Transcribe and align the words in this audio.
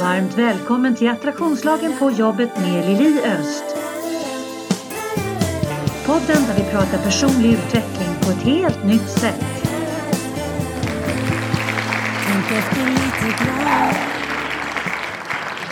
Varmt 0.00 0.38
välkommen 0.38 0.94
till 0.94 1.08
Attraktionslagen 1.08 1.92
på 1.98 2.10
jobbet 2.10 2.56
med 2.56 2.86
Lili 2.86 3.20
Öst. 3.24 3.64
Podden 6.06 6.42
där 6.46 6.54
vi 6.56 6.70
pratar 6.70 6.98
personlig 6.98 7.52
utveckling 7.52 8.08
på 8.22 8.30
ett 8.30 8.42
helt 8.42 8.84
nytt 8.84 9.08
sätt. 9.08 9.44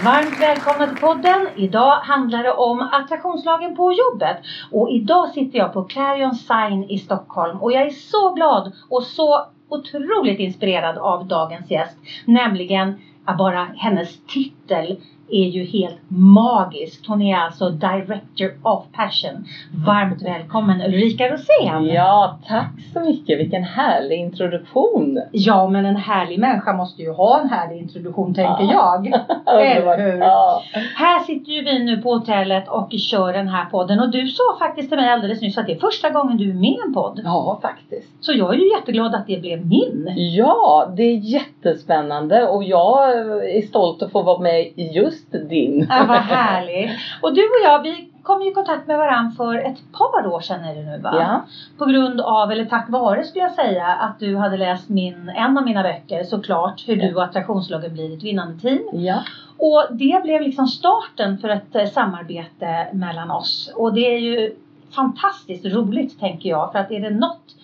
Varmt 0.04 0.40
välkomna 0.40 0.86
till 0.86 0.96
podden. 0.96 1.48
Idag 1.56 1.96
handlar 1.96 2.42
det 2.42 2.52
om 2.52 2.80
attraktionslagen 2.80 3.76
på 3.76 3.92
jobbet. 3.92 4.36
Och 4.72 4.90
idag 4.90 5.28
sitter 5.28 5.58
jag 5.58 5.72
på 5.72 5.84
Clarion 5.84 6.34
Sign 6.34 6.84
i 6.90 6.98
Stockholm 6.98 7.62
och 7.62 7.72
jag 7.72 7.86
är 7.86 7.90
så 7.90 8.34
glad 8.34 8.72
och 8.88 9.02
så 9.02 9.46
otroligt 9.68 10.38
inspirerad 10.38 10.98
av 10.98 11.26
dagens 11.26 11.70
gäst. 11.70 11.96
Nämligen 12.24 12.94
bara 13.34 13.68
hennes 13.76 14.18
titel 14.26 14.96
är 15.30 15.44
ju 15.48 15.64
helt 15.64 15.98
magisk. 16.08 17.08
Hon 17.08 17.22
är 17.22 17.36
alltså 17.36 17.68
Director 17.70 18.50
of 18.62 18.84
Passion. 18.92 19.44
Varmt 19.86 20.22
välkommen 20.22 20.80
Ulrika 20.82 21.28
Rosén! 21.28 21.84
Ja, 21.94 22.38
tack 22.48 22.70
så 22.92 23.00
mycket. 23.00 23.38
Vilken 23.40 23.62
härlig 23.64 24.16
introduktion! 24.18 25.22
Ja, 25.32 25.68
men 25.68 25.86
en 25.86 25.96
härlig 25.96 26.38
människa 26.38 26.72
måste 26.72 27.02
ju 27.02 27.12
ha 27.12 27.40
en 27.40 27.48
härlig 27.48 27.78
introduktion 27.82 28.34
tänker 28.34 28.64
Ja. 28.64 29.02
jag. 29.04 29.06
Eller 29.76 29.98
hur? 30.12 30.18
Ja. 30.20 30.62
Här 30.96 31.20
sitter 31.20 31.52
ju 31.52 31.62
vi 31.64 31.78
nu 31.84 31.96
på 32.02 32.14
hotellet 32.14 32.68
och 32.68 32.92
kör 32.92 33.32
den 33.32 33.48
här 33.48 33.64
podden 33.64 34.00
och 34.00 34.10
du 34.10 34.26
sa 34.28 34.42
faktiskt 34.58 34.88
till 34.88 34.98
mig 34.98 35.10
alldeles 35.10 35.40
nyss 35.40 35.58
att 35.58 35.66
det 35.66 35.72
är 35.72 35.78
första 35.78 36.10
gången 36.10 36.36
du 36.36 36.50
är 36.50 36.54
med 36.54 36.70
i 36.70 36.78
en 36.86 36.94
podd. 36.94 37.20
ja, 37.24 37.58
faktiskt. 37.62 38.24
Så 38.24 38.32
jag 38.32 38.54
är 38.54 38.58
ju 38.58 38.70
jätteglad 38.78 39.14
att 39.14 39.26
det 39.26 39.40
blev 39.40 39.66
min. 39.66 40.12
Ja, 40.16 40.92
det 40.96 41.02
är 41.02 41.16
jättespännande 41.16 42.46
och 42.48 42.64
jag 42.64 43.12
är 43.56 43.66
stolt 43.66 44.02
att 44.02 44.12
få 44.12 44.22
vara 44.22 44.38
med 44.38 44.60
i 44.60 44.90
just 44.94 45.15
din. 45.32 45.86
Ja, 45.90 46.04
vad 46.08 46.16
härligt. 46.16 46.90
Och 47.22 47.34
du 47.34 47.40
och 47.42 47.64
jag, 47.64 47.82
vi 47.82 48.10
kom 48.22 48.42
ju 48.42 48.50
i 48.50 48.54
kontakt 48.54 48.86
med 48.86 48.98
varandra 48.98 49.32
för 49.36 49.58
ett 49.58 49.78
par 49.92 50.26
år 50.26 50.40
sedan 50.40 50.64
är 50.64 50.74
det 50.74 50.82
nu 50.82 50.98
va? 50.98 51.14
Ja, 51.20 51.44
På 51.78 51.84
grund 51.84 52.20
av, 52.20 52.52
eller 52.52 52.64
tack 52.64 52.88
vare 52.90 53.24
skulle 53.24 53.44
jag 53.44 53.52
säga, 53.54 53.86
att 53.86 54.18
du 54.18 54.36
hade 54.36 54.56
läst 54.56 54.88
min, 54.88 55.28
en 55.28 55.58
av 55.58 55.64
mina 55.64 55.82
böcker 55.82 56.24
såklart, 56.24 56.84
Hur 56.88 56.96
du 56.96 57.14
och 57.14 57.24
attraktionslagen 57.24 57.92
blir 57.92 58.16
ett 58.16 58.22
vinnande 58.22 58.58
team. 58.60 58.82
ja, 58.92 59.22
Och 59.58 59.86
det 59.90 60.22
blev 60.22 60.42
liksom 60.42 60.66
starten 60.66 61.38
för 61.38 61.48
ett 61.48 61.74
eh, 61.76 61.84
samarbete 61.84 62.86
mellan 62.92 63.30
oss. 63.30 63.72
Och 63.76 63.94
det 63.94 64.14
är 64.14 64.18
ju 64.18 64.54
fantastiskt 64.94 65.64
roligt 65.66 66.20
tänker 66.20 66.48
jag. 66.48 66.72
För 66.72 66.78
att 66.78 66.90
är 66.90 67.00
det 67.00 67.10
något 67.10 67.56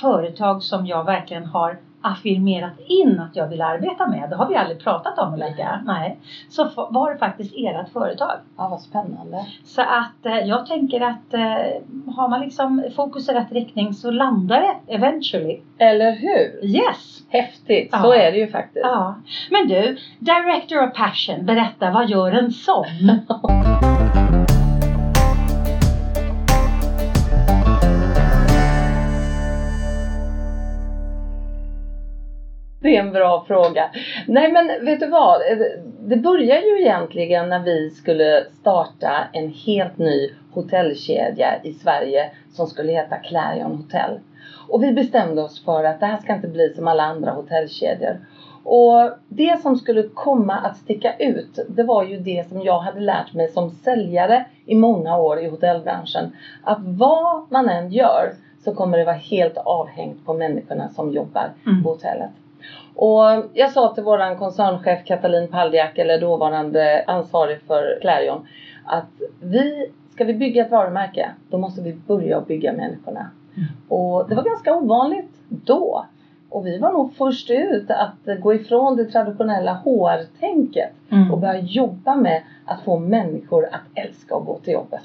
företag 0.00 0.62
som 0.62 0.86
jag 0.86 1.04
verkligen 1.04 1.46
har 1.46 1.78
affirmerat 2.02 2.72
in 2.86 3.20
att 3.20 3.36
jag 3.36 3.48
vill 3.48 3.62
arbeta 3.62 4.06
med. 4.06 4.30
Det 4.30 4.36
har 4.36 4.48
vi 4.48 4.56
aldrig 4.56 4.80
pratat 4.80 5.18
om 5.18 5.34
Ulrika. 5.34 5.82
Nej. 5.84 6.18
Så 6.48 6.70
var 6.90 7.12
det 7.12 7.18
faktiskt 7.18 7.54
ert 7.56 7.88
företag. 7.92 8.30
ja 8.56 8.68
vad 8.68 8.80
spännande. 8.80 9.46
Så 9.64 9.80
att 9.82 10.26
eh, 10.26 10.38
jag 10.38 10.66
tänker 10.66 11.00
att 11.00 11.34
eh, 11.34 12.12
har 12.16 12.28
man 12.28 12.40
liksom 12.40 12.84
fokus 12.96 13.28
i 13.28 13.32
rätt 13.32 13.52
riktning 13.52 13.94
så 13.94 14.10
landar 14.10 14.60
det 14.60 14.94
eventually. 14.94 15.60
Eller 15.78 16.12
hur? 16.12 16.64
Yes! 16.64 17.22
Häftigt, 17.28 17.88
Ja. 17.92 17.98
så 18.02 18.12
är 18.12 18.32
det 18.32 18.38
ju 18.38 18.50
faktiskt. 18.50 18.84
Ja. 18.86 19.14
Men 19.50 19.68
du, 19.68 19.96
Director 20.18 20.88
of 20.88 20.94
Passion, 20.94 21.46
berätta 21.46 21.90
vad 21.90 22.08
gör 22.10 22.32
en 22.32 22.50
sån? 22.50 22.84
Det 32.90 32.96
är 32.96 33.00
en 33.00 33.12
bra 33.12 33.44
fråga. 33.46 33.90
Nej 34.26 34.52
men 34.52 34.84
vet 34.84 35.00
du 35.00 35.06
vad? 35.06 35.40
Det 36.00 36.16
börjar 36.16 36.56
ju 36.56 36.80
egentligen 36.80 37.48
när 37.48 37.58
vi 37.58 37.90
skulle 37.90 38.44
starta 38.60 39.10
en 39.32 39.48
helt 39.66 39.98
ny 39.98 40.30
hotellkedja 40.52 41.60
i 41.62 41.72
Sverige 41.72 42.30
som 42.52 42.66
skulle 42.66 42.92
heta 42.92 43.16
Clarion 43.16 43.76
Hotel. 43.76 44.18
Och 44.68 44.82
vi 44.82 44.92
bestämde 44.92 45.42
oss 45.42 45.64
för 45.64 45.84
att 45.84 46.00
det 46.00 46.06
här 46.06 46.16
ska 46.18 46.32
inte 46.32 46.48
bli 46.48 46.72
som 46.74 46.88
alla 46.88 47.02
andra 47.02 47.30
hotellkedjor. 47.30 48.18
Och 48.64 49.10
det 49.28 49.60
som 49.60 49.76
skulle 49.76 50.02
komma 50.02 50.54
att 50.58 50.76
sticka 50.76 51.14
ut, 51.18 51.58
det 51.68 51.82
var 51.82 52.02
ju 52.02 52.16
det 52.16 52.48
som 52.48 52.62
jag 52.62 52.78
hade 52.78 53.00
lärt 53.00 53.32
mig 53.32 53.48
som 53.48 53.70
säljare 53.70 54.44
i 54.66 54.74
många 54.74 55.18
år 55.18 55.38
i 55.40 55.48
hotellbranschen. 55.48 56.32
Att 56.62 56.78
vad 56.80 57.42
man 57.50 57.68
än 57.68 57.90
gör 57.90 58.32
så 58.64 58.74
kommer 58.74 58.98
det 58.98 59.04
vara 59.04 59.14
helt 59.16 59.56
avhängt 59.56 60.26
på 60.26 60.34
människorna 60.34 60.88
som 60.88 61.12
jobbar 61.12 61.50
Mm. 61.66 61.82
på 61.82 61.88
hotellet. 61.88 62.30
Och 62.94 63.22
jag 63.52 63.70
sa 63.70 63.94
till 63.94 64.04
våran 64.04 64.36
koncernchef 64.36 65.04
Katalin 65.04 65.48
Paldiak, 65.48 65.98
eller 65.98 66.20
dåvarande 66.20 67.04
ansvarig 67.06 67.60
för 67.66 67.98
Clarion, 68.00 68.46
att 68.84 69.10
vi, 69.40 69.86
ska 70.14 70.24
vi 70.24 70.34
bygga 70.34 70.64
ett 70.64 70.70
varumärke, 70.70 71.30
då 71.50 71.58
måste 71.58 71.82
vi 71.82 71.92
börja 71.92 72.40
bygga 72.40 72.72
människorna. 72.72 73.30
Mm. 73.56 73.68
Och 73.88 74.28
det 74.28 74.34
var 74.34 74.42
ganska 74.42 74.74
ovanligt 74.76 75.30
då. 75.48 76.04
Och 76.50 76.66
vi 76.66 76.78
var 76.78 76.92
nog 76.92 77.14
först 77.14 77.50
ut 77.50 77.90
att 77.90 78.40
gå 78.40 78.54
ifrån 78.54 78.96
det 78.96 79.04
traditionella 79.04 79.72
HR-tänket 79.72 80.90
Mm. 81.12 81.32
och 81.32 81.38
börja 81.38 81.58
jobba 81.60 82.14
med 82.16 82.42
att 82.64 82.80
få 82.80 82.98
människor 82.98 83.68
att 83.72 83.80
älska 83.94 84.34
att 84.34 84.46
gå 84.46 84.58
till 84.58 84.72
jobbet. 84.72 85.00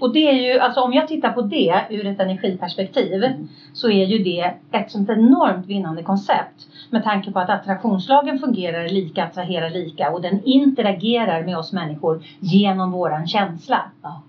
Och 0.00 0.12
det 0.12 0.28
är 0.28 0.52
ju, 0.52 0.58
alltså 0.58 0.80
om 0.80 0.92
jag 0.92 1.08
tittar 1.08 1.32
på 1.32 1.42
det 1.42 1.82
ur 1.90 2.06
ett 2.06 2.20
energiperspektiv 2.20 3.24
Mm. 3.24 3.48
så 3.72 3.90
är 3.90 4.04
ju 4.04 4.18
det 4.18 4.54
ett 4.72 4.90
sånt 4.90 5.10
enormt 5.10 5.66
vinnande 5.66 6.02
koncept. 6.02 6.68
Med 6.90 7.04
tanke 7.04 7.32
på 7.32 7.38
att 7.38 7.50
attraktionslagen 7.50 8.38
fungerar 8.38 8.88
lika, 8.88 9.24
attraherar 9.24 9.70
lika 9.70 10.10
och 10.10 10.22
den 10.22 10.42
interagerar 10.44 11.42
med 11.44 11.58
oss 11.58 11.72
människor 11.72 12.22
genom 12.40 12.92
våran 12.92 13.26
känsla. 13.26 13.80
Ja. 14.02 14.22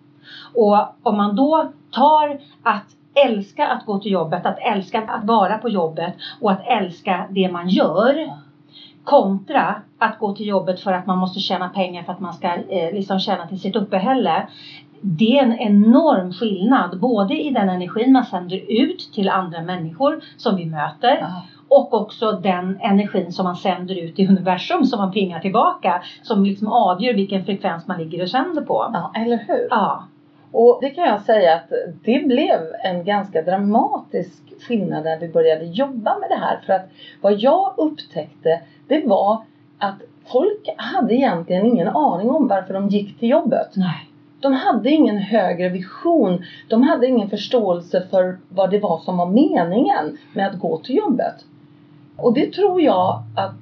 Och 0.53 1.09
om 1.09 1.17
man 1.17 1.35
då 1.35 1.71
tar 1.91 2.39
att 2.63 2.85
älska 3.25 3.67
att 3.67 3.85
gå 3.85 3.99
till 3.99 4.11
jobbet, 4.11 4.45
att 4.45 4.59
älska 4.59 5.01
att 5.01 5.25
vara 5.25 5.57
på 5.57 5.69
jobbet 5.69 6.13
och 6.41 6.51
att 6.51 6.67
älska 6.67 7.27
det 7.29 7.51
man 7.51 7.69
gör 7.69 8.29
kontra 9.03 9.81
att 9.97 10.19
gå 10.19 10.35
till 10.35 10.47
jobbet 10.47 10.79
för 10.79 10.93
att 10.93 11.05
man 11.05 11.17
måste 11.17 11.39
tjäna 11.39 11.69
pengar 11.69 12.03
för 12.03 12.11
att 12.11 12.19
man 12.19 12.33
ska 12.33 12.47
eh, 12.47 12.93
liksom 12.93 13.19
tjäna 13.19 13.47
till 13.47 13.59
sitt 13.59 13.75
uppehälle. 13.75 14.47
Det 15.01 15.39
är 15.39 15.43
en 15.43 15.59
enorm 15.59 16.31
skillnad 16.33 16.99
både 16.99 17.33
i 17.41 17.49
den 17.49 17.69
energin 17.69 18.11
man 18.11 18.23
sänder 18.23 18.61
ut 18.67 19.09
till 19.13 19.29
andra 19.29 19.61
människor 19.61 20.23
som 20.37 20.55
vi 20.55 20.65
möter 20.65 21.17
Ja. 21.21 21.43
och 21.67 21.93
också 21.93 22.31
den 22.31 22.79
energin 22.81 23.31
som 23.31 23.43
man 23.43 23.55
sänder 23.55 23.95
ut 23.95 24.19
i 24.19 24.27
universum 24.27 24.85
som 24.85 24.99
man 24.99 25.11
pingar 25.11 25.39
tillbaka 25.39 26.01
som 26.21 26.43
liksom 26.43 26.67
avgör 26.67 27.13
vilken 27.13 27.45
frekvens 27.45 27.87
man 27.87 27.97
ligger 27.97 28.21
och 28.21 28.29
sänder 28.29 28.61
på. 28.61 28.89
ja, 28.93 29.11
eller 29.15 29.37
hur? 29.37 29.67
Ja. 29.69 30.03
Och 30.51 30.77
det 30.81 30.89
kan 30.89 31.03
jag 31.03 31.21
säga 31.21 31.55
att 31.55 31.71
det 32.03 32.27
blev 32.27 32.59
en 32.83 33.03
ganska 33.03 33.41
dramatisk 33.41 34.43
skillnad 34.67 35.03
när 35.03 35.19
vi 35.19 35.27
började 35.27 35.65
jobba 35.65 36.19
med 36.19 36.29
det 36.29 36.35
här. 36.35 36.59
För 36.65 36.73
att 36.73 36.89
vad 37.21 37.33
jag 37.33 37.73
upptäckte 37.77 38.61
det 38.87 39.07
var 39.07 39.43
att 39.79 40.01
folk 40.31 40.69
hade 40.77 41.13
egentligen 41.13 41.65
ingen 41.65 41.87
aning 41.87 42.29
om 42.29 42.47
varför 42.47 42.73
de 42.73 42.87
gick 42.87 43.19
till 43.19 43.29
jobbet. 43.29 43.67
Nej. 43.75 44.08
De 44.41 44.53
hade 44.53 44.89
ingen 44.89 45.17
högre 45.17 45.69
vision. 45.69 46.43
De 46.67 46.83
hade 46.83 47.07
ingen 47.07 47.29
förståelse 47.29 48.07
för 48.09 48.37
vad 48.49 48.71
det 48.71 48.79
var 48.79 48.99
som 48.99 49.17
var 49.17 49.25
meningen 49.25 50.17
med 50.33 50.47
att 50.47 50.59
gå 50.59 50.77
till 50.77 50.95
jobbet. 50.95 51.45
Och 52.17 52.33
det 52.33 52.53
tror 52.53 52.81
jag 52.81 53.23
att 53.35 53.55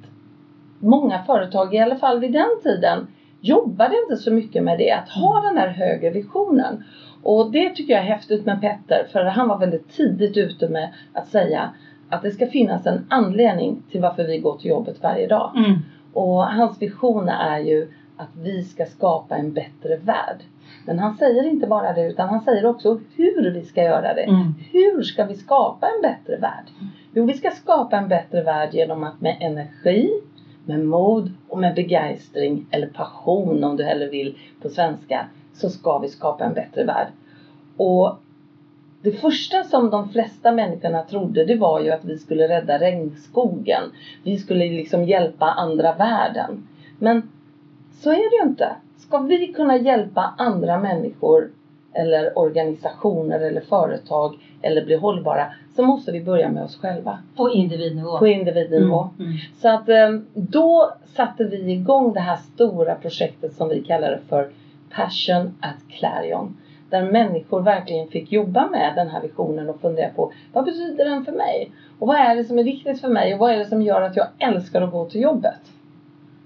många 0.79 1.23
företag, 1.23 1.75
i 1.75 1.79
alla 1.79 1.95
fall 1.95 2.19
vid 2.19 2.31
den 2.31 2.49
tiden, 2.63 3.07
jobbade 3.41 3.95
inte 4.03 4.17
så 4.23 4.31
mycket 4.31 4.63
med 4.63 4.77
det. 4.77 4.91
Att 4.91 5.09
ha 5.09 5.41
den 5.41 5.57
här 5.57 5.67
högre 5.67 6.09
visionen. 6.09 6.83
Och 7.23 7.51
det 7.51 7.69
tycker 7.69 7.93
jag 7.93 8.01
är 8.01 8.07
häftigt 8.07 8.45
med 8.45 8.61
Petter. 8.61 9.07
För 9.11 9.23
han 9.23 9.47
var 9.47 9.57
väldigt 9.57 9.89
tidigt 9.89 10.37
ute 10.37 10.69
med 10.69 10.93
att 11.13 11.27
säga 11.27 11.73
att 12.09 12.21
det 12.21 12.31
ska 12.31 12.47
finnas 12.47 12.85
en 12.85 13.05
anledning 13.09 13.83
till 13.91 14.01
varför 14.01 14.23
vi 14.23 14.37
går 14.37 14.57
till 14.57 14.69
jobbet 14.69 15.03
varje 15.03 15.27
dag. 15.27 15.51
Mm. 15.55 15.79
Och 16.13 16.45
hans 16.45 16.81
vision 16.81 17.29
är 17.29 17.59
ju 17.59 17.87
att 18.17 18.35
vi 18.35 18.63
ska 18.63 18.85
skapa 18.85 19.35
en 19.35 19.53
bättre 19.53 19.97
värld. 19.97 20.37
Men 20.87 20.99
han 20.99 21.17
säger 21.17 21.47
inte 21.47 21.67
bara 21.67 21.93
det 21.93 22.07
utan 22.07 22.29
han 22.29 22.41
säger 22.41 22.65
också 22.65 22.99
hur 23.15 23.51
vi 23.51 23.63
ska 23.63 23.83
göra 23.83 24.13
det. 24.13 24.21
Mm. 24.21 24.53
Hur 24.71 25.03
ska 25.03 25.25
vi 25.25 25.35
skapa 25.35 25.87
en 25.87 26.01
bättre 26.01 26.37
värld? 26.37 26.65
Jo, 27.13 27.25
vi 27.25 27.33
ska 27.33 27.51
skapa 27.51 27.97
en 27.97 28.07
bättre 28.07 28.43
värld 28.43 28.73
genom 28.73 29.03
att 29.03 29.21
med 29.21 29.37
energi, 29.39 30.09
med 30.65 30.79
mod 30.79 31.31
och 31.47 31.59
med 31.59 31.75
begeistring 31.75 32.65
eller 32.71 32.87
passion 32.87 33.63
om 33.63 33.77
du 33.77 33.83
hellre 33.83 34.07
vill 34.07 34.37
på 34.61 34.69
svenska 34.69 35.25
så 35.53 35.69
ska 35.69 35.97
vi 35.97 36.07
skapa 36.07 36.45
en 36.45 36.53
bättre 36.53 36.83
värld. 36.83 37.07
Och 37.77 38.17
det 39.01 39.11
första 39.11 39.63
som 39.63 39.89
de 39.89 40.09
flesta 40.09 40.51
människorna 40.51 41.01
trodde 41.03 41.45
det 41.45 41.55
var 41.55 41.79
ju 41.79 41.89
att 41.89 42.05
vi 42.05 42.17
skulle 42.17 42.47
rädda 42.47 42.79
regnskogen. 42.79 43.83
Vi 44.23 44.37
skulle 44.37 44.65
liksom 44.65 45.03
hjälpa 45.03 45.45
andra 45.45 45.93
världen. 45.93 46.67
Men 46.99 47.29
så 47.91 48.09
är 48.09 48.29
det 48.29 48.43
ju 48.43 48.49
inte. 48.49 48.75
Ska 49.07 49.17
vi 49.17 49.47
kunna 49.47 49.77
hjälpa 49.77 50.33
andra 50.37 50.79
människor 50.79 51.49
eller 51.93 52.37
organisationer 52.37 53.39
eller 53.39 53.61
företag 53.61 54.35
eller 54.61 54.85
bli 54.85 54.95
hållbara 54.95 55.45
så 55.75 55.83
måste 55.83 56.11
vi 56.11 56.23
börja 56.23 56.49
med 56.49 56.63
oss 56.63 56.77
själva. 56.77 57.17
På 57.35 57.49
individnivå. 57.49 58.17
På 58.17 58.27
individnivå. 58.27 59.09
Mm, 59.19 59.31
mm. 59.31 59.37
Så 59.61 59.69
att 59.69 59.89
eh, 59.89 60.19
då 60.33 60.91
satte 61.05 61.43
vi 61.43 61.71
igång 61.71 62.13
det 62.13 62.19
här 62.19 62.35
stora 62.35 62.95
projektet 62.95 63.53
som 63.53 63.69
vi 63.69 63.83
kallar 63.83 64.11
det 64.11 64.19
för 64.29 64.49
Passion 64.95 65.57
at 65.61 65.99
Clarion. 65.99 66.57
Där 66.89 67.03
människor 67.03 67.61
verkligen 67.61 68.07
fick 68.07 68.31
jobba 68.31 68.67
med 68.67 68.93
den 68.95 69.09
här 69.09 69.21
visionen 69.21 69.69
och 69.69 69.81
fundera 69.81 70.09
på 70.09 70.31
vad 70.53 70.65
betyder 70.65 71.05
den 71.05 71.25
för 71.25 71.31
mig? 71.31 71.71
Och 71.99 72.07
vad 72.07 72.17
är 72.17 72.35
det 72.35 72.43
som 72.43 72.59
är 72.59 72.63
viktigt 72.63 73.01
för 73.01 73.09
mig? 73.09 73.33
Och 73.33 73.39
vad 73.39 73.51
är 73.51 73.57
det 73.57 73.65
som 73.65 73.81
gör 73.81 74.01
att 74.01 74.15
jag 74.15 74.27
älskar 74.39 74.81
att 74.81 74.91
gå 74.91 75.05
till 75.05 75.21
jobbet? 75.21 75.76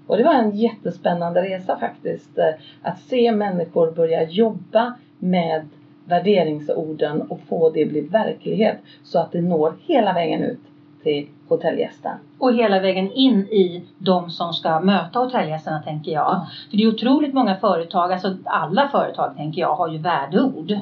Och 0.06 0.16
det 0.16 0.24
var 0.24 0.34
en 0.34 0.56
jättespännande 0.56 1.42
resa 1.42 1.78
faktiskt. 1.78 2.38
eh, 2.38 2.54
Att 2.82 3.00
se 3.00 3.32
människor 3.32 3.92
börja 3.92 4.30
jobba 4.30 4.94
med 5.18 5.68
värderingsorden 6.04 7.22
och 7.22 7.40
få 7.48 7.70
det 7.70 7.86
bli 7.86 8.00
verklighet 8.00 8.78
så 9.04 9.18
att 9.18 9.32
det 9.32 9.40
når 9.40 9.74
hela 9.86 10.12
vägen 10.12 10.42
ut 10.42 10.60
till 11.02 11.26
hotellgästen. 11.48 12.12
Och 12.38 12.54
hela 12.54 12.80
vägen 12.80 13.12
in 13.12 13.40
i 13.40 13.82
de 13.98 14.30
som 14.30 14.52
ska 14.52 14.80
möta 14.80 15.18
hotellgästerna 15.18 15.82
tänker 15.82 16.12
jag. 16.12 16.22
Ja. 16.22 16.46
För 16.70 16.76
det 16.76 16.82
är 16.82 16.88
otroligt 16.88 17.34
många 17.34 17.56
företag, 17.56 18.12
alltså 18.12 18.36
alla 18.44 18.88
företag 18.88 19.36
tänker 19.36 19.60
jag 19.60 19.74
har 19.74 19.88
ju 19.88 19.98
värdeord. 19.98 20.78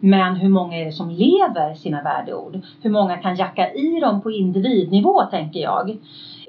Men 0.00 0.36
hur 0.36 0.48
många 0.48 0.76
är 0.76 0.84
det 0.84 0.92
som 0.92 1.10
lever 1.10 1.74
sina 1.74 2.02
värdeord? 2.02 2.60
Hur 2.82 2.90
många 2.90 3.16
kan 3.16 3.36
jacka 3.36 3.72
i 3.72 4.00
dem 4.00 4.20
på 4.20 4.30
individnivå 4.30 5.22
tänker 5.30 5.60
jag. 5.60 5.98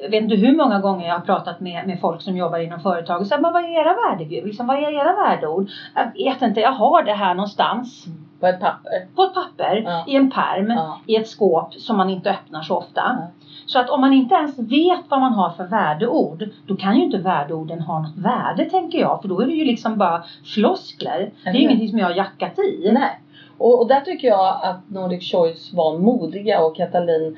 Jag 0.02 0.10
vet 0.10 0.24
inte 0.24 0.36
hur 0.36 0.58
många 0.58 0.80
gånger 0.80 1.08
jag 1.08 1.14
har 1.14 1.22
pratat 1.26 1.60
med, 1.60 1.88
med 1.88 2.00
folk 2.00 2.22
som 2.22 2.38
jobbar 2.38 2.58
inom 2.60 2.80
företag 2.80 3.22
och 3.22 3.28
sagt 3.28 3.42
men 3.42 3.54
vad 3.54 3.64
är 3.64 3.70
era 3.82 3.94
värdeord? 3.94 4.46
Liksom, 4.48 4.68
vad 4.68 4.78
är 4.78 4.92
era 4.92 5.16
värdeord? 5.16 5.70
Jag 5.96 6.14
vet 6.32 6.42
inte, 6.42 6.60
jag 6.62 6.72
har 6.72 7.04
det 7.04 7.14
här 7.14 7.34
någonstans. 7.36 8.06
På 8.40 8.48
ett 8.48 8.60
papper. 8.60 9.08
På 9.16 9.24
ett 9.24 9.34
papper, 9.34 9.84
Ja. 9.86 10.04
i 10.08 10.16
en 10.16 10.32
perm, 10.32 10.68
Ja. 10.70 11.00
i 11.06 11.16
ett 11.16 11.28
skåp 11.28 11.74
som 11.74 11.98
man 11.98 12.10
inte 12.10 12.30
öppnar 12.32 12.62
så 12.62 12.78
ofta. 12.78 13.02
Ja. 13.20 13.28
Så 13.66 13.80
att 13.80 13.90
om 13.90 14.02
man 14.02 14.14
inte 14.14 14.36
ens 14.36 14.60
vet 14.60 15.00
vad 15.10 15.20
man 15.20 15.34
har 15.34 15.50
för 15.50 15.64
värdeord, 15.64 16.50
då 16.68 16.76
kan 16.76 16.96
ju 16.98 17.04
inte 17.04 17.18
värdeorden 17.18 17.82
ha 17.82 18.00
något 18.00 18.18
värde 18.18 18.66
tänker 18.66 19.00
jag. 19.00 19.22
För 19.22 19.28
då 19.30 19.40
är 19.42 19.46
det 19.46 19.54
ju 19.54 19.66
liksom 19.66 19.98
bara 19.98 20.24
floskler. 20.54 21.32
Det 21.44 21.50
är 21.50 21.54
ju 21.54 21.60
ingenting 21.60 21.90
som 21.90 22.00
jag 22.00 22.06
har 22.08 22.14
jackat 22.16 22.60
i. 22.60 22.90
Nej. 22.94 23.20
Och, 23.58 23.82
och 23.82 23.88
där 23.88 24.02
tycker 24.02 24.28
jag 24.28 24.60
att 24.64 24.90
Nordic 24.90 25.32
Choice 25.32 25.74
var 25.74 25.98
modiga 26.00 26.62
och 26.62 26.76
Katalin 26.76 27.38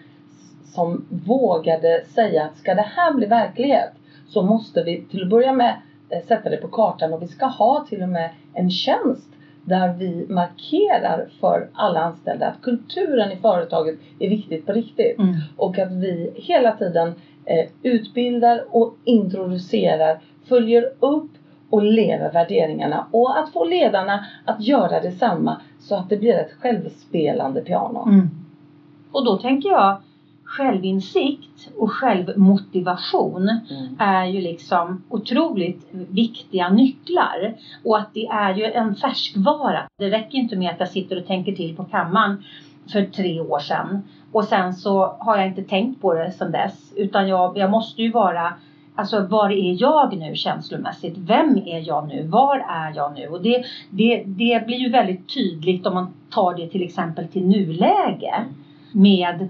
som 0.73 1.05
vågade 1.09 2.03
säga 2.05 2.43
att 2.43 2.57
ska 2.57 2.75
det 2.75 2.85
här 2.95 3.13
bli 3.13 3.25
verklighet 3.25 3.91
så 4.27 4.41
måste 4.41 4.83
vi 4.83 5.05
till 5.11 5.23
att 5.23 5.29
börja 5.29 5.53
med 5.53 5.81
eh, 6.09 6.21
sätta 6.27 6.49
det 6.49 6.57
på 6.57 6.67
kartan 6.67 7.13
och 7.13 7.21
vi 7.21 7.27
ska 7.27 7.45
ha 7.45 7.85
till 7.89 8.01
och 8.01 8.09
med 8.09 8.29
en 8.53 8.71
tjänst 8.71 9.29
där 9.63 9.93
vi 9.93 10.25
markerar 10.29 11.29
för 11.39 11.69
alla 11.73 11.99
anställda 11.99 12.47
att 12.47 12.61
kulturen 12.61 13.31
i 13.31 13.35
företaget 13.35 13.99
är 14.19 14.29
viktigt 14.29 14.65
på 14.65 14.73
riktigt. 14.73 15.19
Mm. 15.19 15.35
Och 15.57 15.79
att 15.79 15.91
vi 15.91 16.31
hela 16.35 16.71
tiden 16.71 17.13
eh, 17.45 17.65
utbildar 17.83 18.65
och 18.69 18.95
introducerar, 19.03 20.19
följer 20.45 20.91
upp 20.99 21.31
och 21.69 21.83
lever 21.83 22.31
värderingarna. 22.31 23.07
Och 23.11 23.39
att 23.39 23.53
få 23.53 23.63
ledarna 23.63 24.25
att 24.45 24.61
göra 24.61 25.01
detsamma 25.01 25.61
så 25.79 25.95
att 25.95 26.09
det 26.09 26.17
blir 26.17 26.33
ett 26.33 26.53
självspelande 26.59 27.61
piano. 27.61 28.03
Mm. 28.07 28.29
Och 29.11 29.25
då 29.25 29.37
tänker 29.37 29.69
jag 29.69 29.97
självinsikt 30.49 31.69
och 31.77 31.91
självmotivation 31.91 33.49
Mm. 33.49 33.95
är 33.99 34.25
ju 34.25 34.41
liksom 34.41 35.03
otroligt 35.09 35.87
viktiga 35.91 36.69
nycklar. 36.69 37.53
Och 37.83 37.97
att 37.97 38.13
det 38.13 38.27
är 38.27 38.55
ju 38.55 38.63
en 38.63 38.95
färskvara. 38.95 39.81
Det 39.97 40.09
räcker 40.09 40.37
inte 40.37 40.55
med 40.55 40.69
att 40.69 40.79
jag 40.79 40.89
sitter 40.89 41.17
och 41.17 41.27
tänker 41.27 41.55
till 41.55 41.75
på 41.75 41.83
kammaren 41.83 42.43
för 42.91 43.05
tre 43.05 43.41
år 43.41 43.59
sedan. 43.59 44.03
Och 44.31 44.43
sen 44.43 44.73
så 44.73 45.15
har 45.19 45.37
jag 45.37 45.47
inte 45.47 45.63
tänkt 45.63 46.01
på 46.01 46.13
det 46.13 46.31
sedan 46.31 46.51
dess. 46.51 46.93
Utan 46.95 47.27
jag, 47.27 47.57
jag 47.57 47.71
måste 47.71 48.01
ju 48.01 48.11
vara 48.11 48.53
Alltså 48.95 49.27
var 49.27 49.51
är 49.51 49.81
jag 49.81 50.17
nu 50.17 50.35
känslomässigt? 50.35 51.17
Vem 51.17 51.57
är 51.57 51.87
jag 51.87 52.07
nu? 52.07 52.27
Var 52.27 52.55
är 52.69 52.95
jag 52.95 53.13
nu? 53.13 53.27
Och 53.27 53.41
det, 53.41 53.63
det, 53.89 54.23
det 54.25 54.65
blir 54.65 54.77
ju 54.77 54.89
väldigt 54.89 55.33
tydligt 55.33 55.87
om 55.87 55.93
man 55.93 56.13
tar 56.29 56.53
det 56.57 56.67
till 56.67 56.83
exempel 56.83 57.27
till 57.27 57.47
nuläge. 57.47 58.45
Med 58.91 59.47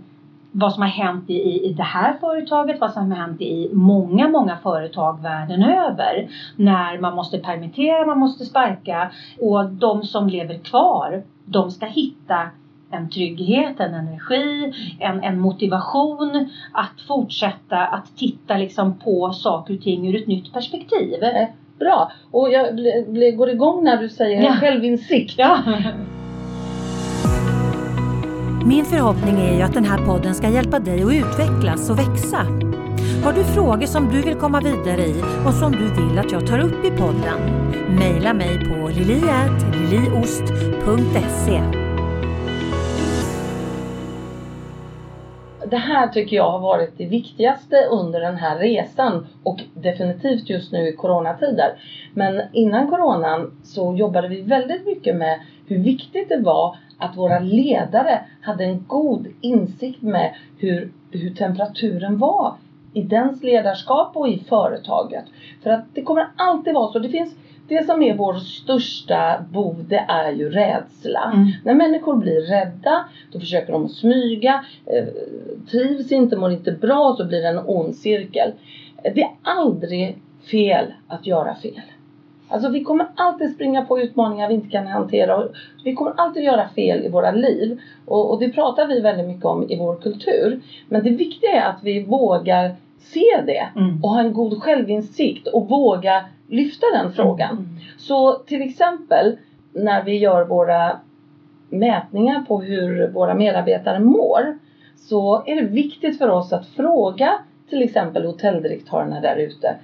vad 0.51 0.73
som 0.73 0.81
har 0.83 0.89
hänt 0.89 1.29
i, 1.29 1.69
i, 1.69 1.73
det 1.73 1.83
här 1.83 2.13
företaget, 2.21 2.81
vad 2.81 2.91
som 2.93 3.11
har 3.11 3.17
hänt 3.17 3.41
i 3.41 3.69
många, 3.73 4.27
många 4.27 4.57
företag 4.57 5.21
världen 5.21 5.63
över. 5.63 6.27
När 6.55 6.97
man 6.97 7.15
måste 7.15 7.39
permittera, 7.39 8.05
man 8.05 8.19
måste 8.19 8.45
sparka 8.45 9.11
och 9.39 9.69
de 9.69 10.03
som 10.03 10.29
lever 10.29 10.57
kvar, 10.57 11.23
de 11.45 11.71
ska 11.71 11.85
hitta 11.85 12.49
en 12.91 13.09
trygghet, 13.09 13.79
en 13.79 13.93
energi, 13.93 14.73
en, 14.99 15.23
en 15.23 15.39
motivation 15.39 16.49
att 16.71 17.01
fortsätta 17.07 17.77
att 17.77 18.15
titta 18.17 18.57
liksom 18.57 18.93
på 18.93 19.31
saker 19.33 19.73
och 19.73 19.81
ting 19.81 20.07
ur 20.07 20.15
ett 20.21 20.27
nytt 20.27 20.53
perspektiv. 20.53 21.19
Bra! 21.79 22.11
Och 22.31 22.49
jag 22.49 22.75
går 23.37 23.49
igång 23.49 23.83
när 23.83 23.97
du 23.97 24.09
säger 24.09 24.43
Ja. 24.43 24.51
självinsikt. 24.51 25.35
Ja. 25.37 25.59
Min 28.69 28.85
förhoppning 28.85 29.39
är 29.39 29.55
ju 29.55 29.61
att 29.61 29.73
den 29.73 29.85
här 29.85 30.05
podden 30.05 30.35
ska 30.35 30.49
hjälpa 30.49 30.79
dig 30.79 31.03
att 31.03 31.13
utvecklas 31.13 31.89
och 31.89 31.99
växa. 31.99 32.37
Har 33.23 33.33
du 33.33 33.43
frågor 33.43 33.85
som 33.85 34.09
du 34.09 34.21
vill 34.21 34.35
komma 34.35 34.61
vidare 34.61 35.05
i 35.05 35.23
och 35.45 35.53
som 35.53 35.71
du 35.71 35.87
vill 35.87 36.19
att 36.19 36.31
jag 36.31 36.47
tar 36.47 36.59
upp 36.59 36.85
i 36.85 36.91
podden? 36.91 37.39
Maila 37.95 38.33
mig 38.33 38.65
på 38.65 38.87
liliat.liliost.se 38.87 41.78
Det 45.69 45.77
här 45.77 46.07
tycker 46.07 46.35
jag 46.35 46.51
har 46.51 46.59
varit 46.59 46.97
det 46.97 47.05
viktigaste 47.05 47.85
under 47.91 48.19
den 48.19 48.37
här 48.37 48.59
resan 48.59 49.27
och 49.43 49.59
definitivt 49.73 50.49
just 50.49 50.71
nu 50.71 50.87
i 50.87 50.95
coronatider. 50.95 51.73
Men 52.13 52.41
innan 52.53 52.89
coronan 52.89 53.51
så 53.63 53.95
jobbade 53.95 54.27
vi 54.27 54.41
väldigt 54.41 54.85
mycket 54.85 55.15
med 55.15 55.39
hur 55.67 55.77
viktigt 55.77 56.29
det 56.29 56.37
var 56.37 56.75
att 56.97 57.17
våra 57.17 57.39
ledare 57.39 58.25
hade 58.41 58.63
en 58.63 58.83
god 58.87 59.27
insikt 59.41 60.01
med 60.01 60.35
hur, 60.57 60.91
hur 61.11 61.29
temperaturen 61.29 62.17
var 62.17 62.53
i 62.93 63.01
dens 63.01 63.43
ledarskap 63.43 64.17
och 64.17 64.27
i 64.27 64.37
företaget. 64.37 65.25
För 65.63 65.69
att 65.69 65.85
det 65.93 66.01
kommer 66.01 66.27
alltid 66.35 66.73
vara 66.73 66.91
så. 66.91 66.99
Det 66.99 67.09
finns 67.09 67.35
det 67.69 67.85
som 67.85 68.03
är 68.03 68.15
vår 68.15 68.33
största 68.33 69.45
bov, 69.51 69.85
det 69.87 70.05
är 70.07 70.31
ju 70.31 70.49
rädsla. 70.49 71.31
Mm. 71.33 71.51
När 71.63 71.73
människor 71.73 72.15
blir 72.15 72.41
rädda, 72.41 73.05
då 73.31 73.39
försöker 73.39 73.73
de 73.73 73.89
smyga, 73.89 74.65
eh, 74.85 75.05
trivs 75.71 76.11
inte, 76.11 76.37
mår 76.37 76.51
inte 76.51 76.71
bra, 76.71 77.15
så 77.17 77.25
blir 77.25 77.41
det 77.41 77.47
en 77.47 77.59
ond 77.65 77.95
cirkel. 77.95 78.51
Det 79.03 79.21
är 79.21 79.29
aldrig 79.41 80.17
fel 80.51 80.85
att 81.07 81.27
göra 81.27 81.55
fel. 81.55 81.81
Alltså 82.51 82.69
vi 82.69 82.83
kommer 82.83 83.07
alltid 83.15 83.53
springa 83.53 83.85
på 83.85 83.99
utmaningar 83.99 84.47
vi 84.47 84.53
inte 84.53 84.69
kan 84.69 84.87
hantera. 84.87 85.43
Vi 85.83 85.93
kommer 85.95 86.13
alltid 86.17 86.43
göra 86.43 86.69
fel 86.69 87.05
i 87.05 87.09
våra 87.09 87.31
liv. 87.31 87.79
Och, 88.05 88.31
och 88.31 88.39
det 88.39 88.49
pratar 88.49 88.87
vi 88.87 89.01
väldigt 89.01 89.27
mycket 89.27 89.45
om 89.45 89.69
i 89.69 89.77
vår 89.77 89.95
kultur. 89.95 90.61
Men 90.87 91.03
det 91.03 91.09
viktiga 91.09 91.51
är 91.51 91.69
att 91.69 91.79
vi 91.83 92.03
vågar 92.03 92.75
se 92.99 93.41
det 93.45 93.67
Mm. 93.75 94.03
och 94.03 94.09
ha 94.09 94.19
en 94.19 94.33
god 94.33 94.63
självinsikt 94.63 95.47
och 95.47 95.69
våga 95.69 96.25
lyfta 96.49 96.85
den 96.93 97.11
frågan. 97.11 97.51
Mm. 97.57 97.67
Så 97.97 98.33
till 98.33 98.61
exempel 98.61 99.37
när 99.73 100.03
vi 100.03 100.17
gör 100.17 100.45
våra 100.45 100.99
mätningar 101.69 102.45
på 102.45 102.61
hur 102.61 103.07
våra 103.11 103.35
medarbetare 103.35 103.99
mår 103.99 104.57
så 104.95 105.43
är 105.45 105.55
det 105.55 105.67
viktigt 105.67 106.17
för 106.17 106.29
oss 106.29 106.53
att 106.53 106.65
fråga 106.65 107.31
till 107.69 107.81
exempel 107.81 108.25
hotelldirektörerna 108.25 109.19
där 109.21 109.35
ute. 109.35 109.75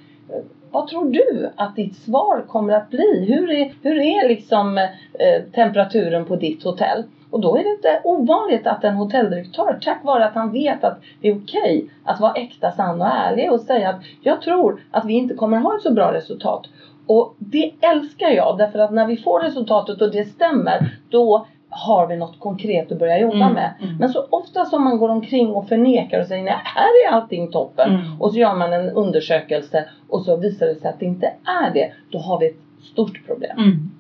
Vad 0.76 0.88
tror 0.88 1.06
du 1.06 1.50
att 1.56 1.76
ditt 1.76 1.96
svar 1.96 2.42
kommer 2.48 2.74
att 2.74 2.90
bli? 2.90 3.26
Hur 3.28 3.52
är, 3.52 3.74
hur 3.82 4.00
är 4.00 4.28
liksom 4.28 4.78
eh, 4.78 5.44
temperaturen 5.54 6.26
på 6.26 6.36
ditt 6.36 6.64
hotell? 6.64 7.04
Och 7.30 7.42
då 7.42 7.58
är 7.58 7.64
det 7.64 7.70
inte 7.70 8.02
ovanligt 8.04 8.68
att 8.68 8.84
en 8.84 8.96
hotelldirektör, 8.96 9.80
tack 9.82 10.04
vare 10.04 10.26
att 10.26 10.34
han 10.34 10.52
vet 10.52 10.84
att 10.84 11.02
det 11.22 11.28
är 11.28 11.38
okej 11.38 11.90
att 12.04 12.20
vara 12.20 12.34
äkta, 12.34 12.72
sann 12.72 13.02
och 13.02 13.08
ärlig 13.08 13.52
och 13.52 13.62
säga 13.62 13.90
att 13.90 14.02
jag 14.22 14.42
tror 14.42 14.82
att 14.92 15.06
vi 15.06 15.14
inte 15.14 15.34
kommer 15.34 15.58
ha 15.58 15.76
ett 15.76 15.82
så 15.82 15.92
bra 15.92 16.14
resultat. 16.14 16.62
Och 17.08 17.36
det 17.38 17.72
älskar 17.82 18.30
jag 18.30 18.58
därför 18.58 18.80
att 18.80 18.92
när 18.92 19.06
vi 19.06 19.18
får 19.18 19.40
resultatet 19.40 20.02
och 20.02 20.12
det 20.12 20.24
stämmer 20.24 21.00
då 21.10 21.46
har 21.78 22.08
vi 22.08 22.18
något 22.18 22.40
konkret 22.40 22.92
att 22.92 23.00
börja 23.00 23.18
jobba 23.20 23.36
Mm, 23.36 23.54
med. 23.54 23.74
mm. 23.82 23.96
Men 23.98 24.10
så 24.10 24.26
ofta 24.30 24.66
som 24.66 24.84
man 24.84 24.98
går 24.98 25.10
omkring 25.10 25.48
och 25.54 25.68
förnekar 25.68 26.20
och 26.20 26.28
säger 26.28 26.44
nej 26.44 26.56
här 26.64 27.08
är 27.08 27.12
allting 27.16 27.52
toppen 27.52 27.90
Mm. 27.96 28.22
och 28.22 28.32
så 28.32 28.38
gör 28.40 28.56
man 28.56 28.74
en 28.74 28.90
undersökelse 28.90 29.86
och 30.10 30.22
så 30.22 30.36
visar 30.36 30.66
det 30.66 30.76
sig 30.76 30.90
att 30.90 31.00
det 31.00 31.06
inte 31.06 31.26
är 31.66 31.74
det. 31.74 31.92
Då 32.10 32.18
har 32.20 32.40
vi 32.40 32.46
ett 32.48 32.60
stort 32.84 33.26
problem. 33.28 33.58
Mm. 33.58 33.92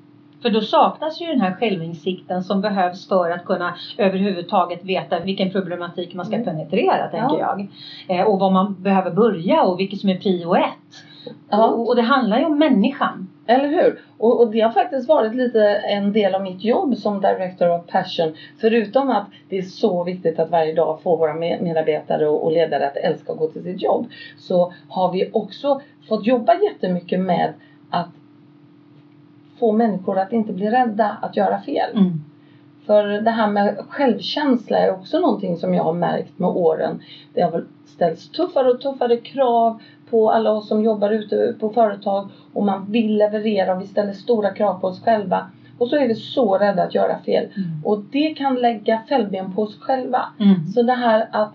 För 0.41 0.50
då 0.50 0.62
saknas 0.62 1.22
ju 1.22 1.27
den 1.27 1.41
här 1.41 1.51
självinsikten 1.51 2.44
som 2.44 2.62
behövs 2.62 3.08
för 3.08 3.32
att 3.32 3.46
kunna 3.46 3.75
överhuvudtaget 3.98 4.84
veta 4.84 5.20
vilken 5.20 5.51
problematik 5.51 6.13
man 6.13 6.25
ska 6.25 6.36
Mm. 6.36 6.46
penetrera, 6.46 7.08
tänker 7.08 7.38
Ja. 7.39 7.58
jag. 8.08 8.20
Eh, 8.20 8.25
och 8.25 8.39
var 8.39 8.50
man 8.51 8.75
behöver 8.79 9.12
börja 9.12 9.63
och 9.63 9.79
vilket 9.79 10.00
som 10.00 10.10
är 10.10 10.17
prio 10.17 10.55
ett. 10.55 10.63
Ja. 11.50 11.67
Och, 11.67 11.88
och 11.88 11.96
det 11.96 12.01
handlar 12.01 12.39
ju 12.39 12.46
om 12.46 12.60
människan. 12.60 13.27
Eller 13.48 13.67
hur? 13.70 14.01
Och, 14.17 14.39
och 14.39 14.51
det 14.51 14.62
har 14.62 14.72
faktiskt 14.72 15.08
varit 15.08 15.36
lite 15.36 15.75
en 15.75 16.13
del 16.13 16.36
av 16.36 16.41
mitt 16.41 16.63
jobb 16.63 16.98
som 16.98 17.22
Director 17.22 17.75
of 17.75 17.88
Passion. 17.88 18.34
Förutom 18.58 19.10
att 19.10 19.27
det 19.50 19.58
är 19.58 19.62
så 19.62 20.03
viktigt 20.03 20.39
att 20.39 20.50
varje 20.50 20.74
dag 20.74 21.01
få 21.01 21.15
våra 21.15 21.34
me- 21.34 21.62
medarbetare 21.62 22.27
och, 22.27 22.44
och 22.44 22.51
ledare 22.51 22.88
att 22.88 22.98
älska 22.98 23.32
att 23.32 23.38
gå 23.38 23.48
till 23.48 23.63
sitt 23.63 23.82
jobb. 23.82 24.08
Så 24.38 24.74
har 24.89 25.12
vi 25.12 25.29
också 25.34 25.82
fått 26.08 26.25
jobba 26.25 26.53
jättemycket 26.53 27.20
med 27.20 27.53
att 27.89 28.10
få 29.60 29.72
människor 29.72 30.20
att 30.20 30.34
inte 30.34 30.53
bli 30.53 30.70
rädda 30.70 31.17
att 31.22 31.38
göra 31.38 31.62
fel. 31.62 31.91
Mm. 31.94 32.22
För 32.86 33.04
det 33.04 33.32
här 33.32 33.48
med 33.48 33.77
självkänsla 33.89 34.77
är 34.77 34.92
också 34.92 35.20
någonting 35.20 35.58
som 35.58 35.74
jag 35.74 35.84
har 35.84 35.94
märkt 35.94 36.39
med 36.39 36.50
åren. 36.50 37.01
Det 37.34 37.42
har 37.42 37.51
väl 37.51 37.65
ställts 37.86 38.30
tuffare 38.30 38.72
och 38.72 38.82
tuffare 38.82 39.18
krav 39.18 39.80
på 40.10 40.32
alla 40.32 40.51
oss 40.51 40.68
som 40.68 40.84
jobbar 40.84 41.10
ute 41.10 41.56
på 41.60 41.70
företag 41.70 42.30
och 42.54 42.63
man 42.63 42.92
vill 42.92 43.18
leverera 43.18 43.75
och 43.75 43.82
vi 43.82 43.88
ställer 43.88 44.13
stora 44.13 44.50
krav 44.50 44.80
på 44.80 44.88
oss 44.88 45.04
själva. 45.04 45.48
Och 45.77 45.88
så 45.88 45.96
är 45.96 46.08
vi 46.08 46.15
så 46.15 46.58
rädda 46.58 46.84
att 46.84 46.96
göra 46.96 47.20
fel. 47.20 47.44
Mm. 47.44 47.70
Och 47.84 48.00
det 48.12 48.34
kan 48.34 48.56
lägga 48.56 49.01
fällben 49.10 49.54
på 49.54 49.62
oss 49.62 49.80
själva. 49.80 50.25
Mm. 50.39 50.65
Så 50.65 50.82
det 50.82 50.94
här 50.94 51.27
att, 51.32 51.54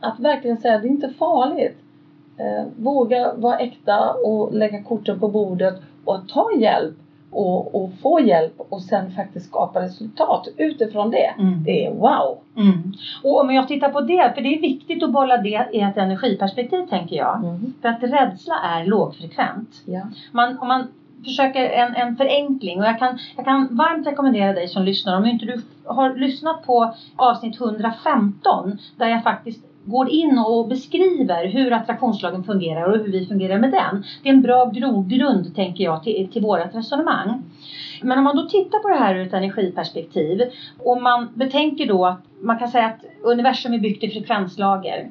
att 0.00 0.20
verkligen 0.20 0.56
säga 0.56 0.74
att 0.74 0.82
det 0.82 0.88
är 0.88 0.90
inte 0.90 1.08
farligt. 1.08 1.78
Eh, 2.36 2.64
våga 2.76 3.34
vara 3.34 3.58
äkta 3.58 4.12
och 4.12 4.54
lägga 4.54 4.82
korten 4.82 5.20
på 5.20 5.28
bordet 5.28 5.74
och 6.04 6.28
ta 6.28 6.50
hjälp 6.58 6.94
och, 7.32 7.74
och 7.74 7.90
få 8.02 8.20
hjälp 8.20 8.54
och 8.56 8.82
sen 8.82 9.10
faktiskt 9.10 9.46
skapa 9.46 9.80
resultat 9.80 10.48
utifrån 10.56 11.10
det. 11.10 11.34
Mm. 11.38 11.64
Det 11.64 11.86
är 11.86 11.94
wow! 11.94 12.38
Mm. 12.56 12.92
Och 13.22 13.40
om 13.40 13.50
jag 13.50 13.68
tittar 13.68 13.88
på 13.88 14.00
det, 14.00 14.32
för 14.34 14.42
det 14.42 14.54
är 14.56 14.60
viktigt 14.60 15.02
att 15.02 15.12
bolla 15.12 15.36
det 15.36 15.68
i 15.72 15.80
ett 15.80 15.96
energiperspektiv 15.96 16.86
tänker 16.86 17.16
jag. 17.16 17.44
Mm. 17.44 17.72
För 17.82 17.88
att 17.88 18.02
rädsla 18.02 18.54
är 18.64 18.84
lågfrekvent. 18.84 19.82
Ja. 19.84 20.02
Man, 20.32 20.58
om 20.58 20.68
man 20.68 20.88
försöker 21.24 21.70
en, 21.70 21.96
en 21.96 22.16
förenkling 22.16 22.80
och 22.80 22.86
jag 22.86 22.98
kan, 22.98 23.18
jag 23.36 23.44
kan 23.44 23.76
varmt 23.76 24.06
rekommendera 24.06 24.52
dig 24.52 24.68
som 24.68 24.82
lyssnar 24.82 25.16
om 25.16 25.26
inte 25.26 25.46
du 25.46 25.62
har 25.84 26.14
lyssnat 26.14 26.66
på 26.66 26.94
avsnitt 27.16 27.60
115 27.60 28.78
där 28.96 29.08
jag 29.08 29.22
faktiskt 29.22 29.64
går 29.84 30.08
in 30.08 30.38
och 30.38 30.68
beskriver 30.68 31.48
hur 31.48 31.72
attraktionslagen 31.72 32.42
fungerar 32.42 32.90
och 32.90 32.98
hur 32.98 33.12
vi 33.12 33.26
fungerar 33.26 33.58
med 33.58 33.70
den. 33.70 34.04
Det 34.22 34.28
är 34.28 34.34
en 34.34 34.42
bra 34.42 34.64
grogrund 34.64 35.54
tänker 35.54 35.84
jag 35.84 36.02
till, 36.02 36.28
till 36.32 36.42
vårt 36.42 36.74
resonemang. 36.74 37.42
Men 38.02 38.18
om 38.18 38.24
man 38.24 38.36
då 38.36 38.42
tittar 38.42 38.78
på 38.78 38.88
det 38.88 38.94
här 38.94 39.14
ur 39.14 39.22
ett 39.22 39.32
energiperspektiv 39.32 40.42
och 40.78 40.98
man 40.98 41.28
betänker 41.34 41.86
då 41.86 42.06
att 42.06 42.18
man 42.40 42.58
kan 42.58 42.68
säga 42.68 42.86
att 42.86 43.04
universum 43.22 43.74
är 43.74 43.78
byggt 43.78 44.04
i 44.04 44.08
frekvenslager. 44.08 45.08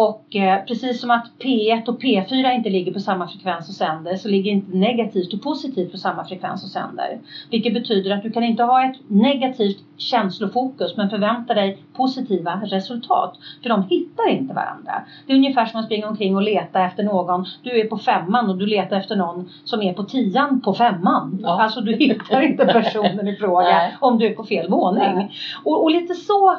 Och 0.00 0.36
eh, 0.36 0.64
precis 0.64 1.00
som 1.00 1.10
att 1.10 1.26
P1 1.38 1.88
och 1.88 2.02
P4 2.02 2.54
inte 2.54 2.70
ligger 2.70 2.92
på 2.92 3.00
samma 3.00 3.28
frekvens 3.28 3.68
och 3.68 3.74
sänder 3.74 4.16
så 4.16 4.28
ligger 4.28 4.50
inte 4.50 4.76
negativt 4.76 5.34
och 5.34 5.42
positivt 5.42 5.92
på 5.92 5.98
samma 5.98 6.24
frekvens 6.24 6.64
och 6.64 6.70
sänder. 6.70 7.18
Vilket 7.50 7.74
betyder 7.74 8.10
att 8.10 8.22
du 8.22 8.30
kan 8.30 8.44
inte 8.44 8.62
ha 8.62 8.84
ett 8.84 8.96
negativt 9.06 9.78
känslofokus 9.96 10.96
men 10.96 11.10
förvänta 11.10 11.54
dig 11.54 11.78
positiva 11.96 12.60
resultat. 12.64 13.38
För 13.62 13.68
de 13.68 13.82
hittar 13.82 14.28
inte 14.30 14.54
varandra. 14.54 14.92
Det 15.26 15.32
är 15.32 15.36
ungefär 15.36 15.66
som 15.66 15.80
att 15.80 15.86
springa 15.86 16.08
omkring 16.08 16.36
och 16.36 16.42
leta 16.42 16.84
efter 16.84 17.02
någon. 17.02 17.46
Du 17.62 17.80
är 17.80 17.84
på 17.84 17.98
femman 17.98 18.50
och 18.50 18.58
du 18.58 18.66
letar 18.66 18.96
efter 18.96 19.16
någon 19.16 19.50
som 19.64 19.82
är 19.82 19.92
på 19.92 20.02
tian 20.02 20.60
på 20.60 20.74
femman. 20.74 21.38
Ja. 21.42 21.62
Alltså 21.62 21.80
du 21.80 21.96
hittar 21.96 22.40
inte 22.40 22.66
personen 22.66 23.28
i 23.28 23.36
fråga 23.36 23.92
om 24.00 24.18
du 24.18 24.26
är 24.26 24.34
på 24.34 24.44
fel 24.44 24.70
våning. 24.70 25.34
Och, 25.64 25.82
och 25.82 25.90
lite 25.90 26.14
så 26.14 26.56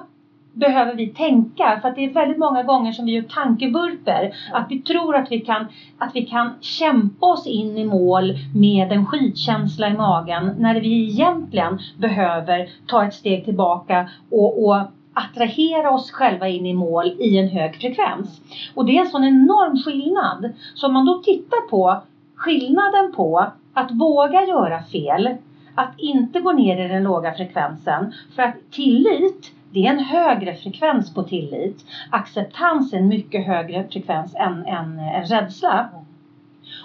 behöver 0.60 0.96
vi 0.96 1.08
tänka 1.08 1.80
för 1.82 1.90
att 1.90 1.96
det 1.96 2.06
är 2.06 2.14
väldigt 2.14 2.38
många 2.38 2.64
gånger 2.64 2.92
som 2.92 3.06
vi 3.06 3.12
gör 3.12 3.22
tankevurper. 3.22 4.34
Att 4.52 4.66
vi 4.70 4.82
tror 4.82 5.16
att 5.16 5.32
vi, 5.32 5.40
kan, 5.40 5.66
att 5.98 6.16
vi 6.16 6.26
kan 6.26 6.50
kämpa 6.62 7.26
oss 7.26 7.48
in 7.48 7.78
i 7.78 7.86
mål 7.86 8.34
med 8.56 8.92
en 8.92 9.06
skitkänsla 9.06 9.90
i 9.90 9.94
magen 9.94 10.56
när 10.58 10.82
vi 10.82 11.10
egentligen 11.10 11.80
behöver 11.98 12.70
ta 12.88 13.06
ett 13.06 13.14
steg 13.14 13.46
tillbaka 13.46 14.10
och, 14.32 14.66
och 14.66 14.78
attrahera 15.14 15.92
oss 15.92 16.12
själva 16.12 16.48
in 16.48 16.66
i 16.66 16.74
mål 16.74 17.08
i 17.20 17.38
en 17.38 17.48
hög 17.48 17.76
frekvens. 17.76 18.42
Och 18.76 18.86
det 18.86 18.98
är 18.98 19.02
en 19.02 19.08
sån 19.08 19.24
enorm 19.24 19.78
skillnad. 19.78 20.54
Så 20.74 20.88
om 20.88 20.94
man 20.94 21.06
då 21.06 21.18
tittar 21.18 21.70
på 21.70 22.02
skillnaden 22.36 23.12
på 23.16 23.52
att 23.74 23.92
våga 23.92 24.44
göra 24.44 24.84
fel, 24.84 25.36
att 25.76 25.94
inte 25.98 26.40
gå 26.40 26.52
ner 26.52 26.86
i 26.86 26.88
den 26.88 27.04
låga 27.04 27.34
frekvensen. 27.34 28.14
För 28.36 28.44
att 28.44 28.56
tillit, 28.72 29.52
det 29.74 29.86
är 29.86 29.90
en 29.90 30.00
högre 30.00 30.56
frekvens 30.56 31.14
på 31.14 31.24
tillit. 31.24 31.86
Acceptans 32.12 32.94
är 32.94 32.98
en 32.98 33.08
mycket 33.08 33.46
högre 33.46 33.88
frekvens 33.92 34.36
än, 34.36 34.66
än, 34.66 35.00
än 35.00 35.26
rädsla. 35.26 35.90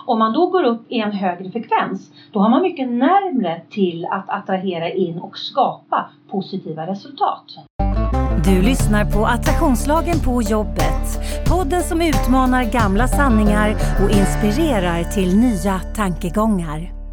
Om 0.07 0.19
man 0.19 0.33
då 0.33 0.47
går 0.47 0.64
upp 0.64 0.87
i 0.88 1.00
en 1.00 1.12
högre 1.12 1.50
frekvens, 1.50 2.12
då 2.33 2.41
har 2.41 2.49
man 2.49 2.62
mycket 2.62 2.88
närmre 2.88 3.61
till 3.71 4.07
att 4.11 4.31
attrahera 4.31 4.91
in 4.91 5.19
och 5.19 5.38
skapa 5.38 6.11
positiva 6.31 6.87
resultat. 6.87 7.45
Du 8.45 8.62
lyssnar 8.62 9.05
på 9.05 9.26
Attraktionslagen 9.26 10.21
på 10.25 10.43
jobbet. 10.43 11.07
Podden 11.49 11.83
som 11.83 12.00
utmanar 12.00 12.64
gamla 12.64 13.09
sanningar 13.09 13.71
och 14.05 14.11
inspirerar 14.11 15.03
till 15.03 15.37
nya 15.37 15.79
tankegångar. 15.79 17.04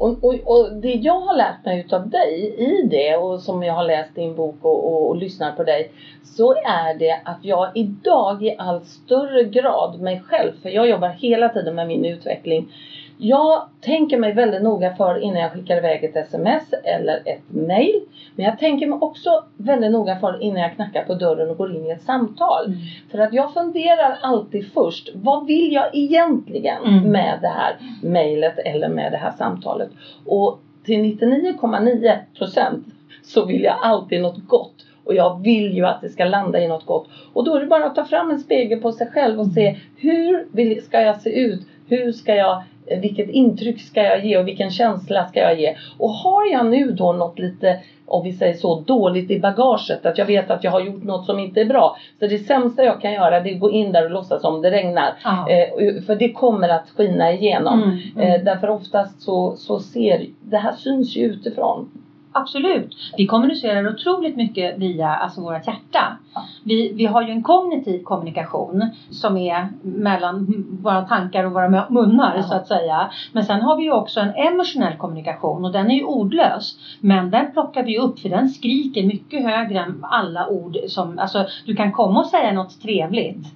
Och, 0.00 0.24
och, 0.24 0.34
och 0.44 0.72
det 0.72 0.92
jag 0.92 1.20
har 1.20 1.36
lärt 1.36 1.64
mig 1.64 1.80
utav 1.80 2.10
dig 2.10 2.54
i 2.58 2.86
det 2.86 3.16
och 3.16 3.40
som 3.40 3.62
jag 3.62 3.74
har 3.74 3.84
läst 3.84 4.14
din 4.14 4.34
bok 4.34 4.56
och, 4.62 4.92
och, 4.92 5.08
och 5.08 5.16
lyssnar 5.16 5.52
på 5.52 5.64
dig 5.64 5.92
så 6.22 6.52
är 6.54 6.98
det 6.98 7.20
att 7.24 7.38
jag 7.42 7.70
idag 7.74 8.42
i 8.42 8.54
allt 8.58 8.86
större 8.86 9.44
grad 9.44 10.00
mig 10.00 10.22
själv, 10.26 10.52
för 10.62 10.68
jag 10.68 10.88
jobbar 10.88 11.08
hela 11.08 11.48
tiden 11.48 11.74
med 11.74 11.86
min 11.86 12.04
utveckling. 12.04 12.72
Jag 13.22 13.62
tänker 13.80 14.18
mig 14.18 14.32
väldigt 14.32 14.62
noga 14.62 14.94
för 14.94 15.18
innan 15.18 15.40
jag 15.40 15.52
skickar 15.52 15.76
iväg 15.76 16.04
ett 16.04 16.16
sms 16.16 16.72
eller 16.84 17.22
ett 17.24 17.42
mail. 17.48 18.00
Men 18.36 18.44
jag 18.44 18.58
tänker 18.58 18.86
mig 18.86 18.98
också 19.00 19.44
väldigt 19.56 19.90
noga 19.90 20.16
för 20.16 20.42
innan 20.42 20.62
jag 20.62 20.74
knackar 20.74 21.04
på 21.04 21.14
dörren 21.14 21.50
och 21.50 21.56
går 21.56 21.76
in 21.76 21.86
i 21.86 21.90
ett 21.90 22.02
samtal. 22.02 22.74
För 23.10 23.18
att 23.18 23.32
jag 23.32 23.54
funderar 23.54 24.18
alltid 24.22 24.72
först, 24.72 25.10
vad 25.14 25.46
vill 25.46 25.72
jag 25.72 25.94
egentligen 25.94 26.82
Mm. 26.84 27.10
med 27.10 27.38
det 27.42 27.48
här 27.48 27.76
mejlet 28.02 28.58
eller 28.58 28.88
med 28.88 29.12
det 29.12 29.18
här 29.18 29.30
samtalet? 29.30 29.90
Och 30.26 30.60
till 30.84 31.00
99,9 31.00 32.18
procent 32.38 32.86
så 33.22 33.44
vill 33.44 33.62
jag 33.62 33.76
alltid 33.82 34.20
något 34.22 34.46
gott. 34.46 34.86
Och 35.04 35.14
jag 35.14 35.42
vill 35.42 35.72
ju 35.72 35.86
att 35.86 36.00
det 36.00 36.08
ska 36.08 36.24
landa 36.24 36.60
i 36.60 36.68
något 36.68 36.86
gott. 36.86 37.08
Och 37.32 37.44
då 37.44 37.54
är 37.54 37.60
det 37.60 37.66
bara 37.66 37.84
att 37.84 37.94
ta 37.94 38.04
fram 38.04 38.30
en 38.30 38.38
spegel 38.38 38.80
på 38.80 38.92
sig 38.92 39.06
själv 39.06 39.40
och 39.40 39.46
se 39.46 39.76
hur 39.96 40.46
vill, 40.52 40.82
ska 40.82 41.00
jag 41.00 41.16
se 41.20 41.40
ut? 41.40 41.66
Hur 41.90 42.12
ska 42.12 42.34
jag, 42.34 42.62
vilket 43.00 43.28
intryck 43.28 43.80
ska 43.80 44.02
jag 44.02 44.24
ge 44.24 44.38
och 44.38 44.48
vilken 44.48 44.70
känsla 44.70 45.26
ska 45.26 45.40
jag 45.40 45.60
ge? 45.60 45.76
Och 45.98 46.10
har 46.10 46.52
jag 46.52 46.66
nu 46.66 46.90
då 46.92 47.12
något 47.12 47.38
lite, 47.38 47.80
om 48.06 48.24
vi 48.24 48.32
säger 48.32 48.54
så, 48.54 48.80
dåligt 48.80 49.30
i 49.30 49.40
bagaget, 49.40 50.06
att 50.06 50.18
jag 50.18 50.26
vet 50.26 50.50
att 50.50 50.64
jag 50.64 50.70
har 50.70 50.80
gjort 50.80 51.04
något 51.04 51.26
som 51.26 51.38
inte 51.38 51.60
är 51.60 51.64
bra. 51.64 51.96
Så 52.20 52.26
det 52.26 52.38
sämsta 52.38 52.84
jag 52.84 53.00
kan 53.00 53.12
göra 53.12 53.40
det 53.40 53.50
är 53.50 53.54
att 53.54 53.60
gå 53.60 53.70
in 53.70 53.92
där 53.92 54.04
och 54.04 54.10
låtsas 54.10 54.42
som 54.42 54.62
det 54.62 54.70
regnar. 54.70 55.14
Eh, 55.48 56.02
för 56.02 56.16
det 56.16 56.32
kommer 56.32 56.68
att 56.68 56.90
skina 56.96 57.32
igenom. 57.32 57.82
Mm, 57.82 57.98
mm. 58.16 58.28
Eh, 58.28 58.44
därför 58.44 58.70
oftast 58.70 59.22
så, 59.22 59.56
så 59.56 59.80
ser, 59.80 60.26
det 60.40 60.56
här 60.56 60.72
syns 60.72 61.16
ju 61.16 61.24
utifrån. 61.24 61.90
Absolut. 62.32 62.96
Vi 63.16 63.26
kommunicerar 63.26 63.88
otroligt 63.88 64.36
mycket 64.36 64.78
via 64.78 65.08
alltså 65.08 65.40
vårt 65.40 65.66
hjärta. 65.66 66.16
Vi, 66.62 66.92
vi 66.92 67.06
har 67.06 67.22
ju 67.22 67.30
en 67.30 67.42
kognitiv 67.42 68.02
kommunikation 68.02 68.90
som 69.10 69.36
är 69.36 69.68
mellan 69.82 70.64
våra 70.82 71.02
tankar 71.02 71.44
och 71.44 71.52
våra 71.52 71.68
mu- 71.68 71.90
munnar 71.90 72.36
Ja. 72.36 72.42
så 72.42 72.54
att 72.54 72.66
säga. 72.66 73.10
Men 73.32 73.44
sen 73.44 73.62
har 73.62 73.76
vi 73.76 73.82
ju 73.82 73.92
också 73.92 74.20
en 74.20 74.34
emotionell 74.34 74.96
kommunikation 74.96 75.64
och 75.64 75.72
den 75.72 75.90
är 75.90 75.94
ju 75.94 76.04
ordlös. 76.04 76.76
Men 77.00 77.30
den 77.30 77.52
plockar 77.52 77.82
vi 77.82 77.98
upp 77.98 78.18
för 78.18 78.28
den 78.28 78.48
skriker 78.48 79.02
mycket 79.06 79.42
högre 79.42 79.78
än 79.78 80.04
alla 80.10 80.46
ord 80.48 80.76
som, 80.88 81.18
alltså 81.18 81.46
du 81.66 81.76
kan 81.76 81.92
komma 81.92 82.20
och 82.20 82.26
säga 82.26 82.52
något 82.52 82.80
trevligt 82.82 83.46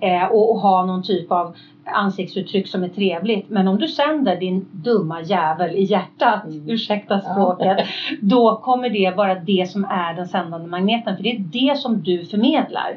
eh, 0.00 0.24
och 0.24 0.58
ha 0.58 0.84
någon 0.84 1.02
typ 1.02 1.32
av 1.32 1.54
ansiktsuttryck 1.84 2.68
som 2.68 2.84
är 2.84 2.88
trevligt. 2.88 3.48
Men 3.50 3.68
om 3.68 3.78
du 3.78 3.88
sänder 3.88 4.36
din 4.40 4.66
dumma 4.72 5.22
jävel 5.22 5.70
i 5.76 5.82
hjärtat, 5.82 6.44
Mm. 6.44 6.68
ursäkta 6.70 7.20
språket, 7.20 7.78
då 8.20 8.56
kommer 8.56 8.90
det 8.90 9.16
vara 9.16 9.34
det 9.34 9.70
som 9.70 9.84
är 9.84 10.14
den 10.14 10.28
sändande 10.28 10.68
magneten. 10.68 11.16
För 11.16 11.22
det 11.22 11.30
är 11.30 11.38
det 11.38 11.78
som 11.78 12.02
du 12.02 12.24
förmedlar. 12.24 12.96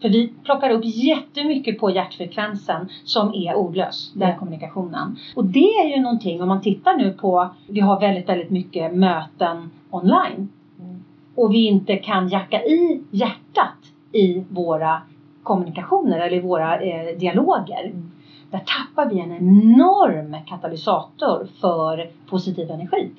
För 0.00 0.08
vi 0.08 0.32
plockar 0.44 0.70
upp 0.70 0.82
jättemycket 0.84 1.78
på 1.78 1.90
hjärtfrekvensen 1.90 2.88
som 3.04 3.34
är 3.34 3.54
ordlös, 3.54 4.12
den 4.14 4.28
Ja. 4.28 4.36
kommunikationen. 4.38 5.16
Och 5.36 5.44
det 5.44 5.64
är 5.68 5.96
ju 5.96 6.02
någonting, 6.02 6.42
om 6.42 6.48
man 6.48 6.60
tittar 6.62 6.96
nu 6.96 7.10
på, 7.12 7.48
vi 7.68 7.80
har 7.80 8.00
väldigt, 8.00 8.28
väldigt 8.28 8.50
mycket 8.50 8.94
möten 8.94 9.70
online. 9.90 10.48
Mm. 10.80 11.04
Och 11.34 11.54
vi 11.54 11.66
inte 11.66 11.96
kan 11.96 12.28
jacka 12.28 12.62
i 12.62 13.02
hjärtat 13.10 13.76
i 14.12 14.44
våra 14.48 15.02
kommunikationer 15.42 16.20
eller 16.20 16.36
i 16.36 16.40
våra 16.40 16.80
eh, 16.80 17.18
dialoger. 17.18 17.84
Mm. 17.84 18.10
Där 18.50 18.58
tappar 18.58 19.10
vi 19.10 19.20
en 19.20 19.32
enorm 19.32 20.36
katalysator 20.46 21.46
för 21.60 22.10
positiv 22.30 22.70
energi. 22.70 23.10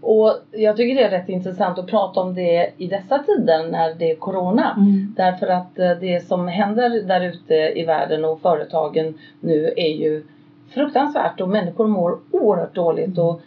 Och 0.00 0.38
jag 0.50 0.76
tycker 0.76 0.94
det 0.94 1.02
är 1.02 1.10
rätt 1.10 1.28
intressant 1.28 1.78
att 1.78 1.86
prata 1.86 2.20
om 2.20 2.34
det 2.34 2.72
i 2.76 2.86
dessa 2.86 3.18
tider 3.18 3.70
när 3.70 3.94
det 3.94 4.10
är 4.10 4.16
Corona. 4.16 4.74
Mm. 4.76 5.14
Därför 5.16 5.46
att 5.46 5.78
eh, 5.78 5.90
det 5.90 6.26
som 6.26 6.48
händer 6.48 7.02
där 7.02 7.20
ute 7.20 7.54
i 7.54 7.84
världen 7.84 8.24
och 8.24 8.40
företagen 8.40 9.14
nu 9.40 9.72
är 9.76 9.88
ju 9.88 10.24
fruktansvärt 10.68 11.40
och 11.40 11.48
människor 11.48 11.86
mår 11.86 12.18
oerhört 12.30 12.74
dåligt 12.74 13.18
och 13.18 13.40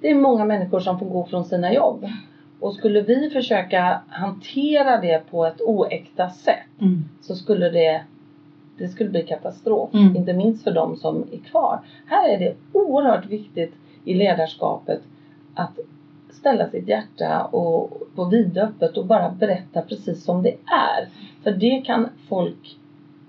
det 0.00 0.10
är 0.10 0.14
många 0.14 0.44
människor 0.44 0.80
som 0.80 0.98
får 0.98 1.06
gå 1.06 1.24
från 1.24 1.44
sina 1.44 1.72
jobb. 1.74 2.04
Och 2.64 2.74
skulle 2.74 3.00
vi 3.00 3.30
försöka 3.30 4.00
hantera 4.08 5.00
det 5.00 5.30
på 5.30 5.46
ett 5.46 5.60
oäkta 5.60 6.30
sätt 6.30 6.58
Mm. 6.80 7.04
så 7.22 7.34
skulle 7.34 7.70
det, 7.70 8.02
det 8.78 8.88
skulle 8.88 9.10
bli 9.10 9.22
katastrof. 9.22 9.94
Mm. 9.94 10.16
Inte 10.16 10.32
minst 10.32 10.64
för 10.64 10.70
de 10.70 10.96
som 10.96 11.24
är 11.32 11.38
kvar. 11.50 11.80
Här 12.06 12.28
är 12.28 12.38
det 12.38 12.54
oerhört 12.72 13.26
viktigt 13.26 13.72
i 14.04 14.14
ledarskapet 14.14 15.00
att 15.54 15.78
ställa 16.30 16.70
sitt 16.70 16.88
hjärta 16.88 17.44
och 17.44 18.02
på 18.14 18.24
vidöppet 18.24 18.96
och 18.96 19.06
bara 19.06 19.30
berätta 19.30 19.82
precis 19.82 20.24
som 20.24 20.42
det 20.42 20.54
är. 20.66 21.08
För 21.42 21.50
det 21.50 21.82
kan 21.86 22.08
folk 22.28 22.78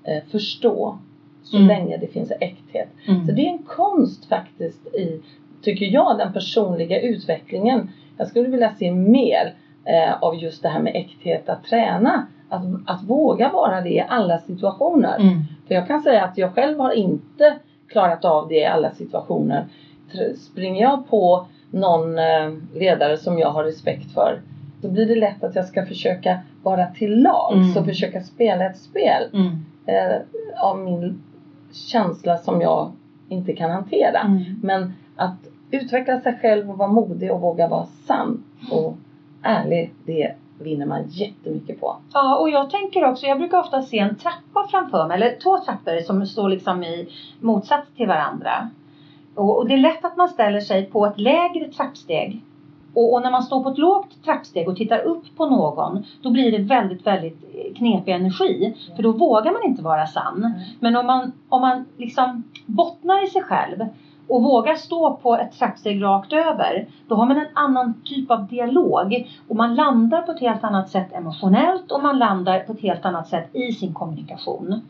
eh, 0.04 0.24
förstå 0.32 0.98
så 1.44 1.58
Mm. 1.58 1.68
länge 1.68 1.98
det 1.98 2.08
finns 2.08 2.32
äkthet. 2.39 2.89
Mm. 3.08 3.25
Så 3.27 3.32
det 3.32 3.42
är 3.48 3.50
en 3.51 3.63
konst 3.63 4.25
faktiskt 4.25 4.88
i, 4.88 5.22
tycker 5.62 5.86
jag, 5.86 6.18
den 6.18 6.34
personliga 6.34 7.01
utvecklingen. 7.01 7.89
Jag 8.17 8.27
skulle 8.27 8.50
vilja 8.50 8.74
se 8.75 8.91
mer 8.91 9.53
eh, 9.86 10.13
av 10.24 10.36
just 10.36 10.63
det 10.63 10.69
här 10.69 10.79
med 10.79 10.95
äkthet, 10.95 11.50
att 11.50 11.63
träna. 11.63 12.27
Att, 12.50 12.62
att 12.86 13.03
våga 13.03 13.50
vara 13.50 13.81
det 13.81 13.89
i 13.89 14.03
alla 14.07 14.38
situationer. 14.38 15.19
Mm. 15.19 15.39
För 15.67 15.75
jag 15.75 15.88
kan 15.88 16.01
säga 16.01 16.24
att 16.24 16.38
jag 16.38 16.53
själv 16.53 16.79
har 16.79 16.91
inte 16.91 17.55
klarat 17.88 18.25
av 18.25 18.48
det 18.48 18.55
i 18.60 18.65
alla 18.65 18.91
situationer. 18.91 19.65
Springer 20.38 20.81
jag 20.81 21.10
på 21.10 21.45
någon 21.72 22.19
eh, 22.19 22.51
ledare 22.75 23.17
som 23.17 23.39
jag 23.39 23.50
har 23.51 23.63
respekt 23.63 24.12
för 24.13 24.41
då 24.81 24.89
blir 24.89 25.05
det 25.05 25.15
lätt 25.15 25.43
att 25.43 25.55
jag 25.55 25.65
ska 25.65 25.86
försöka 25.86 26.39
vara 26.63 26.86
till 26.88 27.22
lags 27.22 27.55
Mm. 27.55 27.77
och 27.77 27.86
försöka 27.86 28.22
spela 28.22 28.65
ett 28.65 28.77
spel 28.77 29.29
Mm. 29.34 29.65
eh, 29.86 30.17
av 30.63 30.77
min 30.79 31.24
känsla 31.72 32.38
som 32.38 32.62
jag 32.62 32.91
inte 33.29 33.53
kan 33.53 33.72
hantera. 33.72 34.19
Mm. 34.19 34.43
Men 34.63 34.93
att 35.15 35.38
utveckla 35.72 36.19
sig 36.19 36.39
själv 36.41 36.69
och 36.69 36.77
vara 36.77 36.91
modig 36.91 37.31
och 37.31 37.41
våga 37.41 37.67
vara 37.67 37.86
sann 37.86 38.43
och 38.72 38.98
ärlig, 39.41 39.93
det 40.05 40.36
vinner 40.60 40.86
man 40.86 41.03
jättemycket 41.07 41.79
på. 41.79 41.98
Ja, 42.13 42.38
och 42.38 42.50
jag 42.50 42.69
tänker 42.69 43.05
också, 43.05 43.25
jag 43.25 43.38
brukar 43.38 43.60
ofta 43.60 43.81
se 43.81 44.00
en 44.00 44.15
trappa 44.15 44.67
framför 44.72 45.07
mig, 45.07 45.15
eller 45.15 45.39
två 45.39 45.57
trappor 45.57 46.01
som 46.01 46.25
står 46.25 46.50
liksom 46.50 46.84
i 46.84 47.07
motsats 47.39 47.88
till 47.95 48.07
varandra. 48.07 48.69
Och, 49.36 49.57
och 49.57 49.67
det 49.67 49.74
är 49.74 49.77
lätt 49.77 50.05
att 50.05 50.17
man 50.17 50.29
ställer 50.29 50.60
sig 50.60 50.86
på 50.86 51.05
ett 51.05 51.19
lägre 51.19 51.67
trappsteg. 51.72 52.41
Och, 52.93 53.13
och 53.13 53.22
när 53.22 53.31
man 53.31 53.43
står 53.43 53.63
på 53.63 53.69
ett 53.69 53.77
lågt 53.77 54.24
trappsteg 54.24 54.67
och 54.67 54.75
tittar 54.75 55.00
upp 55.00 55.24
på 55.38 55.45
någon, 55.45 56.05
då 56.22 56.31
blir 56.31 56.51
det 56.51 56.57
väldigt, 56.57 57.07
väldigt 57.07 57.39
knepig 57.75 58.12
energi. 58.12 58.75
För 58.95 59.03
då 59.03 59.12
vågar 59.12 59.51
man 59.51 59.63
inte 59.63 59.81
vara 59.81 60.07
sann. 60.07 60.53
Men 60.79 60.95
om 60.95 61.05
man, 61.05 61.31
om 61.50 61.62
man 61.62 61.86
liksom 61.98 62.43
bottnar 62.65 63.24
i 63.24 63.27
sig 63.27 63.41
själv 63.41 63.86
och 64.27 64.44
vågar 64.44 64.75
stå 64.75 65.15
på 65.15 65.36
ett 65.38 65.51
trappsteg 65.51 66.03
rakt 66.03 66.34
över, 66.34 66.88
då 67.08 67.15
har 67.15 67.25
man 67.25 67.38
en 67.38 67.48
annan 67.53 67.94
typ 68.05 68.32
av 68.32 68.48
dialog. 68.48 69.27
Och 69.48 69.55
man 69.55 69.75
landar 69.75 70.22
på 70.22 70.32
ett 70.32 70.39
helt 70.39 70.63
annat 70.63 70.89
sätt 70.89 71.08
emotionellt 71.13 71.91
och 71.91 72.01
man 72.03 72.20
landar 72.20 72.60
på 72.60 72.74
ett 72.74 72.82
helt 72.82 73.05
annat 73.05 73.27
sätt 73.27 73.55
i 73.55 73.72
sin 73.72 73.94
kommunikation. 73.94 74.82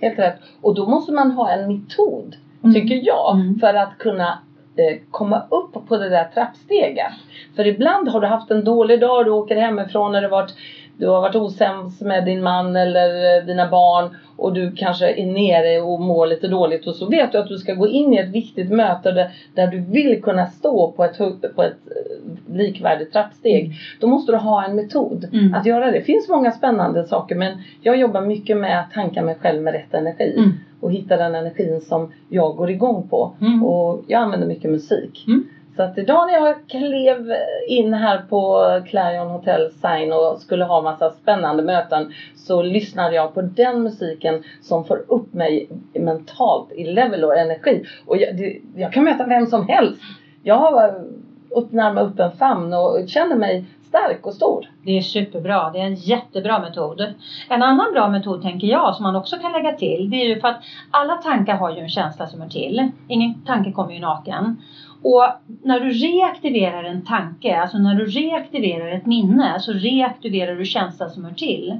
Helt 0.00 0.18
rätt. 0.18 0.38
Och 0.60 0.74
då 0.74 0.86
måste 0.86 1.12
man 1.12 1.30
ha 1.30 1.50
en 1.50 1.66
metod, 1.68 2.36
Mm. 2.62 2.74
tycker 2.74 3.06
jag, 3.06 3.34
Mm. 3.34 3.58
för 3.58 3.74
att 3.74 3.98
kunna 3.98 4.38
eh, 4.76 4.98
komma 5.10 5.42
upp 5.50 5.88
på 5.88 5.96
det 5.96 6.08
där 6.08 6.24
trappsteget. 6.24 7.12
För 7.56 7.66
ibland 7.66 8.08
har 8.08 8.20
du 8.20 8.26
haft 8.26 8.50
en 8.50 8.64
dålig 8.64 9.00
dag, 9.00 9.24
du 9.24 9.30
åker 9.30 9.56
hemifrån 9.56 10.12
när 10.12 10.22
det 10.22 10.28
varit 10.28 10.54
du 11.00 11.06
har 11.06 11.20
varit 11.20 11.36
osams 11.36 12.00
med 12.00 12.24
din 12.24 12.42
man 12.42 12.76
eller 12.76 13.38
eh, 13.38 13.44
dina 13.46 13.70
barn 13.70 14.16
och 14.36 14.52
du 14.52 14.72
kanske 14.72 15.12
är 15.12 15.26
nere 15.26 15.80
och 15.80 16.00
mår 16.00 16.26
lite 16.26 16.48
dåligt 16.48 16.86
och 16.86 16.94
så 16.94 17.06
vet 17.06 17.32
du 17.32 17.38
att 17.38 17.48
du 17.48 17.58
ska 17.58 17.72
gå 17.74 17.88
in 17.88 18.14
i 18.14 18.16
ett 18.16 18.28
viktigt 18.30 18.70
möte 18.70 19.12
där, 19.12 19.30
där 19.54 19.66
du 19.66 19.78
vill 19.80 20.22
kunna 20.22 20.46
stå 20.46 20.92
på 20.92 21.04
ett, 21.04 21.18
på 21.56 21.62
ett 21.62 21.76
eh, 21.86 22.56
likvärdigt 22.56 23.12
trappsteg. 23.12 23.72
Då 24.00 24.06
måste 24.06 24.32
du 24.32 24.38
ha 24.38 24.64
en 24.64 24.74
metod 24.76 25.28
Mm. 25.32 25.54
att 25.54 25.66
göra 25.66 25.84
det. 25.86 25.90
Det 25.98 26.04
finns 26.04 26.28
många 26.28 26.52
spännande 26.52 27.04
saker 27.06 27.34
men 27.34 27.52
jag 27.80 27.96
jobbar 27.96 28.20
mycket 28.20 28.56
med 28.56 28.80
att 28.80 28.90
tanka 28.92 29.22
mig 29.22 29.34
själv 29.40 29.62
med 29.62 29.72
rätt 29.72 29.94
energi 29.94 30.34
Mm. 30.38 30.52
och 30.80 30.92
hitta 30.92 31.16
den 31.16 31.34
energin 31.34 31.80
som 31.80 32.12
jag 32.28 32.56
går 32.56 32.70
igång 32.70 33.08
på. 33.08 33.32
Mm. 33.40 33.64
Och 33.64 34.04
jag 34.06 34.22
använder 34.22 34.46
mycket 34.46 34.70
musik. 34.70 35.24
Så 35.80 35.84
att 35.84 35.98
idag 35.98 36.26
när 36.26 36.34
jag 36.34 36.56
klev 36.68 37.32
in 37.68 37.94
här 37.94 38.18
på 38.18 38.66
Clarion 38.86 39.30
Hotel 39.30 39.70
Sign 39.70 40.12
och 40.12 40.40
skulle 40.40 40.64
ha 40.64 40.82
massa 40.82 41.10
spännande 41.10 41.62
möten 41.62 42.12
så 42.36 42.62
lyssnade 42.62 43.14
jag 43.14 43.34
på 43.34 43.42
den 43.42 43.82
musiken 43.82 44.42
som 44.62 44.84
får 44.84 45.04
upp 45.08 45.34
mig 45.34 45.68
mentalt 45.94 46.72
i 46.72 46.84
level 46.84 47.24
och 47.24 47.36
energi. 47.36 47.84
Och 48.06 48.16
jag, 48.16 48.36
det, 48.36 48.60
jag 48.76 48.92
kan 48.92 49.04
möta 49.04 49.26
vem 49.26 49.46
som 49.46 49.68
helst. 49.68 50.00
Jag 50.42 50.54
har 50.54 50.88
eh, 50.88 50.94
öppnar 51.56 51.92
mig 51.92 52.04
upp 52.04 52.18
en 52.18 52.32
famn 52.32 52.74
och 52.74 53.08
känner 53.08 53.36
mig 53.36 53.64
stark 53.82 54.26
och 54.26 54.34
stor. 54.34 54.66
Det 54.84 54.98
är 54.98 55.02
superbra. 55.02 55.70
Det 55.70 55.80
är 55.80 55.84
en 55.84 55.94
jättebra 55.94 56.58
metod. 56.58 57.14
En 57.48 57.62
annan 57.62 57.92
bra 57.92 58.08
metod 58.08 58.42
tänker 58.42 58.66
jag 58.66 58.94
som 58.94 59.02
man 59.02 59.16
också 59.16 59.36
kan 59.36 59.52
lägga 59.52 59.72
till. 59.72 60.10
Det 60.10 60.16
är 60.16 60.28
ju 60.28 60.40
för 60.40 60.48
att 60.48 60.62
alla 60.90 61.14
tankar 61.14 61.56
har 61.56 61.70
ju 61.70 61.78
en 61.78 61.88
känsla 61.88 62.26
som 62.26 62.42
är 62.42 62.48
till. 62.48 62.90
Ingen 63.08 63.42
tanke 63.46 63.72
kommer 63.72 63.92
ju 63.92 64.00
naken. 64.00 64.56
Och 65.02 65.24
när 65.62 65.80
du 65.80 65.90
reaktiverar 65.90 66.84
en 66.84 67.02
tanke, 67.02 67.60
alltså 67.60 67.78
när 67.78 67.94
du 67.94 68.04
reaktiverar 68.04 68.92
ett 68.92 69.06
minne, 69.06 69.60
så 69.60 69.72
reaktiverar 69.72 70.56
du 70.56 70.64
känslan 70.64 71.10
som 71.10 71.24
hör 71.24 71.32
till. 71.32 71.78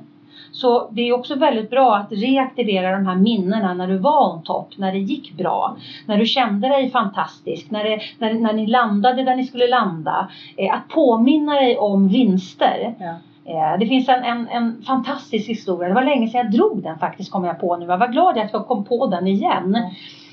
Så 0.53 0.89
det 0.91 1.09
är 1.09 1.13
också 1.13 1.35
väldigt 1.35 1.71
bra 1.71 1.97
att 1.97 2.13
reaktivera 2.13 2.93
de 2.93 3.07
här 3.07 3.15
minnena 3.15 3.75
när 3.75 3.87
du 3.87 3.99
var 3.99 4.35
on 4.35 4.43
top, 4.43 4.79
när 4.79 4.93
det 4.93 4.99
gick 4.99 5.33
bra, 5.33 5.77
när 6.07 6.19
du 6.19 6.27
kände 6.27 6.69
dig 6.69 6.91
fantastisk, 6.91 7.71
när, 7.71 7.85
det, 7.85 8.01
när, 8.19 8.35
när 8.35 8.53
ni 8.53 8.67
landade 8.67 9.23
där 9.23 9.37
ni 9.37 9.45
skulle 9.45 9.69
landa. 9.69 10.29
Eh, 10.57 10.75
att 10.75 10.89
påminna 10.89 11.55
dig 11.55 11.79
om 11.79 12.09
vinster. 12.09 12.95
Ja. 12.99 13.15
Eh, 13.44 13.79
Det 13.79 13.87
finns 13.87 14.09
en, 14.09 14.24
en, 14.24 14.48
en 14.48 14.83
fantastisk 14.83 15.48
historia. 15.48 15.88
Det 15.88 15.94
var 15.94 16.05
länge 16.05 16.29
sedan 16.29 16.40
jag 16.40 16.50
drog 16.53 16.83
den 16.83 16.98
faktiskt, 16.98 17.31
kom 17.33 17.44
jag 17.44 17.61
på 17.61 17.76
nu. 17.76 17.87
Jag 17.87 17.98
var 17.98 18.09
glad 18.09 18.38
att 18.38 18.53
jag 18.53 18.66
kom 18.66 18.85
på 18.85 19.07
den 19.07 19.26
igen. 19.26 19.74
Mm. 19.74 19.90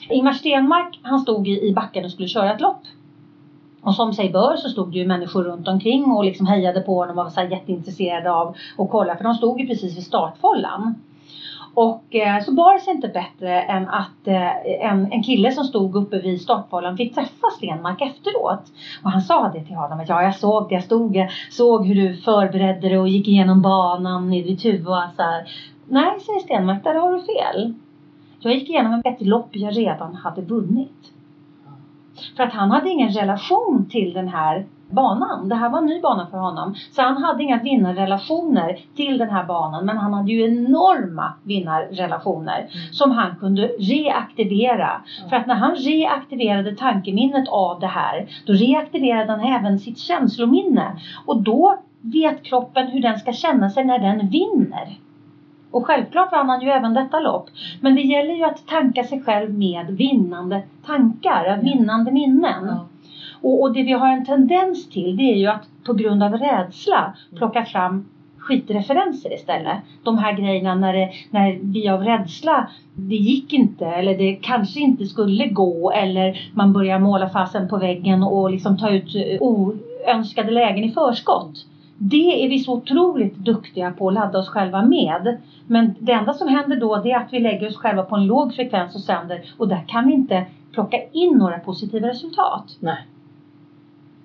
Ingmar 0.10 0.32
Stenmark, 0.32 1.00
han 1.02 1.20
stod 1.20 1.48
i, 1.48 1.74
backen 1.76 2.06
och 2.06 2.12
skulle 2.12 2.28
köra 2.28 2.54
ett 2.54 2.62
lopp. 2.62 2.82
Och 3.82 3.96
som 3.96 4.14
sig 4.14 4.30
bör 4.30 4.56
så 4.56 4.70
stod 4.70 4.92
det 4.92 4.98
ju 4.98 5.06
människor 5.08 5.44
runt 5.44 5.68
omkring 5.68 6.12
och 6.12 6.24
liksom 6.24 6.46
hejade 6.46 6.82
på 6.82 6.96
honom 6.96 7.18
och 7.18 7.24
var 7.24 7.30
så 7.30 7.42
jätteintresserade 7.42 8.32
av 8.32 8.56
att 8.78 8.90
kolla. 8.90 9.16
För 9.16 9.24
de 9.24 9.34
stod 9.34 9.60
ju 9.60 9.68
precis 9.68 9.98
vid 9.98 10.04
startfållan. 10.04 10.96
Och 11.78 12.16
eh, 12.16 12.44
så 12.44 12.54
bar 12.54 12.74
det 12.74 12.80
sig 12.80 12.94
inte 12.94 13.08
bättre 13.08 13.62
än 13.62 13.88
att 13.90 14.28
eh, 14.28 14.92
en, 14.92 15.12
en 15.12 15.24
kille 15.24 15.52
som 15.52 15.64
stod 15.64 15.96
uppe 15.96 16.20
vid 16.20 16.42
startfållan 16.42 16.98
fick 16.98 17.16
träffa 17.16 17.48
Stenmark 17.58 18.02
efteråt. 18.02 18.64
Och 19.04 19.12
han 19.12 19.22
sa 19.22 19.52
det 19.54 19.64
till 19.64 19.76
honom 19.76 20.00
att 20.00 20.10
ja, 20.10 20.24
jag 20.24 20.36
såg 20.36 20.70
det, 20.70 20.76
jag 20.76 20.84
stod, 20.84 21.16
jag 21.16 21.30
såg 21.52 21.88
hur 21.88 21.96
du 21.96 22.16
förberedde 22.16 22.90
dig 22.90 23.00
och 23.00 23.08
gick 23.08 23.28
igenom 23.28 23.62
banan 23.62 24.34
i 24.34 24.44
ditt 24.44 24.66
huvud 24.66 24.88
och 24.88 25.04
så 25.16 25.22
här. 25.22 25.52
Nej, 25.86 26.20
säger 26.20 26.40
Stenmark, 26.40 26.84
där 26.84 26.96
har 26.96 27.14
du 27.14 27.20
fel. 27.20 27.74
Jag 28.40 28.54
gick 28.54 28.70
igenom 28.70 29.02
ett 29.06 29.22
lopp 29.22 29.50
jag 29.52 29.78
redan 29.78 30.16
hade 30.16 30.42
vunnit. 30.42 31.12
För 32.38 32.44
att 32.44 32.54
han 32.54 32.72
hade 32.72 32.90
ingen 32.90 33.10
relation 33.10 33.90
till 33.90 34.14
den 34.14 34.28
här 34.28 34.66
banan. 34.90 35.50
Det 35.50 35.56
här 35.56 35.70
var 35.70 35.78
en 35.78 35.86
ny 35.86 36.02
bana 36.02 36.28
för 36.28 36.38
honom. 36.38 36.76
Så 36.92 37.02
han 37.02 37.24
hade 37.24 37.44
inga 37.44 37.60
vinnarrelationer 37.64 38.80
till 38.96 39.18
den 39.18 39.30
här 39.30 39.44
banan. 39.44 39.86
Men 39.86 39.98
han 39.98 40.14
hade 40.14 40.32
ju 40.32 40.46
enorma 40.46 41.34
vinnarrelationer 41.44 42.68
som 42.92 43.12
han 43.12 43.36
kunde 43.36 43.68
reaktivera. 43.68 45.02
För 45.30 45.36
att 45.36 45.48
när 45.48 45.56
han 45.56 45.76
reaktiverade 45.76 46.76
tankeminnet 46.76 47.50
av 47.50 47.80
det 47.80 47.88
här, 47.88 48.28
då 48.46 48.54
reaktiverade 48.54 49.32
han 49.32 49.42
även 49.42 49.80
sitt 49.80 50.00
känslominne. 50.00 50.92
Och 51.26 51.42
då 51.42 51.78
vet 52.02 52.44
kroppen 52.44 52.88
hur 52.88 53.02
den 53.02 53.20
ska 53.20 53.34
känna 53.34 53.70
sig 53.70 53.86
när 53.86 54.00
den 54.00 54.30
vinner. 54.30 54.98
Och 55.72 55.86
självklart 55.86 56.32
vann 56.32 56.50
han 56.50 56.62
ju 56.62 56.70
även 56.70 56.94
detta 56.94 57.20
lopp. 57.20 57.50
Men 57.82 57.96
det 57.96 58.02
gäller 58.02 58.34
ju 58.34 58.44
att 58.44 58.68
tanka 58.68 59.04
sig 59.04 59.22
själv 59.22 59.54
med 59.54 59.88
vinnande 59.88 60.62
tankar, 60.86 61.60
vinnande 61.64 62.12
minnen. 62.12 62.80
Och, 63.42 63.62
och 63.62 63.74
det 63.74 63.84
vi 63.84 63.92
har 63.92 64.08
en 64.08 64.26
tendens 64.26 64.90
till 64.90 65.18
det 65.18 65.24
är 65.24 65.36
ju 65.36 65.48
att 65.48 65.68
på 65.86 65.94
grund 65.94 66.24
av 66.24 66.34
rädsla 66.34 67.14
plocka 67.36 67.66
fram 67.66 68.06
skitreferenser 68.48 69.34
istället. 69.34 69.78
De 70.04 70.18
här 70.18 70.34
grejerna 70.34 70.76
när, 70.76 70.94
det, 70.94 71.10
när 71.32 71.60
vi 71.62 71.90
av 71.90 72.04
rädsla, 72.04 72.70
det 72.96 73.16
gick 73.16 73.54
inte 73.54 73.86
eller 73.86 74.18
det 74.18 74.36
kanske 74.36 74.80
inte 74.80 75.06
skulle 75.06 75.48
gå 75.48 75.92
eller 75.92 76.52
man 76.54 76.74
börjar 76.74 77.00
måla 77.00 77.30
fasen 77.30 77.70
på 77.70 77.78
väggen 77.78 78.24
och 78.24 78.52
liksom 78.52 78.78
ta 78.78 78.90
ut 78.90 79.16
eh, 79.16 79.42
oönskade 79.42 80.52
lägen 80.52 80.84
i 80.84 80.92
förskott. 80.92 81.66
Det 81.98 82.46
är 82.46 82.50
vi 82.50 82.60
så 82.60 82.74
otroligt 82.74 83.36
duktiga 83.36 83.92
på 83.92 84.08
att 84.08 84.14
ladda 84.14 84.40
oss 84.40 84.50
själva 84.50 84.82
med. 84.82 85.38
Men 85.68 85.96
det 86.00 86.12
enda 86.12 86.34
som 86.34 86.48
händer 86.48 86.76
då 86.76 86.96
det 86.96 87.12
är 87.12 87.18
att 87.18 87.34
vi 87.34 87.40
lägger 87.40 87.68
oss 87.68 87.78
själva 87.78 88.04
på 88.04 88.16
en 88.16 88.26
låg 88.26 88.54
frekvens 88.54 88.96
och 88.96 89.02
sänder 89.02 89.42
och 89.58 89.68
där 89.68 89.84
kan 89.88 90.08
vi 90.08 90.14
inte 90.14 90.46
plocka 90.72 90.98
in 91.12 91.38
några 91.38 91.60
positiva 91.60 92.08
resultat. 92.08 92.78
Nej. 92.80 92.98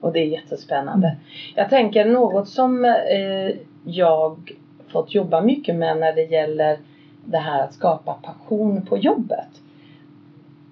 Och 0.02 0.12
det 0.12 0.20
är 0.20 0.26
jättespännande. 0.26 1.16
Jag 1.54 1.70
tänker 1.70 2.04
något 2.04 2.48
som 2.48 2.84
eh, 2.84 3.56
jag 3.84 4.52
fått 4.88 5.14
jobba 5.14 5.40
mycket 5.40 5.74
med 5.74 5.96
när 5.96 6.12
det 6.12 6.22
gäller 6.22 6.78
det 7.24 7.38
här 7.38 7.62
att 7.62 7.74
skapa 7.74 8.12
passion 8.12 8.86
på 8.86 8.98
jobbet. 8.98 9.48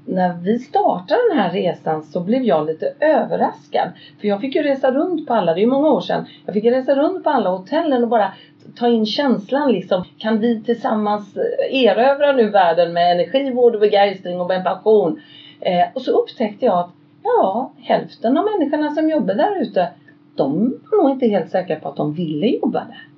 När 0.05 0.33
vi 0.33 0.59
startade 0.59 1.21
den 1.31 1.39
här 1.39 1.51
resan 1.51 2.03
så 2.03 2.21
blev 2.21 2.43
jag 2.43 2.67
lite 2.67 2.95
överraskad. 3.01 3.89
För 4.21 4.29
jag 4.29 4.41
fick 4.41 4.55
ju 4.55 4.63
resa 4.63 4.91
runt 4.91 5.27
på 5.27 5.35
alla, 5.35 5.55
det 5.55 5.61
är 5.61 5.65
ju 5.65 5.71
många 5.71 5.89
år 5.89 6.01
sedan. 6.01 6.27
Jag 6.47 6.55
fick 6.55 6.65
resa 6.65 6.95
runt 6.95 7.25
på 7.25 7.31
alla 7.31 7.51
hotellen 7.51 8.03
och 8.03 8.09
bara 8.09 8.33
ta 8.77 8.89
in 8.89 9.07
känslan 9.07 9.73
liksom. 9.73 10.05
Kan 10.19 10.39
vi 10.41 10.63
tillsammans 10.63 11.37
eh, 11.37 11.85
erövra 11.85 12.33
nu 12.33 12.51
världen 12.51 12.93
med 12.93 13.13
energi, 13.13 13.51
vård 13.51 13.75
och 13.75 13.81
begeistring 13.81 14.41
och 14.41 14.49
med 14.49 14.65
passion? 14.65 15.21
Eh, 15.61 15.87
och 15.95 16.03
så 16.03 16.11
upptäckte 16.11 16.67
jag 16.67 16.79
att 16.79 17.00
ja, 17.39 17.73
hälften 17.77 18.39
av 18.39 18.45
människorna 18.45 18.91
som 18.91 19.11
jobbar 19.11 19.35
där 19.35 19.63
ute 19.63 19.89
de 20.35 20.75
var 20.91 21.03
nog 21.03 21.11
inte 21.11 21.27
helt 21.27 21.51
säkra 21.51 21.77
på 21.77 21.89
att 21.89 21.97
de 21.97 22.13
ville 22.13 22.47
jobba 22.47 22.79
där. 22.79 23.09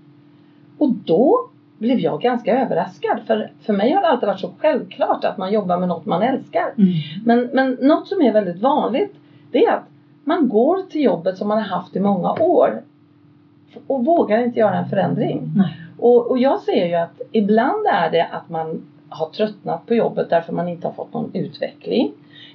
Och 0.78 0.88
då 0.88 1.48
blev 1.78 1.98
jag 1.98 2.20
ganska 2.20 2.60
överraskad. 2.60 3.20
För, 3.26 3.50
för 3.62 3.72
mig 3.72 3.92
har 3.92 4.02
det 4.02 4.08
alltid 4.08 4.26
varit 4.26 4.40
så 4.40 4.50
självklart 4.58 5.24
att 5.24 5.38
man 5.38 5.52
jobbar 5.52 5.78
med 5.78 5.88
något 5.88 6.06
man 6.06 6.22
älskar. 6.22 6.72
Mm. 6.78 6.92
Men, 7.24 7.50
men 7.52 7.78
något 7.80 8.08
som 8.08 8.22
är 8.22 8.32
väldigt 8.32 8.62
vanligt 8.62 9.14
det 9.50 9.64
är 9.64 9.72
att 9.72 9.88
man 10.24 10.48
går 10.48 10.82
till 10.82 11.02
jobbet 11.02 11.38
som 11.38 11.48
man 11.48 11.58
har 11.58 11.64
haft 11.64 11.96
i 11.96 12.00
många 12.00 12.32
år 12.32 12.82
och 13.86 14.04
vågar 14.04 14.44
inte 14.44 14.60
göra 14.60 14.78
en 14.78 14.88
förändring. 14.88 15.52
Nej. 15.56 15.80
Och, 15.98 16.30
och 16.30 16.38
jag 16.38 16.60
ser 16.60 16.86
ju 16.86 16.94
att 16.94 17.20
ibland 17.32 17.86
är 17.86 18.10
det 18.10 18.24
att 18.24 18.50
man 18.50 18.82
har 19.08 19.26
tröttnat 19.26 19.86
på 19.86 19.94
jobbet 19.94 20.30
därför 20.30 20.52
man 20.52 20.68
inte 20.68 20.86
har 20.86 20.92
fått 20.92 21.14
någon 21.14 21.30
utveckling. 21.34 22.12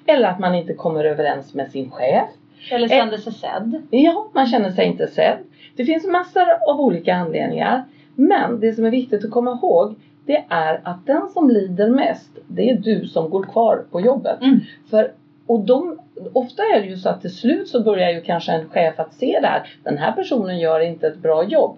Eller 0.08 0.28
att 0.28 0.40
man 0.40 0.56
inte 0.56 0.74
kommer 0.74 1.04
överens 1.04 1.54
med 1.54 1.72
sin 1.72 1.92
chef. 1.92 2.30
Eller 2.72 2.88
kände 2.88 3.18
sig 3.18 3.34
sedd. 3.34 3.82
Ja, 3.90 4.30
man 4.34 4.48
känner 4.48 4.72
sig 4.72 4.86
inte 4.86 5.08
sedd. 5.08 5.38
Det 5.76 5.86
finns 5.86 6.08
massor 6.08 6.48
av 6.70 6.82
olika 6.82 7.16
anledningar. 7.16 7.84
Men 8.16 8.60
det 8.60 8.74
som 8.74 8.86
är 8.86 8.92
viktigt 8.92 9.26
att 9.26 9.32
komma 9.32 9.52
ihåg 9.52 9.96
det 10.28 10.46
är 10.50 10.80
att 10.84 11.06
den 11.06 11.30
som 11.34 11.50
lider 11.50 11.90
mest 11.90 12.30
det 12.48 12.70
är 12.70 12.76
du 12.76 13.08
som 13.08 13.30
går 13.30 13.44
kvar 13.44 13.86
på 13.92 14.02
jobbet. 14.02 14.42
Mm. 14.42 14.60
För, 14.90 15.12
och 15.46 15.60
de, 15.60 16.00
ofta 16.34 16.64
är 16.64 16.82
det 16.82 16.88
ju 16.88 16.98
så 16.98 17.10
att 17.10 17.22
till 17.22 17.36
slut 17.36 17.68
så 17.68 17.84
börjar 17.84 18.10
ju 18.10 18.22
kanske 18.22 18.52
en 18.52 18.70
chef 18.70 19.00
att 19.00 19.14
se 19.14 19.40
det 19.42 19.48
här. 19.48 19.70
Den 19.84 19.98
här 19.98 20.12
personen 20.12 20.60
gör 20.60 20.80
inte 20.80 21.08
ett 21.08 21.18
bra 21.18 21.44
jobb. 21.44 21.78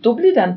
Då 0.00 0.14
blir 0.14 0.34
den 0.34 0.50
eh, 0.50 0.56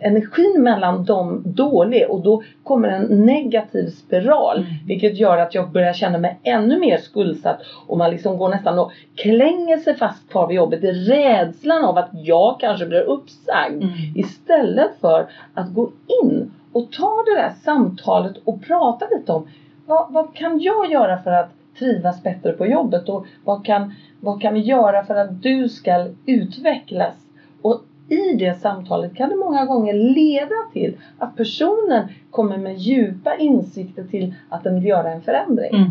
energin 0.00 0.62
mellan 0.62 1.04
dem 1.04 1.42
dålig 1.44 2.10
och 2.10 2.22
då 2.22 2.42
kommer 2.62 2.88
en 2.88 3.26
negativ 3.26 3.88
spiral. 3.88 4.58
Mm. 4.58 4.70
Vilket 4.86 5.16
gör 5.16 5.38
att 5.38 5.54
jag 5.54 5.70
börjar 5.70 5.92
känna 5.92 6.18
mig 6.18 6.38
ännu 6.42 6.78
mer 6.78 6.98
skuldsatt 6.98 7.60
och 7.86 7.98
man 7.98 8.10
liksom 8.10 8.38
går 8.38 8.48
nästan 8.48 8.78
och 8.78 8.92
klänger 9.14 9.76
sig 9.76 9.96
fast 9.96 10.30
kvar 10.30 10.46
vid 10.46 10.56
jobbet 10.56 10.84
i 10.84 10.92
rädslan 10.92 11.84
av 11.84 11.98
att 11.98 12.10
jag 12.12 12.60
kanske 12.60 12.86
blir 12.86 13.00
uppsagd. 13.00 13.82
Mm. 13.82 13.94
Istället 14.14 14.90
för 15.00 15.26
att 15.54 15.74
gå 15.74 15.90
in 16.22 16.52
och 16.72 16.92
ta 16.92 17.24
det 17.26 17.34
där 17.34 17.52
samtalet 17.64 18.36
och 18.44 18.62
prata 18.62 19.06
lite 19.10 19.32
om 19.32 19.48
vad, 19.86 20.12
vad 20.12 20.34
kan 20.34 20.60
jag 20.60 20.92
göra 20.92 21.18
för 21.22 21.30
att 21.30 21.50
trivas 21.78 22.22
bättre 22.22 22.52
på 22.52 22.66
jobbet 22.66 23.08
och 23.08 23.26
vad 23.44 23.64
kan, 23.64 23.94
vad 24.20 24.42
kan 24.42 24.54
vi 24.54 24.60
göra 24.60 25.04
för 25.04 25.14
att 25.14 25.42
du 25.42 25.68
ska 25.68 26.06
utvecklas? 26.26 27.14
Och 27.62 27.82
i 28.14 28.36
det 28.36 28.54
samtalet 28.60 29.14
kan 29.14 29.28
det 29.28 29.36
många 29.36 29.64
gånger 29.64 29.94
leda 29.94 30.54
till 30.72 30.96
att 31.18 31.36
personen 31.36 32.08
kommer 32.30 32.58
med 32.58 32.76
djupa 32.76 33.36
insikter 33.36 34.04
till 34.04 34.34
att 34.48 34.64
den 34.64 34.74
vill 34.74 34.84
göra 34.84 35.12
en 35.12 35.22
förändring. 35.22 35.74
Mm. 35.74 35.90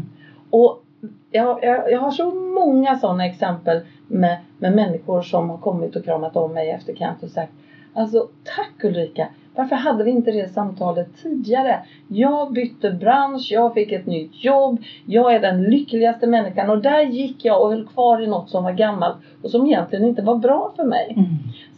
Och 0.49 0.83
jag, 1.31 1.63
jag, 1.63 1.91
jag 1.91 1.99
har 1.99 2.12
så 2.12 2.31
många 2.31 2.95
sådana 2.95 3.25
exempel 3.25 3.81
med, 4.07 4.38
med 4.57 4.75
människor 4.75 5.21
som 5.21 5.49
har 5.49 5.57
kommit 5.57 5.95
och 5.95 6.03
kramat 6.05 6.36
om 6.36 6.53
mig 6.53 6.69
efter 6.69 6.95
Kent 6.95 7.23
och 7.23 7.29
sagt 7.29 7.51
Alltså 7.93 8.27
tack 8.43 8.83
Ulrika! 8.83 9.27
Varför 9.55 9.75
hade 9.75 10.03
vi 10.03 10.12
inte 10.12 10.31
det 10.31 10.53
samtalet 10.53 11.07
tidigare? 11.21 11.79
Jag 12.07 12.53
bytte 12.53 12.91
bransch, 12.91 13.47
jag 13.51 13.73
fick 13.73 13.91
ett 13.91 14.05
nytt 14.05 14.43
jobb, 14.43 14.83
jag 15.05 15.36
är 15.36 15.39
den 15.39 15.63
lyckligaste 15.63 16.27
människan 16.27 16.69
och 16.69 16.81
där 16.81 17.01
gick 17.01 17.45
jag 17.45 17.62
och 17.62 17.69
höll 17.69 17.88
kvar 17.88 18.21
i 18.21 18.27
något 18.27 18.49
som 18.49 18.63
var 18.63 18.71
gammalt 18.71 19.17
och 19.41 19.49
som 19.49 19.65
egentligen 19.65 20.05
inte 20.05 20.21
var 20.21 20.36
bra 20.36 20.73
för 20.75 20.83
mig. 20.83 21.13
Mm. 21.17 21.25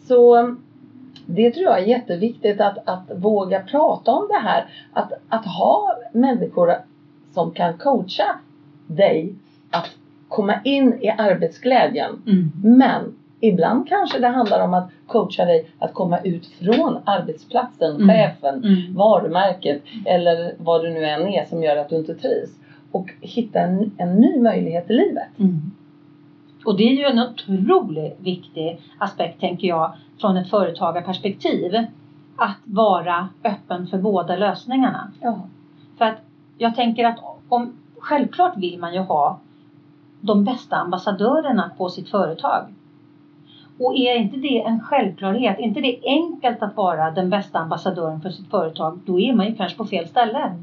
Så 0.07 0.53
det 1.25 1.51
tror 1.51 1.65
jag 1.65 1.79
är 1.79 1.85
jätteviktigt 1.85 2.61
att, 2.61 2.77
att 2.85 3.11
våga 3.15 3.59
prata 3.59 4.11
om 4.11 4.27
det 4.27 4.39
här. 4.47 4.65
Att, 4.93 5.11
att 5.29 5.45
ha 5.45 5.97
människor 6.11 6.73
som 7.33 7.51
kan 7.51 7.73
coacha 7.77 8.39
dig 8.87 9.35
att 9.71 9.89
komma 10.27 10.55
in 10.63 10.93
i 11.01 11.09
arbetsglädjen. 11.09 12.11
Mm. 12.27 12.51
Men 12.77 13.15
ibland 13.39 13.87
kanske 13.87 14.19
det 14.19 14.27
handlar 14.27 14.59
om 14.63 14.73
att 14.73 14.89
coacha 15.07 15.45
dig 15.45 15.67
att 15.79 15.93
komma 15.93 16.19
ut 16.19 16.45
från 16.47 16.97
arbetsplatsen, 17.05 17.95
Mm. 17.95 18.07
chefen, 18.07 18.63
Mm. 18.63 18.95
varumärket 18.95 19.81
eller 20.05 20.53
vad 20.57 20.83
det 20.83 20.89
nu 20.89 21.05
än 21.05 21.27
är 21.27 21.45
som 21.45 21.63
gör 21.63 21.75
att 21.75 21.89
du 21.89 21.95
inte 21.95 22.15
trivs. 22.15 22.49
Och 22.91 23.13
hitta 23.21 23.59
en, 23.59 23.91
en 23.97 24.15
ny 24.15 24.39
möjlighet 24.39 24.89
i 24.89 24.93
livet. 24.93 25.39
Mm. 25.39 25.71
Och 26.65 26.77
det 26.77 26.83
är 26.83 26.93
ju 26.93 27.05
en 27.05 27.19
otroligt 27.19 28.17
viktig 28.19 28.79
aspekt 28.97 29.39
tänker 29.39 29.67
jag 29.67 29.93
från 30.21 30.37
ett 30.37 30.49
företagarperspektiv. 30.49 31.75
Att 32.37 32.57
vara 32.63 33.27
öppen 33.43 33.87
för 33.87 33.97
båda 33.97 34.35
lösningarna. 34.35 35.11
Ja. 35.21 35.39
För 35.97 36.05
att 36.05 36.17
jag 36.57 36.75
tänker 36.75 37.05
att 37.05 37.19
om, 37.49 37.73
självklart 37.99 38.57
vill 38.57 38.79
man 38.79 38.93
ju 38.93 38.99
ha 38.99 39.39
de 40.21 40.43
bästa 40.43 40.75
ambassadörerna 40.75 41.71
på 41.77 41.89
sitt 41.89 42.09
företag. 42.09 42.73
Och 43.79 43.95
är 43.95 44.15
inte 44.15 44.37
det 44.37 44.61
en 44.61 44.79
självklarhet, 44.79 45.59
är 45.59 45.63
inte 45.63 45.81
det 45.81 45.99
enkelt 46.03 46.61
att 46.61 46.77
vara 46.77 47.09
den 47.09 47.29
bästa 47.29 47.59
ambassadören 47.59 48.21
för 48.21 48.29
sitt 48.29 48.49
företag, 48.49 48.99
då 49.05 49.19
är 49.19 49.33
man 49.33 49.45
ju 49.45 49.55
kanske 49.55 49.77
på 49.77 49.85
fel 49.85 50.07
ställe. 50.07 50.55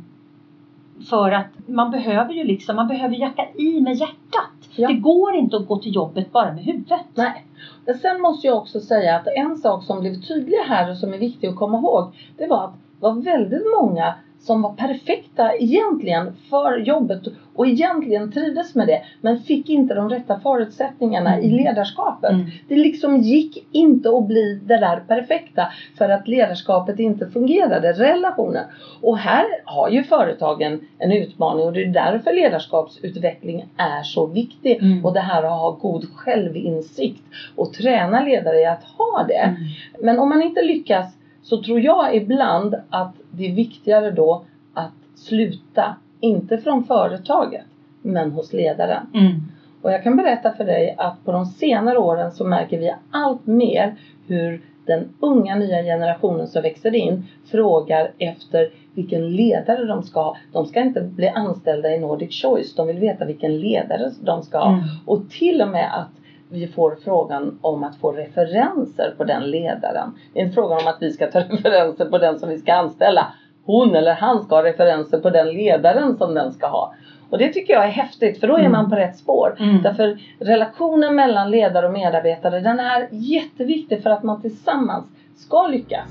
För 1.10 1.30
att 1.30 1.46
man 1.66 1.90
behöver 1.90 2.32
ju 2.32 2.44
liksom, 2.44 2.76
man 2.76 2.88
behöver 2.88 3.16
jacka 3.16 3.46
i 3.54 3.80
med 3.80 3.94
hjärtat. 3.94 4.68
Ja. 4.76 4.88
Det 4.88 4.94
går 4.94 5.34
inte 5.34 5.56
att 5.56 5.66
gå 5.66 5.78
till 5.78 5.94
jobbet 5.94 6.32
bara 6.32 6.52
med 6.52 6.64
huvudet. 6.64 7.06
Nej. 7.14 7.46
Men 7.86 7.94
sen 7.94 8.20
måste 8.20 8.46
jag 8.46 8.56
också 8.56 8.80
säga 8.80 9.16
att 9.16 9.26
en 9.26 9.56
sak 9.56 9.84
som 9.84 10.00
blev 10.00 10.14
tydlig 10.14 10.58
här 10.58 10.90
och 10.90 10.96
som 10.96 11.14
är 11.14 11.18
viktig 11.18 11.48
att 11.48 11.56
komma 11.56 11.78
ihåg. 11.78 12.12
Det 12.36 12.46
var 12.46 12.64
att 12.64 12.74
det 12.74 13.06
var 13.06 13.12
väldigt 13.12 13.66
många 13.80 14.14
som 14.38 14.62
var 14.62 14.72
perfekta 14.72 15.56
egentligen 15.56 16.36
för 16.50 16.78
jobbet 16.78 17.22
och 17.54 17.66
egentligen 17.66 18.32
trivdes 18.32 18.74
med 18.74 18.86
det. 18.86 19.02
Men 19.20 19.38
fick 19.38 19.68
inte 19.68 19.94
de 19.94 20.08
rätta 20.08 20.40
förutsättningarna 20.40 21.40
i 21.40 21.50
ledarskapet. 21.50 22.30
Mm. 22.30 22.46
Det 22.68 22.76
liksom 22.76 23.16
gick 23.16 23.66
inte 23.72 24.08
att 24.08 24.26
bli 24.26 24.60
det 24.64 24.76
där 24.76 25.00
perfekta 25.08 25.72
för 25.98 26.08
att 26.08 26.28
ledarskapet 26.28 26.98
inte 26.98 27.26
fungerade, 27.30 27.92
relationen. 27.92 28.64
Och 29.00 29.18
här 29.18 29.44
har 29.64 29.88
ju 29.88 30.02
företagen 30.02 30.80
en 30.98 31.12
utmaning 31.12 31.66
och 31.66 31.72
det 31.72 31.84
är 31.84 31.88
därför 31.88 32.32
ledarskapsutveckling 32.32 33.64
är 33.76 34.02
så 34.02 34.26
viktig. 34.26 34.76
Mm. 34.82 35.04
Och 35.04 35.12
det 35.12 35.20
här 35.20 35.42
att 35.42 35.50
ha 35.50 35.70
god 35.70 36.04
självinsikt 36.14 37.22
och 37.56 37.72
träna 37.72 38.24
ledare 38.24 38.60
i 38.60 38.66
att 38.66 38.84
ha 38.84 39.24
det. 39.28 39.34
Mm. 39.34 39.56
Men 40.00 40.18
om 40.18 40.28
man 40.28 40.42
inte 40.42 40.62
lyckas 40.62 41.06
så 41.42 41.62
tror 41.62 41.80
jag 41.80 42.16
ibland 42.16 42.74
att 42.90 43.14
det 43.30 43.50
är 43.50 43.54
viktigare 43.54 44.10
då 44.10 44.44
att 44.74 44.92
sluta, 45.14 45.96
inte 46.22 46.58
från 46.58 46.84
företaget, 46.84 47.64
men 48.02 48.32
hos 48.32 48.52
ledaren. 48.52 49.06
Mm. 49.14 49.42
Och 49.82 49.92
jag 49.92 50.02
kan 50.02 50.16
berätta 50.16 50.52
för 50.52 50.64
dig 50.64 50.94
att 50.98 51.24
på 51.24 51.32
de 51.32 51.46
senare 51.46 51.98
åren 51.98 52.32
så 52.32 52.44
märker 52.44 52.78
vi 52.78 52.94
allt 53.10 53.46
mer 53.46 53.94
hur 54.26 54.62
den 54.86 55.08
unga 55.20 55.54
nya 55.54 55.82
generationen 55.82 56.46
som 56.46 56.62
växer 56.62 56.94
in 56.94 57.26
frågar 57.50 58.10
efter 58.18 58.70
vilken 58.94 59.36
ledare 59.36 59.84
de 59.84 60.02
ska 60.02 60.22
ha. 60.22 60.36
De 60.52 60.66
ska 60.66 60.80
inte 60.80 61.00
bli 61.00 61.28
anställda 61.28 61.94
i 61.94 61.98
Nordic 61.98 62.42
Choice, 62.42 62.74
de 62.74 62.86
vill 62.86 62.98
veta 62.98 63.24
vilken 63.24 63.60
ledare 63.60 64.10
de 64.20 64.42
ska 64.42 64.58
ha. 64.58 64.68
Mm. 64.68 64.84
Och 65.06 65.30
till 65.30 65.62
och 65.62 65.68
med 65.68 65.98
att 66.00 66.10
vi 66.48 66.66
får 66.66 66.96
frågan 67.04 67.58
om 67.60 67.84
att 67.84 67.96
få 67.96 68.12
referenser 68.12 69.14
på 69.16 69.24
den 69.24 69.50
ledaren. 69.50 70.14
Det 70.32 70.40
är 70.40 70.44
inte 70.44 70.54
frågan 70.54 70.78
om 70.78 70.86
att 70.86 71.02
vi 71.02 71.12
ska 71.12 71.26
ta 71.26 71.38
referenser 71.48 72.04
på 72.04 72.18
den 72.18 72.38
som 72.38 72.48
vi 72.48 72.58
ska 72.58 72.72
anställa. 72.72 73.26
Hon 73.64 73.94
eller 73.94 74.14
han 74.14 74.42
ska 74.42 74.54
ha 74.54 74.64
referenser 74.64 75.18
på 75.18 75.30
den 75.30 75.46
ledaren 75.48 76.16
som 76.16 76.34
den 76.34 76.52
ska 76.52 76.66
ha. 76.66 76.94
Och 77.30 77.38
det 77.38 77.52
tycker 77.52 77.72
jag 77.72 77.84
är 77.84 77.88
häftigt 77.90 78.40
för 78.40 78.46
då 78.48 78.54
är 78.54 78.58
Mm. 78.60 78.72
man 78.72 78.90
på 78.90 78.96
rätt 78.96 79.16
spår. 79.16 79.56
Mm. 79.58 79.82
Därför 79.82 80.18
relationen 80.38 81.14
mellan 81.14 81.50
ledare 81.50 81.86
och 81.86 81.92
medarbetare 81.92 82.60
den 82.60 82.80
är 82.80 83.08
jätteviktig 83.10 84.02
för 84.02 84.10
att 84.10 84.22
man 84.22 84.40
tillsammans 84.42 85.06
ska 85.36 85.66
lyckas. 85.66 86.08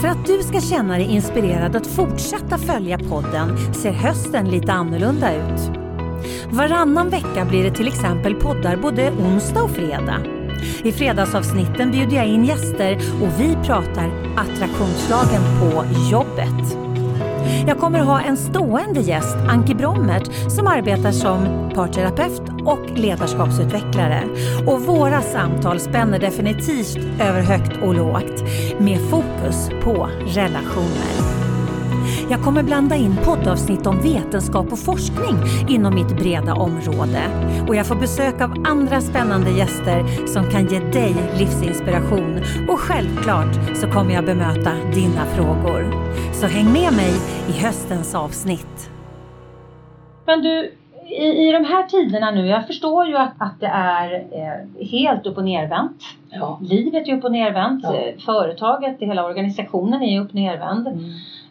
För 0.00 0.08
att 0.08 0.26
du 0.26 0.38
ska 0.38 0.60
känna 0.60 0.94
dig 0.94 1.14
inspirerad 1.14 1.76
att 1.76 1.86
fortsätta 1.86 2.58
följa 2.58 2.98
podden 2.98 3.74
ser 3.74 3.92
hösten 3.92 4.50
lite 4.50 4.72
annorlunda 4.72 5.34
ut. 5.34 5.78
Varannan 6.50 7.08
vecka 7.08 7.44
blir 7.48 7.64
det 7.64 7.70
till 7.70 7.88
exempel 7.88 8.34
poddar 8.34 8.76
både 8.76 9.10
onsdag 9.10 9.62
och 9.62 9.70
fredag. 9.70 10.37
I 10.84 10.92
fredagsavsnitten 10.92 11.90
bjuder 11.90 12.16
jag 12.16 12.26
in 12.26 12.44
gäster 12.44 12.96
och 13.22 13.40
vi 13.40 13.56
pratar 13.66 14.10
attraktionslagen 14.36 15.42
på 15.60 15.84
jobbet. 16.10 16.78
Jag 17.66 17.78
kommer 17.78 17.98
ha 17.98 18.20
en 18.20 18.36
stående 18.36 19.00
gäst, 19.00 19.36
Anki 19.48 19.74
Brommert, 19.74 20.50
som 20.50 20.66
arbetar 20.66 21.12
som 21.12 21.70
parterapeut 21.74 22.42
och 22.64 22.98
ledarskapsutvecklare. 22.98 24.22
Och 24.66 24.80
våra 24.80 25.22
samtal 25.22 25.80
spänner 25.80 26.18
definitivt 26.18 26.96
över 27.20 27.40
högt 27.40 27.82
och 27.82 27.94
lågt 27.94 28.42
med 28.78 29.00
fokus 29.10 29.70
på 29.84 30.08
relationer. 30.26 31.47
Jag 32.30 32.40
kommer 32.40 32.62
blanda 32.62 32.96
in 32.96 33.16
poddavsnitt 33.24 33.86
om 33.86 34.02
vetenskap 34.02 34.72
och 34.72 34.78
forskning 34.78 35.36
inom 35.68 35.94
mitt 35.94 36.16
breda 36.16 36.54
område. 36.54 37.22
Och 37.68 37.76
jag 37.76 37.86
får 37.86 37.94
besök 37.94 38.40
av 38.40 38.54
andra 38.66 39.00
spännande 39.00 39.50
gäster 39.50 40.26
som 40.26 40.50
kan 40.50 40.66
ge 40.66 40.78
dig 40.78 41.14
livsinspiration. 41.38 42.40
Och 42.68 42.78
självklart 42.78 43.76
så 43.76 43.90
kommer 43.90 44.14
jag 44.14 44.24
bemöta 44.24 44.72
dina 44.94 45.24
frågor. 45.24 45.92
Så 46.32 46.46
häng 46.46 46.72
med 46.72 46.92
mig 46.92 47.12
i 47.48 47.52
höstens 47.52 48.14
avsnitt. 48.14 48.90
Men 50.26 50.42
du, 50.42 50.72
i, 51.06 51.48
i 51.48 51.52
de 51.52 51.64
här 51.64 51.82
tiderna 51.82 52.30
nu, 52.30 52.46
jag 52.46 52.66
förstår 52.66 53.06
ju 53.06 53.16
att, 53.16 53.34
att 53.38 53.60
det 53.60 53.66
är 53.66 54.14
eh, 54.14 54.88
helt 54.88 55.26
upp 55.26 55.36
och 55.36 55.44
nervänt. 55.44 56.02
Ja. 56.30 56.58
Livet 56.62 57.08
är 57.08 57.16
upp 57.16 57.24
och 57.24 57.32
nervänt. 57.32 57.84
Ja. 57.84 57.94
Eh, 57.94 58.18
Företaget, 58.26 58.96
hela 59.00 59.24
organisationen 59.24 60.02
är 60.02 60.20
upp 60.20 60.28
och 60.28 60.34
nervänd. 60.34 60.86
Mm. 60.86 61.10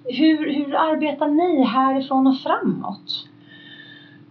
Hur, 0.10 0.54
hur 0.54 0.76
arbetar 0.76 1.28
ni 1.28 1.64
härifrån 1.64 2.28
och 2.28 2.38
framåt? 2.38 3.28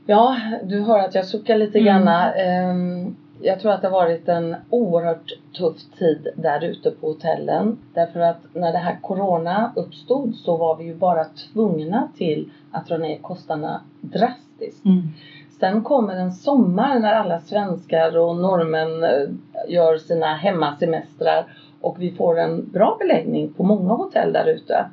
Ja, 0.07 0.37
du 0.63 0.81
hör 0.83 0.99
att 0.99 1.15
jag 1.15 1.25
suckar 1.27 1.57
lite 1.59 1.79
Mm. 1.79 2.05
grann. 2.05 2.33
Ehm, 2.37 3.17
Jag 3.41 3.61
tror 3.61 3.73
att 3.73 3.83
det 3.83 3.89
har 3.89 3.93
varit 4.01 4.29
en 4.29 4.57
oerhört 4.71 5.33
tuff 5.59 5.77
tid 5.99 6.29
där 6.37 6.65
ute 6.65 6.91
på 6.91 7.07
hotellen. 7.07 7.79
Därför 7.95 8.21
att 8.21 8.41
när 8.55 8.73
det 8.73 8.79
här 8.79 8.99
Corona 9.03 9.73
uppstod 9.77 10.35
så 10.35 10.57
var 10.57 10.77
vi 10.77 10.85
ju 10.85 10.95
bara 10.95 11.25
tvungna 11.25 12.09
till 12.17 12.51
att 12.73 12.87
dra 12.87 12.97
ner 12.97 13.19
kostnaderna 13.19 13.81
drastiskt. 14.01 14.83
Sen 15.61 15.83
kommer 15.83 16.17
en 16.17 16.33
sommar 16.33 16.99
när 16.99 17.13
alla 17.13 17.41
svenskar 17.41 18.17
och 18.17 18.37
norrmän 18.37 19.05
eh, 19.05 19.29
gör 19.69 19.99
sina 19.99 20.35
hemmasemestrar 20.35 21.45
och 21.81 21.97
vi 22.03 22.13
får 22.13 22.39
en 22.39 22.71
bra 22.71 22.97
beläggning 23.01 23.53
på 23.53 23.63
många 23.63 23.95
hotell 23.95 24.33
där 24.33 24.47
ute. 24.47 24.85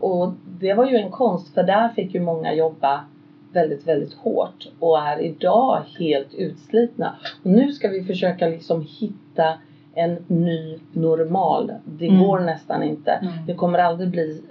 Och 0.00 0.32
det 0.60 0.74
var 0.74 0.86
ju 0.86 0.96
en 0.96 1.10
konst 1.10 1.54
för 1.54 1.62
där 1.62 1.88
fick 1.88 2.14
ju 2.14 2.20
många 2.20 2.54
jobba 2.54 3.04
väldigt, 3.52 3.86
väldigt 3.86 4.14
hårt 4.14 4.68
och 4.78 4.98
är 4.98 5.18
idag 5.20 5.82
helt 5.98 6.34
utslitna. 6.34 7.14
Och 7.44 7.50
nu 7.50 7.72
ska 7.72 7.88
vi 7.88 8.04
försöka 8.04 8.46
liksom 8.46 8.86
hitta 9.00 9.54
en 9.94 10.24
ny 10.26 10.78
normal. 10.92 11.72
Det 11.84 12.06
Mm. 12.08 12.20
går 12.22 12.38
nästan 12.40 12.82
inte. 12.82 13.12
Mm. 13.12 13.32
Det 13.46 13.54
kommer 13.54 13.78
aldrig 13.78 14.10
bli 14.10 14.42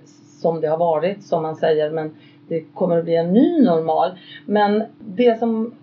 som 0.41 0.62
det 0.62 0.67
har 0.67 0.77
varit 0.77 1.23
som 1.23 1.41
man 1.41 1.55
säger 1.55 1.91
men 1.91 2.15
det 2.47 2.62
kommer 2.73 2.97
att 2.97 3.03
bli 3.03 3.15
en 3.15 3.33
ny 3.33 3.62
normal. 3.62 4.12
Men 4.45 4.83
det 4.99 5.39
som 5.39 5.73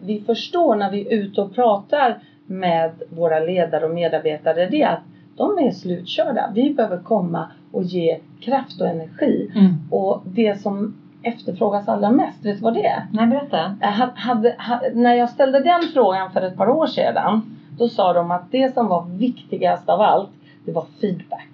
vi 0.00 0.20
förstår 0.20 0.76
när 0.76 0.90
vi 0.90 1.00
är 1.06 1.12
ute 1.12 1.40
och 1.40 1.54
pratar 1.54 2.18
med 2.46 2.90
våra 3.08 3.38
ledare 3.38 3.84
och 3.84 3.94
medarbetare 3.94 4.66
det 4.66 4.82
är 4.82 4.88
att 4.88 5.02
de 5.36 5.58
är 5.58 5.70
slutkörda. 5.70 6.52
Vi 6.54 6.74
behöver 6.74 6.98
komma 6.98 7.46
och 7.72 7.82
ge 7.82 8.20
kraft 8.40 8.80
och 8.80 8.86
energi. 8.86 9.50
Mm. 9.54 9.74
Och 9.90 10.22
det 10.24 10.60
som 10.60 10.94
efterfrågas 11.22 11.88
allra 11.88 12.10
mest, 12.10 12.44
vet 12.44 12.56
du 12.56 12.62
vad 12.62 12.74
det 12.74 12.86
är? 12.86 13.06
Nej, 13.12 13.26
berätta. 13.26 13.76
Jag 13.80 13.88
hade, 13.88 14.12
hade, 14.16 14.48
ha- 14.58 14.82
när 14.94 15.14
jag 15.14 15.30
ställde 15.30 15.60
den 15.60 15.82
frågan 15.94 16.32
för 16.32 16.42
ett 16.42 16.56
par 16.56 16.68
år 16.68 16.86
sedan 16.86 17.56
då 17.78 17.88
sa 17.88 18.12
de 18.12 18.30
att 18.30 18.52
det 18.52 18.74
som 18.74 18.88
var 18.88 19.06
viktigast 19.06 19.88
av 19.88 20.00
allt 20.00 20.30
det 20.64 20.72
var 20.72 20.86
feedback. 21.00 21.48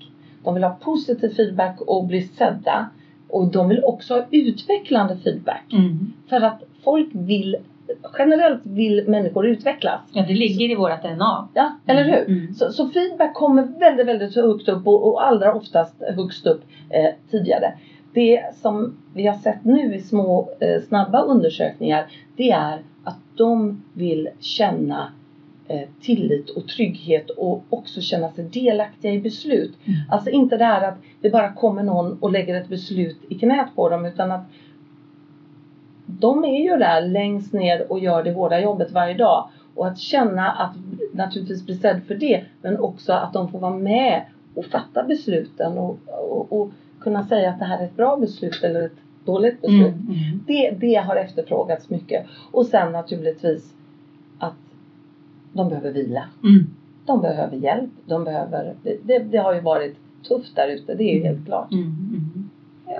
De 0.44 0.54
vill 0.54 0.64
ha 0.64 0.70
positiv 0.70 1.28
feedback 1.34 1.80
och 1.80 2.04
bli 2.06 2.22
sedda. 2.22 2.88
Och 3.28 3.46
de 3.46 3.68
vill 3.68 3.84
också 3.84 4.14
ha 4.14 4.24
utvecklande 4.30 5.16
feedback. 5.16 5.72
Mm. 5.72 6.12
För 6.28 6.40
att 6.40 6.62
folk 6.84 7.08
vill, 7.12 7.56
generellt 8.18 8.60
vill 8.66 9.08
människor 9.08 9.46
utvecklas. 9.46 10.00
Ja, 10.12 10.24
det 10.28 10.34
ligger 10.34 10.70
i 10.70 10.74
vårt 10.74 11.02
DNA. 11.02 11.48
Ja, 11.54 11.78
eller 11.86 12.04
hur? 12.04 12.28
Mm. 12.28 12.54
Så, 12.54 12.72
så 12.72 12.88
feedback 12.88 13.34
kommer 13.34 13.62
väldigt, 13.62 14.06
väldigt 14.06 14.34
högt 14.34 14.68
upp 14.68 14.86
och, 14.86 15.08
och 15.08 15.26
allra 15.26 15.54
oftast 15.54 16.02
högst 16.16 16.46
upp 16.46 16.62
eh, 16.90 17.10
tidigare. 17.30 17.72
Det 18.12 18.54
som 18.54 18.96
vi 19.14 19.26
har 19.26 19.34
sett 19.34 19.64
nu 19.64 19.94
i 19.94 20.00
små 20.00 20.48
eh, 20.60 20.82
snabba 20.88 21.22
undersökningar 21.22 22.06
det 22.36 22.50
är 22.50 22.78
att 23.04 23.18
de 23.36 23.82
vill 23.92 24.28
känna 24.40 25.12
eh, 25.68 25.88
tillit 26.00 26.50
och 26.50 26.68
trygghet 26.68 27.30
och 27.30 27.62
också 27.70 28.00
känna 28.00 28.30
sig 28.30 28.44
delaktiga 28.44 29.12
i 29.12 29.20
beslut. 29.20 29.74
Mm. 29.84 30.00
Alltså 30.10 30.30
inte 30.30 30.56
det 30.56 30.64
här 30.64 30.88
att 30.88 30.98
det 31.20 31.30
bara 31.30 31.52
kommer 31.52 31.82
någon 31.82 32.18
och 32.20 32.32
lägger 32.32 32.54
ett 32.54 32.68
beslut 32.68 33.18
i 33.28 33.34
knät 33.34 33.68
på 33.76 33.88
dem 33.88 34.06
utan 34.06 34.32
att 34.32 34.44
de 36.08 36.44
är 36.44 36.62
ju 36.62 36.76
där 36.76 37.00
längst 37.00 37.52
ner 37.52 37.92
och 37.92 37.98
gör 37.98 38.22
det 38.22 38.32
hårda 38.32 38.60
jobbet 38.60 38.92
varje 38.92 39.14
dag. 39.14 39.48
Och 39.74 39.86
att 39.86 39.98
känna 39.98 40.50
att 40.50 40.76
naturligtvis 41.12 41.66
bli 41.66 41.74
sedd 41.74 42.00
för 42.06 42.14
det 42.14 42.44
men 42.62 42.80
också 42.80 43.12
att 43.12 43.32
de 43.32 43.48
får 43.48 43.58
vara 43.58 43.74
med 43.74 44.22
och 44.54 44.64
fatta 44.64 45.02
besluten 45.02 45.78
och, 45.78 45.98
och, 46.06 46.52
och 46.52 46.70
kunna 47.00 47.26
säga 47.26 47.50
att 47.50 47.58
det 47.58 47.64
här 47.64 47.78
är 47.78 47.84
ett 47.84 47.96
bra 47.96 48.16
beslut 48.16 48.64
eller 48.64 48.82
ett 48.82 48.96
dåligt 49.24 49.60
beslut. 49.60 49.94
Mm. 49.94 50.08
Mm. 50.08 50.44
Det, 50.46 50.70
det 50.70 50.94
har 50.94 51.16
efterfrågats 51.16 51.90
mycket. 51.90 52.26
Och 52.50 52.66
sen 52.66 52.92
naturligtvis 52.92 53.74
att 54.38 54.54
de 55.52 55.68
behöver 55.68 55.90
vila. 55.90 56.24
Mm. 56.42 56.66
De 57.06 57.20
behöver 57.20 57.56
hjälp. 57.56 57.90
De 58.06 58.24
behöver, 58.24 58.74
det, 59.02 59.18
det, 59.18 59.38
har 59.38 59.54
ju 59.54 59.60
varit 59.60 59.96
tufft 60.28 60.56
där 60.56 60.68
ute, 60.68 60.94
det 60.94 61.04
är 61.04 61.14
ju 61.14 61.22
helt 61.22 61.46
klart. 61.46 61.72
Mm, 61.72 61.84
mm. 61.84 62.27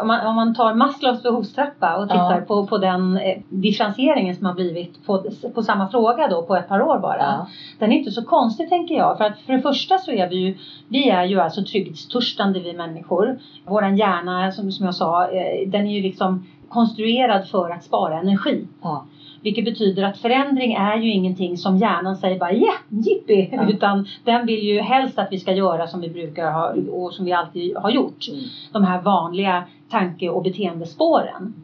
Om, 0.01 0.07
man, 0.07 0.27
om 0.27 0.37
man 0.37 0.55
tar 0.55 0.75
Maslows 0.75 1.23
behovstrappa 1.23 1.97
och 1.97 2.09
tittar 2.09 2.39
Ja. 2.39 2.45
på, 2.47 2.67
på 2.67 2.79
den 2.79 3.17
eh, 3.17 3.39
differentieringen 3.49 4.37
som 4.37 4.47
har 4.47 4.55
blivit 4.55 5.07
på, 5.07 5.25
på 5.55 5.63
samma 5.63 5.89
fråga 5.89 6.29
då 6.29 6.43
på 6.43 6.57
ett 6.57 6.69
par 6.69 6.83
år 6.83 6.99
bara. 6.99 7.23
Ja. 7.23 7.47
Den 7.79 7.93
är 7.93 7.97
inte 7.97 8.11
så 8.11 8.25
konstig 8.25 8.69
tänker 8.69 8.95
jag. 8.95 9.19
För 9.19 9.25
att 9.25 9.41
för 9.41 9.53
det 9.53 9.61
första 9.63 9.99
så 9.99 10.11
är 10.11 10.29
vi 10.29 10.37
ju, 10.37 10.57
vi 10.89 11.11
är 11.11 11.25
ju 11.25 11.41
alltså 11.41 11.65
trygghetstörstande 11.65 12.61
vi 12.61 12.73
människor. 12.73 13.39
Våran 13.67 13.97
hjärna 13.97 14.53
som, 14.53 14.73
som 14.73 14.87
jag 14.87 14.95
sa, 14.95 15.29
eh, 15.31 15.69
den 15.69 15.87
är 15.87 15.97
ju 15.97 16.03
liksom 16.03 16.47
konstruerad 16.69 17.49
för 17.49 17.71
att 17.71 17.85
spara 17.85 18.21
energi. 18.21 18.67
Ja. 18.83 19.05
Vilket 19.43 19.65
betyder 19.65 20.03
att 20.03 20.19
förändring 20.19 20.73
är 20.73 20.97
ju 20.97 21.11
ingenting 21.11 21.57
som 21.57 21.77
hjärnan 21.77 22.17
säger 22.17 22.39
bara 22.39 22.53
ja, 22.53 22.73
jippi! 22.89 23.49
Ja. 23.53 23.71
Utan 23.71 24.07
den 24.25 24.47
vill 24.47 24.63
ju 24.63 24.81
helst 24.81 25.19
att 25.19 25.33
vi 25.33 25.39
ska 25.39 25.53
göra 25.53 25.87
som 25.87 26.01
vi 26.01 26.09
brukar 26.09 26.53
ha 26.53 26.75
och 26.93 27.13
som 27.13 27.25
vi 27.25 27.33
alltid 27.33 27.77
har 27.77 27.91
gjort. 27.91 28.29
Mm. 28.29 28.41
De 28.73 28.85
här 28.85 29.03
vanliga 29.03 29.65
tanke 29.89 30.29
och 30.29 30.43
beteendespåren. 30.43 31.55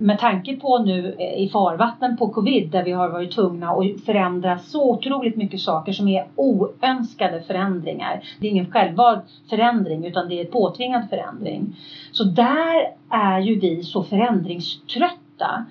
Med 0.00 0.18
tanke 0.18 0.56
på 0.56 0.78
nu 0.78 1.14
eh, 1.18 1.42
i 1.42 1.48
farvattnen 1.48 2.16
på 2.16 2.28
covid 2.28 2.70
där 2.70 2.82
vi 2.82 2.92
har 2.92 3.08
varit 3.08 3.32
tvungna 3.32 3.70
att 3.70 4.00
förändra 4.06 4.58
så 4.58 4.90
otroligt 4.90 5.36
mycket 5.36 5.60
saker 5.60 5.92
som 5.92 6.08
är 6.08 6.26
oönskade 6.36 7.40
förändringar. 7.40 8.22
Det 8.40 8.46
är 8.46 8.50
ingen 8.50 8.70
självvald 8.70 9.20
förändring 9.50 10.06
utan 10.06 10.28
det 10.28 10.40
är 10.40 10.44
påtvingad 10.44 11.08
förändring. 11.10 11.76
Så 12.12 12.24
där 12.24 12.90
är 13.10 13.40
ju 13.40 13.58
vi 13.58 13.82
så 13.82 14.02
förändringströtta. 14.02 15.64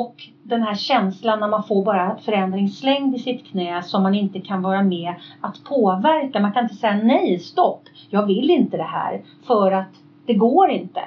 Och 0.00 0.14
den 0.42 0.62
här 0.62 0.74
känslan 0.74 1.40
när 1.40 1.48
man 1.48 1.62
får 1.62 1.84
bara 1.84 2.16
förändring 2.18 2.68
slängd 2.68 3.14
i 3.14 3.18
sitt 3.18 3.46
knä 3.46 3.82
som 3.82 4.02
man 4.02 4.14
inte 4.14 4.40
kan 4.40 4.62
vara 4.62 4.82
med 4.82 5.14
att 5.40 5.64
påverka. 5.64 6.40
Man 6.40 6.52
kan 6.52 6.62
inte 6.62 6.74
säga 6.74 6.94
nej, 6.94 7.38
stopp, 7.38 7.82
jag 8.10 8.26
vill 8.26 8.50
inte 8.50 8.76
det 8.76 8.82
här. 8.82 9.22
För 9.46 9.72
att 9.72 9.88
det 10.26 10.34
går 10.34 10.70
inte. 10.70 11.00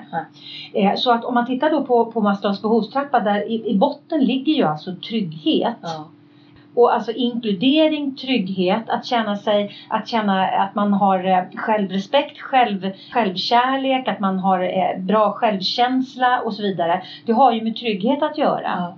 Eh, 0.73 0.95
Så 0.95 1.11
att 1.11 1.25
om 1.25 1.33
man 1.33 1.45
tittar 1.45 1.69
då 1.69 1.85
på, 1.85 2.11
på 2.11 2.21
Maslows 2.21 2.61
behovstrappa 2.61 3.19
där 3.19 3.49
i, 3.51 3.69
i 3.69 3.77
botten 3.77 4.25
ligger 4.25 4.53
ju 4.53 4.63
alltså 4.63 4.95
trygghet. 4.95 5.77
Ja. 5.81 6.05
Och 6.77 6.93
alltså 6.93 7.11
inkludering, 7.11 8.15
trygghet, 8.15 8.89
att 8.89 9.05
känna 9.05 9.35
sig, 9.35 9.75
att 9.87 10.07
känna 10.07 10.47
att 10.47 10.75
man 10.75 10.93
har 10.93 11.25
eh, 11.25 11.43
självrespekt, 11.55 12.39
själv, 12.39 12.91
självkärlek, 13.13 14.07
att 14.07 14.19
man 14.19 14.39
har 14.39 14.59
eh, 14.59 14.99
bra 14.99 15.31
självkänsla 15.31 16.41
och 16.41 16.53
så 16.53 16.61
vidare. 16.61 17.01
Det 17.25 17.33
har 17.33 17.51
ju 17.51 17.63
med 17.63 17.75
trygghet 17.75 18.23
att 18.23 18.37
göra. 18.37 18.61
Ja. 18.77 18.95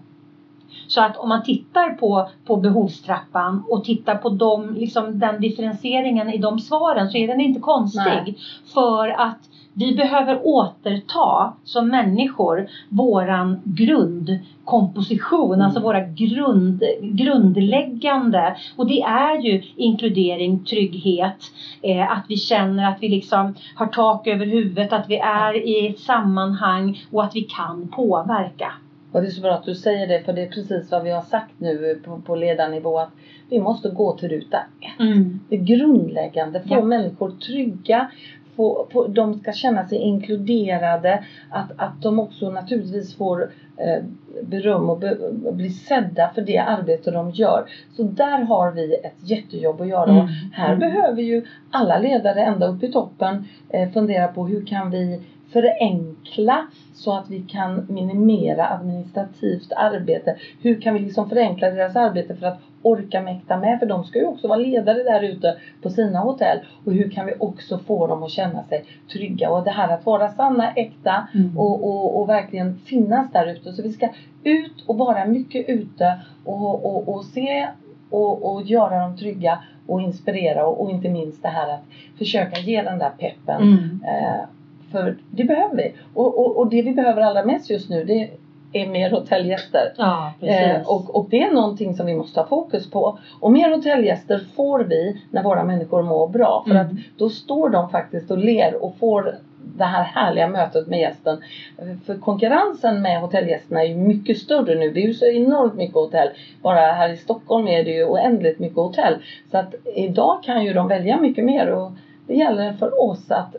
Så 0.88 1.02
att 1.02 1.18
om 1.18 1.30
man 1.30 1.44
tittar 1.44 1.90
på, 1.90 2.30
på 2.46 2.56
behovstrappan 2.56 3.64
och 3.70 3.84
tittar 3.84 4.16
på 4.16 4.30
dem, 4.30 4.74
liksom 4.74 5.20
den 5.20 5.42
differentieringen 5.42 6.30
i 6.30 6.38
de 6.38 6.60
svaren 6.60 7.10
så 7.10 7.18
är 7.18 7.28
den 7.28 7.42
inte 7.42 7.60
konstig. 7.60 8.02
Nej. 8.06 8.38
För 8.74 9.10
att 9.10 9.40
vi 9.80 9.96
behöver 9.96 10.40
återta 10.44 11.54
som 11.64 11.88
människor 11.88 12.68
våran 12.90 13.62
grundkomposition, 13.66 15.54
Mm. 15.54 15.66
alltså 15.66 15.80
våra 15.80 16.00
grund, 16.02 16.84
grundläggande. 17.02 18.56
Och 18.76 18.88
det 18.88 19.02
är 19.02 19.42
ju 19.42 19.64
inkludering, 19.76 20.64
trygghet, 20.66 21.38
eh, 21.82 22.12
att 22.12 22.26
vi 22.28 22.38
känner 22.38 22.90
att 22.92 22.98
vi 23.02 23.10
liksom 23.10 23.56
har 23.76 23.88
tak 23.88 24.28
över 24.28 24.46
huvudet, 24.46 24.94
att 24.94 25.10
vi 25.10 25.18
är 25.18 25.68
i 25.68 25.88
ett 25.88 26.00
sammanhang 26.00 27.04
och 27.12 27.24
att 27.24 27.36
vi 27.36 27.42
kan 27.42 27.88
påverka. 27.88 28.74
Och 29.12 29.22
det 29.22 29.28
är 29.28 29.32
så 29.32 29.42
bra 29.42 29.52
att 29.52 29.66
du 29.66 29.76
säger 29.76 30.08
det 30.08 30.26
för 30.26 30.34
det 30.34 30.42
är 30.42 30.50
precis 30.50 30.92
vad 30.92 31.04
vi 31.04 31.12
har 31.12 31.22
sagt 31.22 31.54
nu 31.58 32.02
på, 32.06 32.22
på 32.26 32.36
ledarnivå 32.36 33.00
att 33.00 33.10
vi 33.50 33.60
måste 33.60 33.90
gå 33.90 34.18
till 34.18 34.30
ruta 34.30 34.58
ett. 34.58 35.00
Mm. 35.00 35.40
Det 35.50 35.58
grundläggande, 35.58 36.60
få 36.60 36.68
Ja. 36.74 36.82
människor 36.84 37.32
trygga, 37.32 38.12
få, 38.60 38.88
få, 38.92 39.08
de 39.08 39.34
ska 39.40 39.52
känna 39.52 39.88
sig 39.88 39.98
inkluderade, 39.98 41.24
att, 41.50 41.72
att 41.78 42.02
de 42.02 42.20
också 42.20 42.50
naturligtvis 42.50 43.16
får 43.16 43.50
eh, 43.78 44.04
beröm 44.42 44.90
och, 44.90 44.98
be, 44.98 45.18
bli 45.52 45.70
sedda 45.70 46.30
för 46.36 46.42
det 46.42 46.58
arbete 46.58 47.12
de 47.12 47.32
gör. 47.32 47.66
Så 47.96 48.04
där 48.04 48.38
har 48.38 48.72
vi 48.72 48.96
ett 48.96 49.30
jättejobb 49.30 49.82
att 49.82 49.88
göra 49.88 50.10
Mm. 50.12 50.18
och 50.24 50.30
här 50.54 50.74
Mm. 50.74 50.80
behöver 50.80 51.22
ju 51.22 51.46
alla 51.72 51.98
ledare 51.98 52.42
ända 52.42 52.68
upp 52.68 52.84
i 52.84 52.92
toppen 52.92 53.46
eh, 53.70 53.90
fundera 53.90 54.28
på 54.28 54.48
hur 54.48 54.66
kan 54.66 54.92
vi 54.92 55.22
förenkla 55.52 56.68
så 56.94 57.18
att 57.18 57.30
vi 57.30 57.40
kan 57.40 57.86
minimera 57.90 58.70
administrativt 58.70 59.72
arbete. 59.76 60.36
Hur 60.62 60.82
kan 60.82 60.94
vi 60.94 61.00
liksom 61.00 61.30
förenkla 61.30 61.70
deras 61.70 61.96
arbete 61.96 62.36
för 62.36 62.48
att 62.48 62.60
orka 62.82 63.22
mäkta 63.22 63.58
med? 63.58 63.80
För 63.80 63.86
de 63.86 64.04
ska 64.04 64.20
ju 64.20 64.26
också 64.26 64.48
vara 64.48 64.60
ledare 64.60 65.04
där 65.04 65.22
ute 65.22 65.58
på 65.82 65.90
sina 65.90 66.20
hotell. 66.20 66.60
Och 66.86 66.94
hur 66.94 67.10
kan 67.10 67.26
vi 67.26 67.34
också 67.40 67.78
få 67.78 68.08
dem 68.08 68.24
att 68.24 68.32
känna 68.32 68.64
sig 68.64 68.86
trygga? 69.12 69.50
Och 69.50 69.64
det 69.64 69.72
här 69.72 69.94
att 69.94 70.06
vara 70.06 70.30
sanna, 70.30 70.74
äkta 70.74 71.28
Mm. 71.34 71.58
och, 71.58 71.84
och, 71.84 72.22
och 72.22 72.30
verkligen 72.30 72.80
finnas 72.80 73.32
där 73.32 73.46
ute. 73.46 73.74
Så 73.74 73.84
vi 73.84 73.90
ska 73.90 74.10
ut 74.44 74.84
och 74.88 74.98
vara 74.98 75.26
mycket 75.26 75.70
ute 75.70 76.20
och, 76.46 76.86
och, 76.86 77.16
och 77.16 77.26
se 77.26 77.68
och, 78.10 78.54
och 78.54 78.62
göra 78.62 79.00
dem 79.00 79.18
trygga 79.18 79.60
och 79.88 80.02
inspirera 80.02 80.66
och, 80.66 80.82
och 80.82 80.92
inte 80.92 81.10
minst 81.10 81.44
det 81.44 81.50
här 81.50 81.74
att 81.74 81.84
försöka 82.18 82.60
ge 82.60 82.82
den 82.82 83.00
där 83.00 83.10
peppen. 83.10 83.62
Mm. 83.62 84.04
Eh, 84.08 84.42
för 84.92 85.18
det 85.32 85.44
behöver 85.44 85.76
vi. 85.76 85.94
Och, 86.14 86.40
och, 86.40 86.58
och 86.58 86.70
det 86.70 86.82
vi 86.82 86.92
behöver 86.94 87.22
allra 87.22 87.44
mest 87.46 87.70
just 87.70 87.90
nu 87.90 88.04
det 88.04 88.30
är 88.74 88.88
mer 88.88 89.10
hotellgäster. 89.12 89.94
Ja. 89.98 90.34
Eh, 90.42 90.82
och, 90.82 91.16
och 91.16 91.28
det 91.30 91.42
är 91.44 91.52
någonting 91.54 91.94
som 91.94 92.06
vi 92.06 92.16
måste 92.16 92.40
ha 92.40 92.48
fokus 92.48 92.90
på. 92.92 93.20
Och 93.40 93.52
mer 93.52 93.70
hotellgäster 93.70 94.42
får 94.56 94.80
vi 94.80 95.22
när 95.32 95.44
våra 95.44 95.64
människor 95.64 96.02
mår 96.04 96.28
bra. 96.28 96.64
För 96.68 96.72
Mm. 96.76 96.86
att 96.86 96.92
då 97.18 97.30
står 97.30 97.70
de 97.70 97.90
faktiskt 97.90 98.32
och 98.32 98.38
ler 98.38 98.84
och 98.84 98.98
får 98.98 99.36
det 99.78 99.84
här 99.84 100.04
härliga 100.04 100.48
mötet 100.48 100.88
med 100.88 101.00
gästen. 101.00 101.38
För 102.06 102.16
konkurrensen 102.16 103.02
med 103.02 103.22
hotellgästerna 103.22 103.84
är 103.84 103.88
ju 103.88 103.96
mycket 103.96 104.38
större 104.38 104.76
nu. 104.76 104.92
Det 104.92 105.00
är 105.04 105.08
ju 105.08 105.14
så 105.14 105.26
enormt 105.26 105.76
mycket 105.76 105.96
hotell. 105.96 106.30
Bara 106.62 106.80
här 106.80 107.10
i 107.10 107.18
Stockholm 107.18 107.68
är 107.68 107.84
det 107.84 107.92
ju 107.92 108.06
oändligt 108.06 108.60
mycket 108.60 108.78
hotell. 108.78 109.16
Så 109.52 109.58
att 109.58 109.76
idag 109.96 110.44
kan 110.44 110.64
ju 110.66 110.74
de 110.74 110.88
välja 110.88 111.18
mycket 111.18 111.46
mer. 111.46 111.68
Och 111.68 111.92
det 112.28 112.34
gäller 112.36 112.74
för 112.74 113.04
oss 113.04 113.32
att 113.32 113.56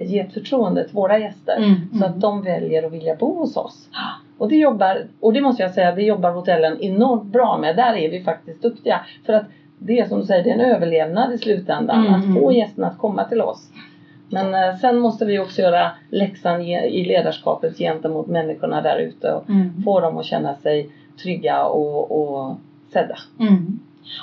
ge 0.00 0.18
ett 0.20 0.34
förtroende 0.34 0.84
till 0.84 0.94
våra 0.94 1.18
gäster. 1.18 1.56
Mm, 1.56 1.74
Så 1.90 1.96
mm. 1.96 2.10
att 2.10 2.20
de 2.20 2.42
väljer 2.42 2.82
att 2.86 2.92
vilja 2.92 3.14
bo 3.14 3.38
hos 3.38 3.56
oss. 3.56 3.88
Och 4.38 4.48
det 4.48 4.56
jobbar, 4.56 5.02
och 5.20 5.32
det 5.32 5.40
måste 5.40 5.62
jag 5.62 5.70
säga, 5.74 5.92
det 5.94 6.02
jobbar 6.02 6.30
hotellen 6.30 6.80
enormt 6.80 7.24
bra 7.24 7.58
med. 7.58 7.76
Där 7.76 7.94
är 7.94 8.10
vi 8.10 8.22
faktiskt 8.24 8.62
duktiga. 8.62 9.00
För 9.26 9.32
att 9.32 9.44
det 9.78 9.98
är 10.00 10.06
som 10.08 10.20
du 10.20 10.26
säger, 10.26 10.44
det 10.44 10.50
är 10.50 10.54
en 10.54 10.60
överlevnad 10.74 11.32
i 11.32 11.38
slutändan. 11.38 12.06
Mm, 12.06 12.14
Att 12.14 12.24
få 12.40 12.48
mm. 12.50 12.52
gästerna 12.52 12.86
att 12.86 12.98
komma 12.98 13.24
till 13.24 13.40
oss. 13.42 13.70
Men 14.28 14.54
eh, 14.54 14.76
sen 14.76 14.98
måste 14.98 15.24
vi 15.24 15.38
också 15.38 15.62
göra 15.62 15.90
läxan 16.10 16.60
i 16.62 17.04
ledarskapet 17.04 17.78
gentemot 17.78 18.26
människorna 18.26 18.82
där 18.82 18.96
ute. 18.98 19.32
Och 19.32 19.48
Mm. 19.50 19.82
få 19.84 20.00
dem 20.00 20.18
att 20.18 20.24
känna 20.24 20.54
sig 20.54 20.88
trygga 21.22 21.64
och, 21.64 22.10
och 22.20 22.56
sedda. 22.92 23.16
Mm. 23.40 23.78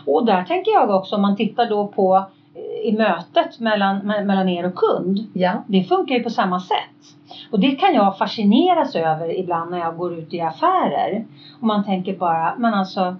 Och 0.05 0.25
där 0.25 0.43
tänker 0.43 0.71
jag 0.71 0.89
också 0.89 1.15
om 1.15 1.21
man 1.21 1.35
tittar 1.35 1.69
då 1.69 1.87
på 1.87 2.25
i 2.83 2.97
mötet 2.97 3.59
mellan, 3.59 4.01
me- 4.01 4.25
mellan 4.25 4.49
er 4.49 4.65
och 4.65 4.75
kund. 4.75 5.19
Ja. 5.33 5.63
Det 5.67 5.83
funkar 5.83 6.15
ju 6.15 6.23
på 6.23 6.29
samma 6.29 6.59
sätt. 6.59 7.15
Och 7.51 7.59
det 7.59 7.71
kan 7.71 7.93
jag 7.93 8.17
fascineras 8.17 8.95
över 8.95 9.39
ibland 9.39 9.71
när 9.71 9.77
jag 9.79 9.97
går 9.97 10.13
ut 10.13 10.33
i 10.33 10.41
affärer. 10.41 11.25
Och 11.59 11.67
man 11.67 11.83
tänker 11.83 12.17
bara, 12.17 12.55
men 12.57 12.73
alltså 12.73 13.15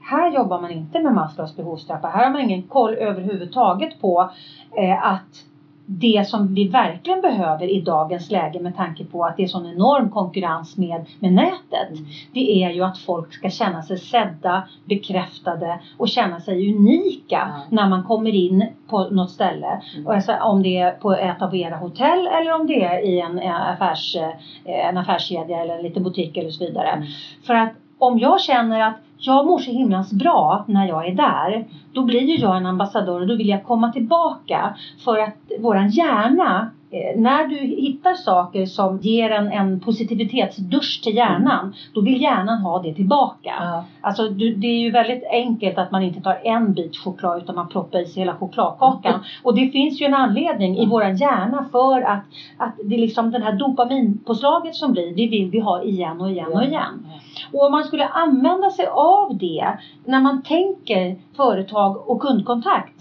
här 0.00 0.30
jobbar 0.34 0.60
man 0.60 0.70
inte 0.70 0.98
med 1.02 1.14
Maslows 1.14 1.56
behovstrappa. 1.56 2.08
Här 2.08 2.24
har 2.24 2.32
man 2.32 2.40
ingen 2.40 2.62
koll 2.62 2.94
överhuvudtaget 2.94 4.00
på 4.00 4.30
eh, 4.78 5.12
att 5.12 5.44
det 5.86 6.28
som 6.28 6.54
vi 6.54 6.68
verkligen 6.68 7.20
behöver 7.20 7.70
i 7.70 7.80
dagens 7.80 8.30
läge 8.30 8.60
med 8.60 8.76
tanke 8.76 9.04
på 9.04 9.24
att 9.24 9.36
det 9.36 9.42
är 9.42 9.46
sån 9.46 9.66
enorm 9.66 10.10
konkurrens 10.10 10.76
med, 10.76 11.06
med 11.18 11.32
nätet. 11.32 11.88
Det 12.32 12.64
är 12.64 12.70
ju 12.70 12.82
att 12.82 12.98
folk 12.98 13.32
ska 13.32 13.50
känna 13.50 13.82
sig 13.82 13.98
sedda, 13.98 14.68
bekräftade 14.84 15.80
och 15.96 16.08
känna 16.08 16.40
sig 16.40 16.74
unika 16.74 17.16
Ja. 17.28 17.48
när 17.70 17.88
man 17.88 18.02
kommer 18.02 18.34
in 18.34 18.66
på 18.88 19.04
något 19.04 19.30
ställe. 19.30 19.80
Mm. 19.94 20.06
Och 20.06 20.14
alltså, 20.14 20.32
om 20.32 20.62
det 20.62 20.78
är 20.78 20.90
på 20.90 21.12
ett 21.12 21.42
av 21.42 21.56
era 21.56 21.76
hotell 21.76 22.26
eller 22.26 22.54
om 22.60 22.66
det 22.66 22.84
är 22.84 23.04
i 23.04 23.20
en, 23.20 23.38
eh, 23.38 23.68
affärs, 23.70 24.16
eh, 24.16 24.88
en 24.88 24.98
affärskedja 24.98 25.60
eller 25.62 25.76
en 25.76 25.82
liten 25.82 26.02
butik 26.02 26.36
eller 26.36 26.50
så 26.50 26.64
vidare. 26.64 26.88
Mm. 26.88 27.06
För 27.46 27.54
att 27.54 27.72
om 27.98 28.18
jag 28.18 28.40
känner 28.40 28.80
att 28.80 28.96
jag 29.18 29.46
mår 29.46 29.58
så 29.58 29.70
himlans 29.70 30.12
bra 30.12 30.64
när 30.68 30.88
jag 30.88 31.08
är 31.08 31.14
där. 31.14 31.66
Då 31.92 32.02
blir 32.02 32.20
ju 32.20 32.34
jag 32.34 32.56
en 32.56 32.66
ambassadör 32.66 33.20
och 33.20 33.26
då 33.26 33.36
vill 33.36 33.48
jag 33.48 33.64
komma 33.64 33.92
tillbaka. 33.92 34.76
För 35.04 35.18
att 35.18 35.52
våran 35.58 35.88
hjärna, 35.88 36.70
när 37.16 37.46
du 37.46 37.56
hittar 37.56 38.14
saker 38.14 38.66
som 38.66 38.98
ger 38.98 39.30
en, 39.30 39.52
en 39.52 39.80
positivitetsdusch 39.80 41.00
till 41.02 41.16
hjärnan. 41.16 41.74
Då 41.94 42.00
vill 42.00 42.22
hjärnan 42.22 42.58
ha 42.58 42.82
det 42.82 42.94
tillbaka. 42.94 43.54
Ja. 43.60 43.84
Alltså 44.00 44.28
du, 44.28 44.54
det 44.54 44.66
är 44.66 44.78
ju 44.78 44.90
väldigt 44.90 45.24
enkelt 45.30 45.78
att 45.78 45.90
man 45.90 46.02
inte 46.02 46.20
tar 46.20 46.40
en 46.44 46.74
bit 46.74 46.96
choklad 46.96 47.42
utan 47.42 47.54
man 47.54 47.68
proppar 47.68 47.98
i 47.98 48.06
sig 48.06 48.22
hela 48.22 48.36
chokladkakan. 48.36 49.20
Och 49.42 49.54
det 49.54 49.68
finns 49.68 50.00
ju 50.00 50.06
en 50.06 50.14
anledning 50.14 50.78
i 50.78 50.86
våran 50.86 51.16
hjärna 51.16 51.66
för 51.72 52.02
att, 52.02 52.24
att 52.56 52.74
det 52.84 52.94
är 52.94 52.98
liksom 52.98 53.30
den 53.30 53.42
här 53.42 53.52
dopaminpåslaget 53.52 54.74
som 54.74 54.92
blir, 54.92 55.14
det 55.16 55.28
vill 55.28 55.50
vi 55.50 55.60
ha 55.60 55.82
igen 55.82 56.20
och 56.20 56.30
igen 56.30 56.52
och 56.52 56.64
igen. 56.64 57.06
Och 57.52 57.66
om 57.66 57.72
man 57.72 57.84
skulle 57.84 58.06
använda 58.06 58.70
sig 58.70 58.86
av 58.86 59.38
det 59.38 59.78
när 60.04 60.20
man 60.20 60.42
tänker 60.42 61.16
företag 61.36 62.10
och 62.10 62.20
kundkontakt. 62.20 62.94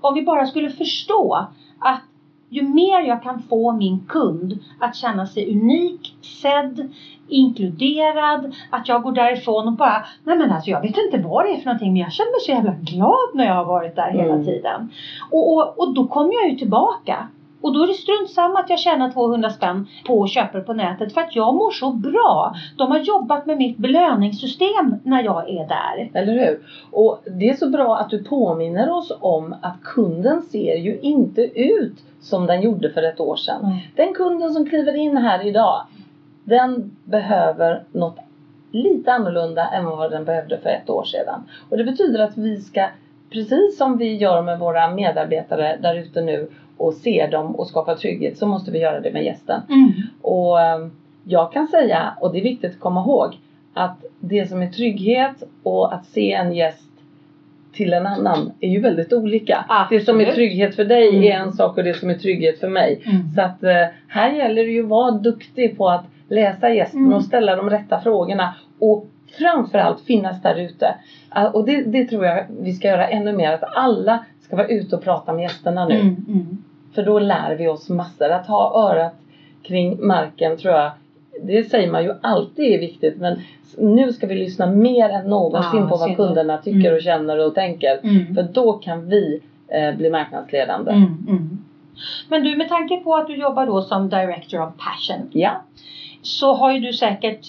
Om 0.00 0.14
vi 0.14 0.22
bara 0.22 0.46
skulle 0.46 0.70
förstå 0.70 1.46
att 1.78 2.02
ju 2.52 2.62
mer 2.62 3.00
jag 3.00 3.22
kan 3.22 3.42
få 3.42 3.72
min 3.72 4.04
kund 4.08 4.58
att 4.78 4.96
känna 4.96 5.26
sig 5.26 5.50
unik, 5.56 6.16
sedd, 6.42 6.88
inkluderad, 7.28 8.54
att 8.70 8.88
jag 8.88 9.02
går 9.02 9.12
därifrån 9.12 9.66
och 9.68 9.72
bara, 9.72 10.04
nej 10.24 10.36
men 10.38 10.52
alltså 10.52 10.70
jag 10.70 10.80
vet 10.80 10.96
inte 10.98 11.28
vad 11.28 11.44
det 11.44 11.50
är 11.50 11.56
för 11.56 11.64
någonting 11.66 11.92
men 11.92 12.02
jag 12.02 12.12
känner 12.12 12.30
mig 12.30 12.40
så 12.40 12.50
jävla 12.50 12.74
glad 12.80 13.28
när 13.34 13.46
jag 13.46 13.54
har 13.54 13.64
varit 13.64 13.96
där 13.96 14.10
hela 14.10 14.32
Mm. 14.34 14.44
tiden. 14.44 14.88
Och, 15.30 15.54
och, 15.54 15.78
och 15.78 15.94
då 15.94 16.04
kommer 16.04 16.32
jag 16.42 16.50
ju 16.50 16.56
tillbaka. 16.56 17.28
Och 17.62 17.72
då 17.72 17.82
är 17.82 17.86
det 17.86 17.94
strunt 17.94 18.30
samma 18.30 18.58
att 18.58 18.70
jag 18.70 18.78
tjänar 18.78 19.10
200 19.10 19.50
spänn 19.50 19.86
på 20.06 20.26
det 20.52 20.60
på 20.60 20.72
nätet 20.72 21.14
för 21.14 21.20
att 21.20 21.36
jag 21.36 21.54
mår 21.54 21.70
så 21.70 21.92
bra. 21.92 22.54
De 22.76 22.90
har 22.90 22.98
jobbat 22.98 23.46
med 23.46 23.56
mitt 23.56 23.78
belöningssystem 23.78 24.96
när 25.02 25.22
jag 25.22 25.50
är 25.50 25.68
där. 25.68 26.10
Eller 26.14 26.32
hur? 26.32 26.60
Och 26.90 27.22
det 27.26 27.48
är 27.48 27.54
så 27.54 27.68
bra 27.68 27.96
att 27.96 28.10
du 28.10 28.24
påminner 28.24 28.90
oss 28.90 29.12
om 29.20 29.54
att 29.62 29.82
kunden 29.82 30.42
ser 30.42 30.76
ju 30.76 31.00
inte 31.00 31.42
ut 31.42 31.96
som 32.20 32.46
den 32.46 32.62
gjorde 32.62 32.90
för 32.90 33.02
ett 33.02 33.20
år 33.20 33.36
sedan. 33.36 33.64
Mm. 33.64 33.76
Den 33.96 34.14
kunden 34.14 34.50
som 34.50 34.66
kliver 34.66 34.94
in 34.94 35.16
här 35.16 35.46
idag, 35.46 35.82
den 36.44 36.96
behöver 37.04 37.82
något 37.92 38.18
lite 38.72 39.12
annorlunda 39.12 39.68
än 39.68 39.84
vad 39.84 40.10
den 40.10 40.24
behövde 40.24 40.58
för 40.58 40.70
ett 40.70 40.90
år 40.90 41.04
sedan. 41.04 41.42
Och 41.70 41.76
det 41.76 41.84
betyder 41.84 42.24
att 42.24 42.36
vi 42.36 42.60
ska, 42.60 42.86
precis 43.30 43.78
som 43.78 43.98
vi 43.98 44.16
gör 44.16 44.42
med 44.42 44.58
våra 44.58 44.90
medarbetare 44.90 45.78
där 45.82 45.94
ute 45.94 46.20
nu 46.20 46.48
och 46.82 46.94
ser 46.94 47.30
dem 47.30 47.54
och 47.56 47.66
skapar 47.66 47.94
trygghet, 47.94 48.38
så 48.38 48.46
måste 48.46 48.70
vi 48.70 48.78
göra 48.78 49.00
det 49.00 49.12
med 49.12 49.24
gästen. 49.24 49.60
Mm. 49.68 49.92
Och 50.22 50.60
eh, 50.60 50.86
jag 51.24 51.52
kan 51.52 51.66
säga, 51.68 52.14
och 52.20 52.32
det 52.32 52.38
är 52.38 52.42
viktigt 52.42 52.70
att 52.74 52.80
komma 52.80 53.00
ihåg, 53.00 53.38
att 53.74 54.04
det 54.20 54.46
som 54.48 54.62
är 54.62 54.66
trygghet 54.66 55.42
och 55.62 55.94
att 55.94 56.06
se 56.06 56.32
en 56.32 56.52
gäst 56.52 56.88
till 57.72 57.92
en 57.92 58.06
annan 58.06 58.52
är 58.60 58.68
ju 58.68 58.80
väldigt 58.80 59.12
olika. 59.12 59.64
Det 59.90 60.00
som 60.00 60.16
är 60.16 60.20
Absolut. 60.20 60.34
trygghet 60.34 60.76
för 60.76 60.84
dig 60.84 61.08
är 61.08 61.32
Mm. 61.32 61.42
en 61.48 61.52
sak 61.52 61.78
och 61.78 61.84
det 61.84 61.94
som 61.94 62.10
är 62.10 62.14
trygghet 62.14 62.60
för 62.60 62.68
mig. 62.68 63.02
Mm. 63.06 63.28
Så 63.34 63.40
att 63.42 63.62
eh, 63.62 63.86
här 64.08 64.32
gäller 64.32 64.64
det 64.64 64.70
ju 64.70 64.82
att 64.82 64.88
vara 64.88 65.10
duktig 65.10 65.78
på 65.78 65.88
att 65.88 66.04
läsa 66.28 66.70
gästen 66.70 67.00
Mm. 67.00 67.12
och 67.12 67.24
ställa 67.24 67.56
de 67.56 67.70
rätta 67.70 68.00
frågorna. 68.00 68.54
Och 68.78 69.06
framförallt 69.38 70.00
finnas 70.00 70.42
där 70.42 70.54
ute. 70.60 70.94
Ah, 71.28 71.48
Och 71.48 71.66
det, 71.66 71.82
det 71.82 72.04
tror 72.04 72.26
jag 72.26 72.44
vi 72.60 72.72
ska 72.72 72.88
göra 72.88 73.08
ännu 73.08 73.32
mer. 73.32 73.52
Att 73.52 73.64
alla 73.76 74.24
ska 74.40 74.56
vara 74.56 74.66
ute 74.68 74.96
och 74.96 75.02
prata 75.04 75.32
med 75.32 75.42
gästerna 75.42 75.88
nu. 75.88 76.16
För 76.94 77.02
då 77.02 77.18
lär 77.18 77.54
vi 77.54 77.68
oss 77.68 77.88
massor. 77.88 78.30
Att 78.30 78.46
ha 78.46 78.90
örat 78.90 79.14
kring 79.62 80.06
marken 80.06 80.56
tror 80.56 80.74
jag. 80.74 80.90
Det 81.42 81.64
säger 81.64 81.90
man 81.90 82.04
ju 82.04 82.14
alltid 82.22 82.74
är 82.74 82.78
viktigt. 82.78 83.16
Men 83.16 83.40
nu 83.78 84.12
ska 84.12 84.26
vi 84.26 84.34
lyssna 84.34 84.66
mer 84.66 85.08
än 85.08 85.30
någonsin 85.30 85.80
Ja, 85.80 85.88
på 85.88 85.96
vad 85.96 86.16
kunderna 86.16 86.58
tycker 86.58 86.80
Mm. 86.80 86.94
och 86.94 87.02
känner 87.02 87.46
och 87.46 87.54
tänker. 87.54 88.00
Mm. 88.02 88.34
För 88.34 88.42
då 88.42 88.72
kan 88.72 89.08
vi 89.08 89.40
eh, 89.68 89.94
bli 89.96 90.10
marknadsledande. 90.10 90.90
Mm, 90.92 91.26
mm. 91.28 91.58
Men 92.28 92.44
du, 92.44 92.56
med 92.56 92.68
tanke 92.68 92.96
på 92.96 93.14
att 93.14 93.26
du 93.26 93.36
jobbar 93.36 93.66
då 93.66 93.82
som 93.82 94.08
Director 94.08 94.62
of 94.62 94.68
Passion 94.76 95.28
Ja. 95.32 95.50
så 96.22 96.54
har 96.54 96.72
ju 96.72 96.80
du 96.80 96.92
säkert 96.92 97.46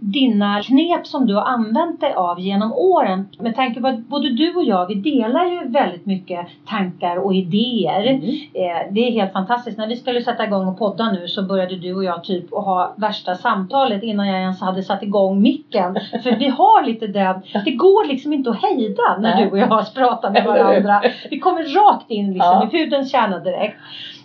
dina 0.00 0.62
knep 0.62 1.06
som 1.06 1.26
du 1.26 1.34
har 1.34 1.42
använt 1.42 2.00
dig 2.00 2.12
av 2.12 2.40
genom 2.40 2.72
åren. 2.72 3.28
Med 3.38 3.54
tanke 3.56 3.80
på 3.80 3.86
att 3.86 3.98
både 3.98 4.30
du 4.30 4.54
och 4.54 4.64
jag, 4.64 4.86
vi 4.86 4.94
delar 4.94 5.44
ju 5.44 5.68
väldigt 5.68 6.06
mycket 6.06 6.46
tankar 6.66 7.16
och 7.16 7.34
idéer. 7.34 8.06
Mm. 8.06 8.22
Eh, 8.54 8.92
det 8.92 9.00
är 9.00 9.12
helt 9.12 9.32
fantastiskt. 9.32 9.78
När 9.78 9.86
vi 9.86 9.96
skulle 9.96 10.22
sätta 10.22 10.44
igång 10.44 10.68
och 10.68 10.78
podda 10.78 11.12
nu 11.12 11.28
så 11.28 11.42
började 11.42 11.76
du 11.76 11.94
och 11.94 12.04
jag 12.04 12.24
typ 12.24 12.52
att 12.52 12.64
ha 12.64 12.94
värsta 12.96 13.34
samtalet 13.34 14.02
innan 14.02 14.28
jag 14.28 14.40
ens 14.40 14.60
hade 14.60 14.82
satt 14.82 15.02
igång 15.02 15.42
micken. 15.42 15.94
För 16.22 16.36
vi 16.36 16.48
har 16.48 16.86
lite 16.86 17.06
den, 17.06 17.42
det 17.64 17.70
går 17.70 18.08
liksom 18.08 18.32
inte 18.32 18.50
att 18.50 18.62
hejda 18.62 19.18
när 19.18 19.42
du 19.42 19.50
och 19.50 19.58
jag 19.58 19.94
pratar 19.94 20.30
med 20.30 20.44
varandra. 20.44 21.02
Vi 21.30 21.38
kommer 21.38 21.62
rakt 21.62 22.10
in 22.10 22.32
liksom 22.32 22.58
Ja. 22.60 22.68
i 22.68 22.70
pudelns 22.70 23.12
kärna 23.12 23.38
direkt. 23.38 23.76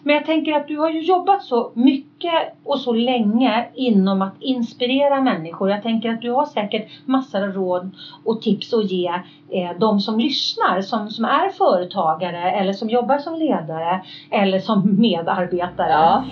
Men 0.03 0.15
jag 0.15 0.25
tänker 0.25 0.53
att 0.53 0.67
du 0.67 0.77
har 0.77 0.89
ju 0.89 1.01
jobbat 1.01 1.43
så 1.43 1.71
mycket 1.73 2.55
och 2.63 2.79
så 2.79 2.93
länge 2.93 3.67
inom 3.75 4.21
att 4.21 4.35
inspirera 4.39 5.21
människor. 5.21 5.69
Jag 5.69 5.83
tänker 5.83 6.09
att 6.09 6.21
du 6.21 6.31
har 6.31 6.45
säkert 6.45 6.87
massor 7.05 7.43
av 7.43 7.53
råd 7.53 7.91
och 8.25 8.41
tips 8.41 8.73
att 8.73 8.91
ge 8.91 9.07
eh, 9.49 9.71
de 9.79 9.99
som 9.99 10.19
lyssnar, 10.19 10.81
som, 10.81 11.09
som 11.09 11.25
är 11.25 11.49
företagare 11.49 12.51
eller 12.51 12.73
som 12.73 12.89
jobbar 12.89 13.17
som 13.17 13.35
ledare 13.35 14.01
eller 14.31 14.59
som 14.59 15.01
medarbetare. 15.01 15.91
Ja. 15.91 16.23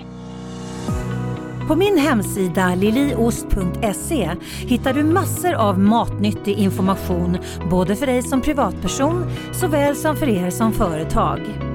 På 1.68 1.76
min 1.76 1.98
hemsida 1.98 2.76
liliost.se 2.76 4.30
hittar 4.68 4.94
du 4.94 5.04
massor 5.04 5.54
av 5.54 5.80
matnyttig 5.80 6.60
information 6.60 7.38
både 7.70 7.96
för 7.96 8.06
dig 8.06 8.22
som 8.22 8.42
privatperson 8.42 9.24
såväl 9.54 9.96
som 9.96 10.16
för 10.16 10.30
er 10.30 10.50
som 10.50 10.72
företag. 10.72 11.71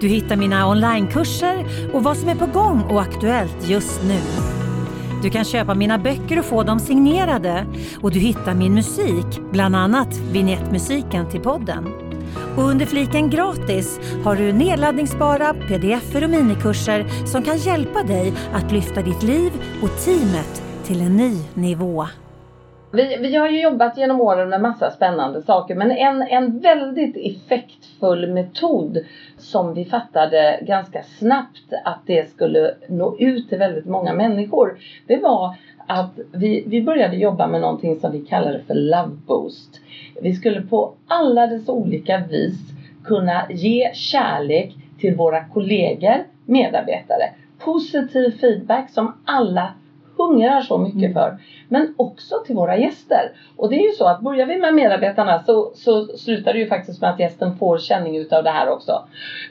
Du 0.00 0.08
hittar 0.08 0.36
mina 0.36 0.68
onlinekurser 0.68 1.66
och 1.92 2.02
vad 2.02 2.16
som 2.16 2.28
är 2.28 2.34
på 2.34 2.46
gång 2.46 2.82
och 2.82 3.00
aktuellt 3.00 3.68
just 3.68 4.02
nu. 4.02 4.20
Du 5.22 5.30
kan 5.30 5.44
köpa 5.44 5.74
mina 5.74 5.98
böcker 5.98 6.38
och 6.38 6.44
få 6.44 6.62
dem 6.62 6.80
signerade 6.80 7.66
och 8.00 8.10
du 8.10 8.18
hittar 8.18 8.54
min 8.54 8.74
musik, 8.74 9.40
bland 9.52 9.76
annat 9.76 10.18
vignettmusiken 10.32 11.30
till 11.30 11.40
podden. 11.40 11.88
Och 12.56 12.64
under 12.64 12.86
fliken 12.86 13.30
gratis 13.30 14.00
har 14.24 14.36
du 14.36 14.52
nedladdningsbara 14.52 15.54
pdf 15.54 16.14
och 16.14 16.30
minikurser 16.30 17.26
som 17.26 17.42
kan 17.42 17.58
hjälpa 17.58 18.02
dig 18.02 18.32
att 18.52 18.72
lyfta 18.72 19.02
ditt 19.02 19.22
liv 19.22 19.52
och 19.82 20.04
teamet 20.04 20.62
till 20.84 21.00
en 21.00 21.16
ny 21.16 21.38
nivå. 21.54 22.06
Vi, 22.94 23.16
vi 23.20 23.36
har 23.36 23.48
ju 23.48 23.60
jobbat 23.62 23.98
genom 23.98 24.20
åren 24.20 24.48
med 24.48 24.60
massa 24.60 24.90
spännande 24.90 25.42
saker 25.42 25.74
men 25.74 25.90
en, 25.90 26.22
en 26.22 26.58
väldigt 26.60 27.16
effektfull 27.16 28.32
metod 28.32 28.98
som 29.38 29.74
vi 29.74 29.84
fattade 29.84 30.58
ganska 30.62 31.02
snabbt 31.02 31.72
att 31.84 32.00
det 32.06 32.30
skulle 32.30 32.74
nå 32.88 33.16
ut 33.18 33.48
till 33.48 33.58
väldigt 33.58 33.86
många 33.86 34.12
människor. 34.12 34.78
Det 35.06 35.16
var 35.16 35.54
att 35.86 36.18
vi, 36.32 36.64
vi 36.66 36.82
började 36.82 37.16
jobba 37.16 37.46
med 37.46 37.60
någonting 37.60 38.00
som 38.00 38.12
vi 38.12 38.20
kallade 38.20 38.60
för 38.60 38.74
Love 38.74 39.16
Boost. 39.26 39.80
Vi 40.22 40.32
skulle 40.32 40.60
på 40.60 40.94
alla 41.06 41.46
dess 41.46 41.68
olika 41.68 42.18
vis 42.18 42.58
kunna 43.04 43.46
ge 43.50 43.90
kärlek 43.94 44.76
till 44.98 45.14
våra 45.14 45.44
kollegor, 45.44 46.24
medarbetare. 46.44 47.30
Positiv 47.58 48.30
feedback 48.40 48.90
som 48.90 49.14
alla 49.24 49.72
hungrar 50.16 50.60
så 50.60 50.78
mycket 50.78 50.98
Mm. 51.00 51.12
för. 51.12 51.38
Men 51.68 51.94
också 51.96 52.34
till 52.46 52.54
våra 52.54 52.76
gäster. 52.76 53.32
Och 53.56 53.70
det 53.70 53.76
är 53.76 53.86
ju 53.86 53.92
så 53.92 54.04
att 54.06 54.20
börjar 54.20 54.46
vi 54.46 54.56
med 54.58 54.74
medarbetarna 54.74 55.42
så, 55.42 55.72
så 55.74 56.04
slutar 56.06 56.52
det 56.52 56.58
ju 56.58 56.66
faktiskt 56.66 57.00
med 57.00 57.10
att 57.10 57.20
gästen 57.20 57.56
får 57.56 57.78
känning 57.78 58.16
utav 58.16 58.44
det 58.44 58.50
här 58.50 58.68
också. 58.68 59.04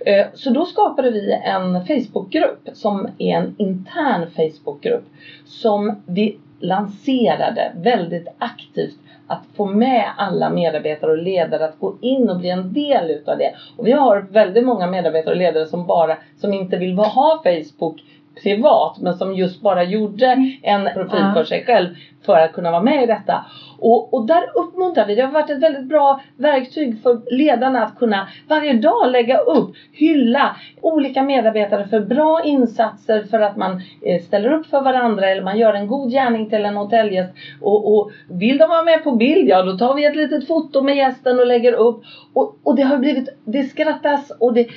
Eh, 0.06 0.26
Så 0.34 0.50
då 0.50 0.66
skapade 0.66 1.12
vi 1.12 1.34
en 1.44 1.86
Facebookgrupp 1.86 2.70
som 2.74 3.08
är 3.18 3.36
en 3.38 3.56
intern 3.58 4.26
Facebookgrupp 4.36 5.06
som 5.46 6.02
vi 6.06 6.38
lanserade 6.60 7.72
väldigt 7.76 8.28
aktivt 8.38 8.96
att 9.28 9.44
få 9.56 9.66
med 9.66 10.06
alla 10.18 10.50
medarbetare 10.50 11.12
och 11.12 11.18
ledare 11.18 11.66
att 11.66 11.80
gå 11.80 11.96
in 12.02 12.30
och 12.30 12.38
bli 12.40 12.50
en 12.50 12.74
del 12.74 13.12
utav 13.12 13.38
det. 13.38 13.54
Och 13.78 13.88
vi 13.88 13.92
har 13.92 14.22
väldigt 14.32 14.66
många 14.66 14.88
medarbetare 14.88 15.32
och 15.34 15.38
ledare 15.38 15.66
som 15.66 15.86
bara, 15.88 16.18
som 16.38 16.54
inte 16.54 16.78
vill 16.78 16.98
ha 16.98 17.42
Facebook 17.44 18.04
privat 18.44 18.98
men 19.02 19.14
som 19.14 19.36
just 19.36 19.62
bara 19.62 19.84
gjorde 19.84 20.58
en 20.62 20.90
profil 20.94 21.26
för 21.34 21.44
sig 21.44 21.66
själv 21.66 21.90
för 22.26 22.40
att 22.40 22.54
kunna 22.54 22.72
vara 22.72 22.82
med 22.82 23.04
i 23.04 23.06
detta. 23.06 23.46
Och, 23.80 24.14
och 24.14 24.28
där 24.28 24.44
uppmuntrar 24.56 25.06
vi, 25.06 25.16
det 25.16 25.22
har 25.22 25.32
varit 25.32 25.50
ett 25.50 25.64
väldigt 25.64 25.90
bra 25.90 26.22
verktyg 26.38 27.02
för 27.02 27.36
ledarna 27.36 27.84
att 27.84 27.96
kunna 28.00 28.28
varje 28.48 28.74
dag 28.74 29.12
lägga 29.12 29.38
upp, 29.38 29.76
hylla 29.92 30.56
olika 30.82 31.24
medarbetare 31.24 31.88
för 31.88 32.00
bra 32.00 32.42
insatser 32.44 33.24
för 33.24 33.40
att 33.40 33.58
man 33.58 33.82
eh, 34.02 34.22
ställer 34.22 34.54
upp 34.54 34.66
för 34.66 34.82
varandra 34.82 35.30
eller 35.30 35.42
man 35.42 35.58
gör 35.58 35.74
en 35.74 35.88
god 35.88 36.12
gärning 36.12 36.50
till 36.50 36.66
en 36.66 36.76
hotellgäst. 36.76 37.34
Och, 37.62 37.98
och 37.98 38.12
vill 38.30 38.58
de 38.58 38.70
vara 38.70 38.84
med 38.84 39.04
på 39.04 39.12
bild, 39.12 39.50
ja 39.50 39.64
då 39.64 39.78
tar 39.78 39.96
vi 39.96 40.06
ett 40.06 40.16
litet 40.16 40.48
foto 40.48 40.82
med 40.82 40.96
gästen 40.96 41.40
och 41.40 41.46
lägger 41.46 41.74
upp. 41.74 42.04
Och, 42.34 42.58
och 42.64 42.76
det 42.76 42.84
har 42.84 42.98
blivit, 42.98 43.30
det 43.46 43.64
skrattas 43.64 44.32
och 44.40 44.54
det, 44.54 44.68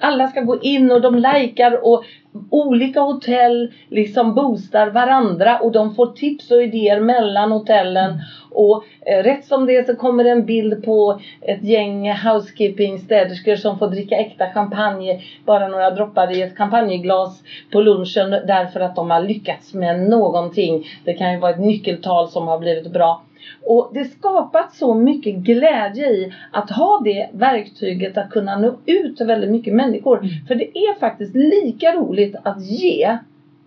alla 0.00 0.28
ska 0.28 0.40
gå 0.40 0.60
in 0.60 0.92
och 0.92 1.00
de 1.00 1.14
likar 1.14 1.86
och 1.86 2.04
olika 2.50 3.00
hotell 3.00 3.72
liksom 3.88 4.34
boostar 4.34 4.90
varandra 4.90 5.58
och 5.58 5.72
de 5.72 5.94
får 5.94 6.06
tips 6.06 6.50
och 6.50 6.62
idéer 6.62 6.95
mellan 7.00 7.52
hotellen. 7.52 8.20
Och 8.50 8.84
eh, 9.06 9.22
rätt 9.22 9.44
som 9.44 9.66
det 9.66 9.76
är 9.76 9.84
så 9.84 9.96
kommer 9.96 10.24
det 10.24 10.30
en 10.30 10.46
bild 10.46 10.84
på 10.84 11.20
ett 11.40 11.64
gäng 11.64 12.12
housekeeping 12.12 12.98
städerskor 12.98 13.56
som 13.56 13.78
får 13.78 13.88
dricka 13.88 14.16
äkta 14.16 14.50
champagne, 14.50 15.20
bara 15.44 15.68
några 15.68 15.90
droppar 15.90 16.32
i 16.32 16.42
ett 16.42 16.56
champagneglas 16.56 17.42
på 17.72 17.80
lunchen 17.80 18.30
därför 18.30 18.80
att 18.80 18.96
de 18.96 19.10
har 19.10 19.20
lyckats 19.20 19.74
med 19.74 20.00
någonting. 20.00 20.86
Det 21.04 21.14
kan 21.14 21.32
ju 21.32 21.38
vara 21.38 21.52
ett 21.52 21.60
nyckeltal 21.60 22.28
som 22.28 22.48
har 22.48 22.58
blivit 22.58 22.92
bra. 22.92 23.22
Och 23.62 23.90
det 23.94 24.04
skapat 24.04 24.74
så 24.74 24.94
mycket 24.94 25.34
glädje 25.34 26.10
i 26.10 26.32
att 26.50 26.70
ha 26.70 27.00
det 27.04 27.28
verktyget 27.32 28.18
att 28.18 28.30
kunna 28.30 28.58
nå 28.58 28.74
ut 28.86 29.16
till 29.16 29.26
väldigt 29.26 29.50
mycket 29.50 29.74
människor. 29.74 30.18
Mm. 30.18 30.30
För 30.48 30.54
det 30.54 30.78
är 30.78 30.98
faktiskt 31.00 31.34
lika 31.34 31.92
roligt 31.92 32.36
att 32.42 32.66
ge 32.66 33.18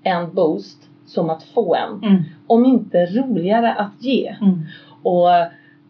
en 0.03 0.34
boost 0.34 0.88
som 1.10 1.30
att 1.30 1.43
få 1.43 1.76
en. 1.76 2.10
Mm. 2.10 2.24
Om 2.47 2.66
inte 2.66 3.05
roligare 3.05 3.74
att 3.74 4.03
ge. 4.03 4.36
Mm. 4.41 4.60
Och 5.03 5.30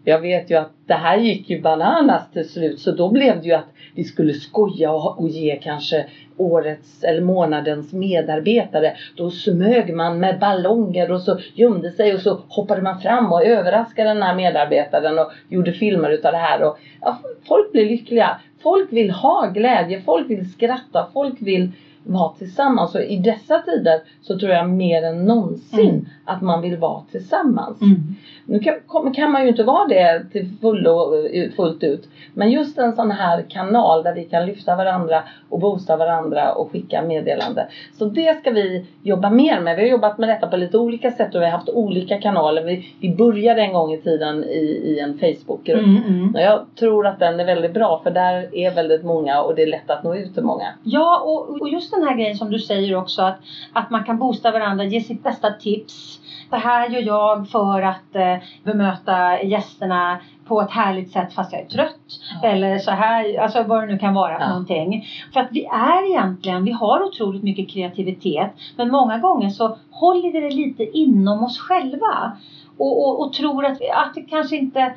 jag 0.04 0.20
vet 0.20 0.50
ju 0.52 0.56
att 0.56 0.72
det 0.86 0.94
här 0.94 1.18
gick 1.18 1.50
ju 1.50 1.62
bananas 1.62 2.32
till 2.32 2.50
slut 2.50 2.80
så 2.80 2.92
då 2.92 3.10
blev 3.10 3.42
det 3.42 3.48
ju 3.48 3.54
att 3.54 3.74
vi 3.96 4.04
skulle 4.04 4.34
skoja 4.34 4.92
och, 4.92 5.20
och 5.20 5.30
ge 5.30 5.56
kanske 5.56 6.06
årets 6.38 7.04
eller 7.04 7.22
månadens 7.22 7.94
medarbetare. 7.94 8.94
Då 9.16 9.30
smög 9.30 9.94
man 9.96 10.20
med 10.20 10.40
ballonger 10.40 11.12
och 11.12 11.22
så 11.22 11.40
gömde 11.54 11.92
sig 11.92 12.14
och 12.14 12.20
så 12.20 12.40
hoppade 12.48 12.82
man 12.82 13.02
fram 13.02 13.34
och 13.34 13.46
överraskade 13.46 14.10
den 14.10 14.22
här 14.22 14.36
medarbetaren 14.36 15.20
och 15.20 15.32
gjorde 15.50 15.74
filmer 15.74 16.10
utav 16.10 16.32
det 16.32 16.38
här. 16.38 16.64
Och, 16.64 16.78
ja, 17.02 17.20
folk 17.48 17.72
blir 17.72 17.90
lyckliga. 17.90 18.40
Folk 18.64 18.94
vill 18.94 19.12
ha 19.12 19.52
glädje, 19.54 20.02
folk 20.02 20.30
vill 20.30 20.52
skratta, 20.52 21.08
folk 21.14 21.36
vill 21.40 21.72
vara 22.04 22.34
tillsammans. 22.34 22.96
Och 22.96 23.02
i 23.02 23.18
dessa 23.18 23.60
tider 23.60 24.02
så 24.22 24.40
tror 24.40 24.52
jag 24.52 24.70
mer 24.70 25.04
än 25.04 25.26
någonsin 25.26 25.90
Mm. 25.90 26.06
att 26.26 26.42
man 26.42 26.62
vill 26.62 26.78
vara 26.78 27.04
tillsammans. 27.12 27.82
Mm. 27.82 28.16
Nu 28.50 28.60
kan, 28.60 28.74
kan 29.14 29.32
man 29.32 29.44
ju 29.44 29.50
inte 29.50 29.64
vara 29.64 29.88
det 29.88 30.26
till 30.32 30.50
fullo, 30.62 31.26
eh, 31.34 31.52
fullt 31.52 31.84
ut. 31.84 32.08
Men 32.34 32.52
just 32.52 32.78
en 32.78 32.96
sån 32.96 33.12
här 33.12 33.46
kanal 33.50 34.04
där 34.04 34.14
vi 34.14 34.24
kan 34.24 34.46
lyfta 34.46 34.76
varandra 34.76 35.24
och 35.50 35.60
boosta 35.60 35.98
varandra 35.98 36.54
och 36.54 36.72
skicka 36.72 37.02
meddelande. 37.02 37.68
Så 37.98 38.06
det 38.06 38.40
ska 38.40 38.52
vi 38.52 38.86
jobba 39.04 39.30
mer 39.30 39.60
med. 39.60 39.76
Vi 39.76 39.82
har 39.82 39.90
jobbat 39.90 40.18
med 40.18 40.30
detta 40.30 40.48
på 40.48 40.58
lite 40.58 40.78
olika 40.78 41.12
sätt 41.12 41.36
och 41.36 41.42
vi 41.42 41.46
har 41.46 41.52
haft 41.52 41.70
olika 41.70 42.22
kanaler. 42.22 42.64
Vi, 42.64 42.94
vi 43.00 43.16
började 43.16 43.62
en 43.62 43.74
gång 43.74 43.94
i 43.94 44.02
tiden 44.02 44.44
i, 44.44 44.82
i 44.86 45.00
en 45.00 45.18
Facebookgrupp. 45.18 45.86
Mm, 45.86 46.04
mm. 46.04 46.36
Och 46.36 46.42
jag 46.42 46.66
tror 46.80 47.08
att 47.08 47.20
den 47.20 47.40
är 47.40 47.46
väldigt 47.46 47.74
bra 47.74 48.02
för 48.04 48.12
där 48.12 48.56
är 48.56 48.76
väldigt 48.76 49.04
många 49.04 49.42
och 49.42 49.56
det 49.56 49.64
är 49.64 49.68
lätt 49.68 49.90
att 49.90 50.04
nå 50.04 50.16
ut 50.16 50.34
till 50.34 50.44
många. 50.44 50.74
Ja, 50.84 51.20
och, 51.20 51.62
och 51.62 51.70
just 51.70 51.92
den 51.92 52.04
här 52.04 52.16
grejen 52.16 52.36
som 52.36 52.52
du 52.52 52.60
säger 52.60 52.96
också 52.96 53.22
att, 53.22 53.40
att 53.74 53.90
man 53.90 54.04
kan 54.04 54.18
boosta 54.18 54.52
varandra, 54.52 54.84
ge 54.84 55.02
sitt 55.02 55.24
bästa 55.24 55.52
tips. 55.52 56.19
Det 56.50 56.58
här 56.58 56.90
gör 56.90 57.02
jag 57.02 57.48
för 57.48 57.82
att 57.82 58.16
eh, 58.16 58.36
bemöta 58.64 59.42
gästerna 59.44 60.20
på 60.48 60.62
ett 60.62 60.72
härligt 60.72 61.12
sätt 61.12 61.34
fast 61.34 61.54
jag 61.54 61.62
är 61.62 61.66
trött. 61.66 62.00
Ja. 62.42 62.48
Eller 62.48 62.78
så 62.78 62.92
här, 62.92 63.40
alltså 63.40 63.64
vad 63.64 63.82
det 63.84 63.86
nu 63.88 63.98
kan 64.00 64.14
vara 64.14 64.38
för 64.38 64.44
Ja. 64.44 64.50
någonting. 64.50 65.06
För 65.34 65.40
att 65.40 65.48
vi 65.52 65.66
är 65.66 66.10
egentligen, 66.10 66.64
vi 66.64 66.72
har 66.72 67.04
otroligt 67.04 67.44
mycket 67.44 67.70
kreativitet. 67.70 68.52
Men 68.78 68.92
många 68.92 69.18
gånger 69.18 69.50
så 69.50 69.78
håller 69.92 70.32
vi 70.32 70.40
det 70.40 70.50
lite 70.56 70.84
inom 70.98 71.44
oss 71.44 71.60
själva. 71.60 72.32
Och, 72.78 73.08
och, 73.08 73.22
och 73.22 73.34
tror 73.34 73.66
att, 73.66 73.78
att 73.94 74.14
det 74.16 74.22
kanske 74.22 74.56
inte 74.58 74.94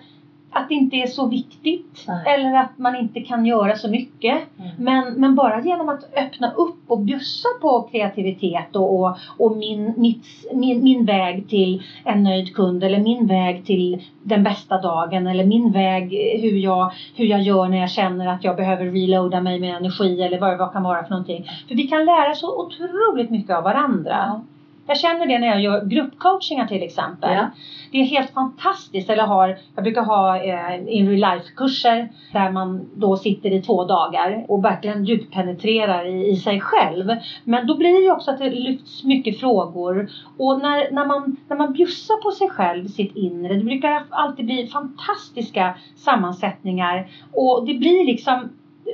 att 0.53 0.69
det 0.69 0.75
inte 0.75 0.97
är 0.97 1.07
så 1.07 1.27
viktigt 1.27 2.05
Nej. 2.09 2.35
eller 2.35 2.55
att 2.55 2.79
man 2.79 2.97
inte 2.97 3.21
kan 3.21 3.47
göra 3.47 3.77
så 3.77 3.91
mycket. 3.91 4.43
Men, 4.79 5.15
men 5.15 5.35
bara 5.35 5.61
genom 5.61 5.89
att 5.89 6.05
öppna 6.17 6.53
upp 6.53 6.79
och 6.87 7.01
bjussa 7.01 7.49
på 7.61 7.83
kreativitet 7.83 8.77
och, 8.77 9.01
och, 9.01 9.17
och 9.39 9.57
min, 9.57 9.95
mitt, 9.97 10.27
min, 10.53 10.85
min 10.85 11.05
väg 11.05 11.49
till 11.49 11.83
en 12.05 12.23
nöjd 12.23 12.55
kund 12.55 12.85
eller 12.85 12.99
min 12.99 13.27
väg 13.27 13.65
till 13.65 14.03
den 14.23 14.43
bästa 14.43 14.81
dagen 14.81 15.27
eller 15.27 15.45
min 15.45 15.73
väg 15.73 16.05
eh, 16.05 16.41
hur 16.41 16.59
jag, 16.59 16.93
hur 17.17 17.25
jag 17.25 17.43
gör 17.43 17.69
när 17.69 17.79
jag 17.79 17.91
känner 17.91 18.27
att 18.27 18.45
jag 18.45 18.57
behöver 18.57 18.85
reloada 18.85 19.41
mig 19.41 19.61
med 19.61 19.77
energi 19.77 20.23
eller 20.23 20.41
vad 20.41 20.51
det 20.51 20.57
vad 20.57 20.73
kan 20.73 20.83
vara 20.83 21.03
för 21.03 21.11
någonting. 21.11 21.45
För 21.69 21.75
vi 21.75 21.83
kan 21.83 22.05
lära 22.05 22.35
så 22.35 22.67
otroligt 22.67 23.31
mycket 23.31 23.57
av 23.57 23.65
varandra. 23.65 24.43
Jag 24.87 24.99
känner 24.99 25.27
det 25.27 25.39
när 25.39 25.47
jag 25.47 25.61
gör 25.61 25.85
gruppcoachingar 25.85 26.67
till 26.67 26.83
exempel. 26.83 27.35
Ja. 27.35 27.51
Det 27.91 27.99
är 27.99 28.05
helt 28.05 28.31
fantastiskt. 28.31 29.11
Eller 29.11 29.23
har, 29.23 29.59
jag 29.75 29.85
brukar 29.85 30.03
ha 30.03 30.43
eh, 30.43 30.97
in 30.97 31.09
real 31.09 31.35
life-kurser 31.35 32.09
där 32.33 32.51
man 32.51 32.91
då 32.95 33.17
sitter 33.17 33.53
i 33.53 33.63
två 33.63 33.85
dagar 33.85 34.45
och 34.49 34.65
verkligen 34.65 35.05
djuppenetrerar 35.05 36.07
i, 36.07 36.31
i 36.31 36.37
sig 36.37 36.61
själv. 36.61 37.11
Men 37.45 37.67
då 37.67 37.77
blir 37.77 37.93
det 37.93 38.05
ju 38.05 38.13
också 38.13 38.31
att 38.31 38.39
det 38.39 38.51
lyfts 38.51 39.05
mycket 39.05 39.41
frågor. 39.41 40.11
Och 40.39 40.59
när, 40.59 40.91
när, 40.91 41.07
man, 41.07 41.37
när 41.49 41.57
man 41.57 41.73
bjussar 41.73 42.23
på 42.23 42.31
sig 42.31 42.49
själv, 42.49 42.89
sitt 42.89 43.17
inre, 43.17 43.55
det 43.55 43.65
brukar 43.65 44.05
alltid 44.11 44.47
bli 44.47 44.67
fantastiska 44.67 45.75
sammansättningar. 45.97 47.09
Och 47.33 47.67
det 47.67 47.75
blir 47.75 48.07
liksom 48.07 48.49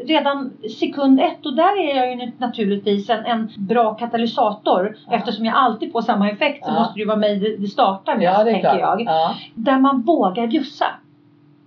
redan 0.07 0.51
sekund 0.81 1.21
ett 1.21 1.47
och 1.47 1.57
där 1.57 1.81
är 1.91 1.97
jag 1.97 2.11
ju 2.11 2.33
naturligtvis 2.39 3.11
en, 3.11 3.25
en 3.27 3.49
bra 3.57 3.95
katalysator. 3.95 4.97
Ja. 5.07 5.13
Eftersom 5.17 5.45
jag 5.45 5.55
alltid 5.57 5.93
får 5.93 6.03
samma 6.03 6.31
effekt 6.31 6.65
så 6.65 6.71
Ja. 6.71 6.79
måste 6.81 6.95
det 6.95 7.01
ju 7.01 7.07
vara 7.07 7.17
mig 7.17 7.57
det, 7.59 7.67
startar 7.69 8.17
med, 8.17 8.25
Ja, 8.25 8.45
tänker 8.45 8.61
klart. 8.61 8.81
jag. 8.81 9.01
Ja. 9.03 9.35
Där 9.55 9.79
man 9.79 10.03
vågar 10.03 10.47
bjussa. 10.47 10.87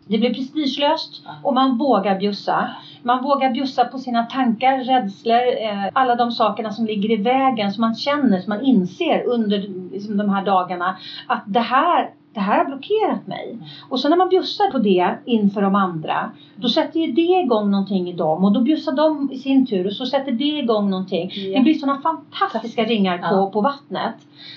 Det 0.08 0.18
blir 0.18 0.34
prestigelöst 0.34 1.26
och 1.44 1.54
man 1.54 1.78
vågar 1.78 2.20
bjussa. 2.20 2.70
Man 3.04 3.24
vågar 3.24 3.50
bjussa 3.52 3.86
på 3.86 3.98
sina 3.98 4.24
tankar, 4.24 4.78
rädslor, 4.78 5.36
eh, 5.64 5.90
alla 5.94 6.16
de 6.16 6.32
sakerna 6.32 6.72
som 6.72 6.86
ligger 6.86 7.12
i 7.12 7.16
vägen 7.16 7.72
som 7.72 7.82
man 7.82 7.96
känner, 7.96 8.40
som 8.40 8.50
man 8.50 8.62
inser 8.66 9.24
under 9.28 9.58
liksom, 9.92 10.18
de 10.18 10.30
här 10.30 10.46
dagarna 10.46 10.98
att 11.28 11.44
det 11.46 11.60
här, 11.60 12.10
det 12.34 12.40
här 12.40 12.58
har 12.58 12.66
blockerat 12.66 13.28
mig. 13.28 13.58
Och 13.90 14.00
så 14.00 14.10
när 14.10 14.18
man 14.18 14.30
bjussar 14.30 14.72
på 14.72 14.78
det 14.78 15.16
inför 15.26 15.62
de 15.62 15.76
andra, 15.76 16.32
då 16.56 16.70
sätter 16.70 17.00
ju 17.00 17.12
det 17.12 17.22
igång 17.22 17.72
någonting 17.72 18.10
i 18.10 18.14
dem 18.14 18.46
och 18.46 18.52
då 18.52 18.62
bjussar 18.62 18.92
de 18.92 19.32
i 19.32 19.38
sin 19.38 19.66
tur 19.66 19.86
och 19.88 19.94
så 19.94 20.06
sätter 20.06 20.32
det 20.32 20.44
igång 20.44 20.90
någonting. 20.90 21.32
Ja. 21.34 21.58
Det 21.58 21.64
blir 21.64 21.74
sådana 21.74 22.02
fantastiska 22.02 22.84
ringar 22.84 23.18
på, 23.18 23.24
Ja. 23.36 23.50
på 23.54 23.62
vattnet. 23.62 24.16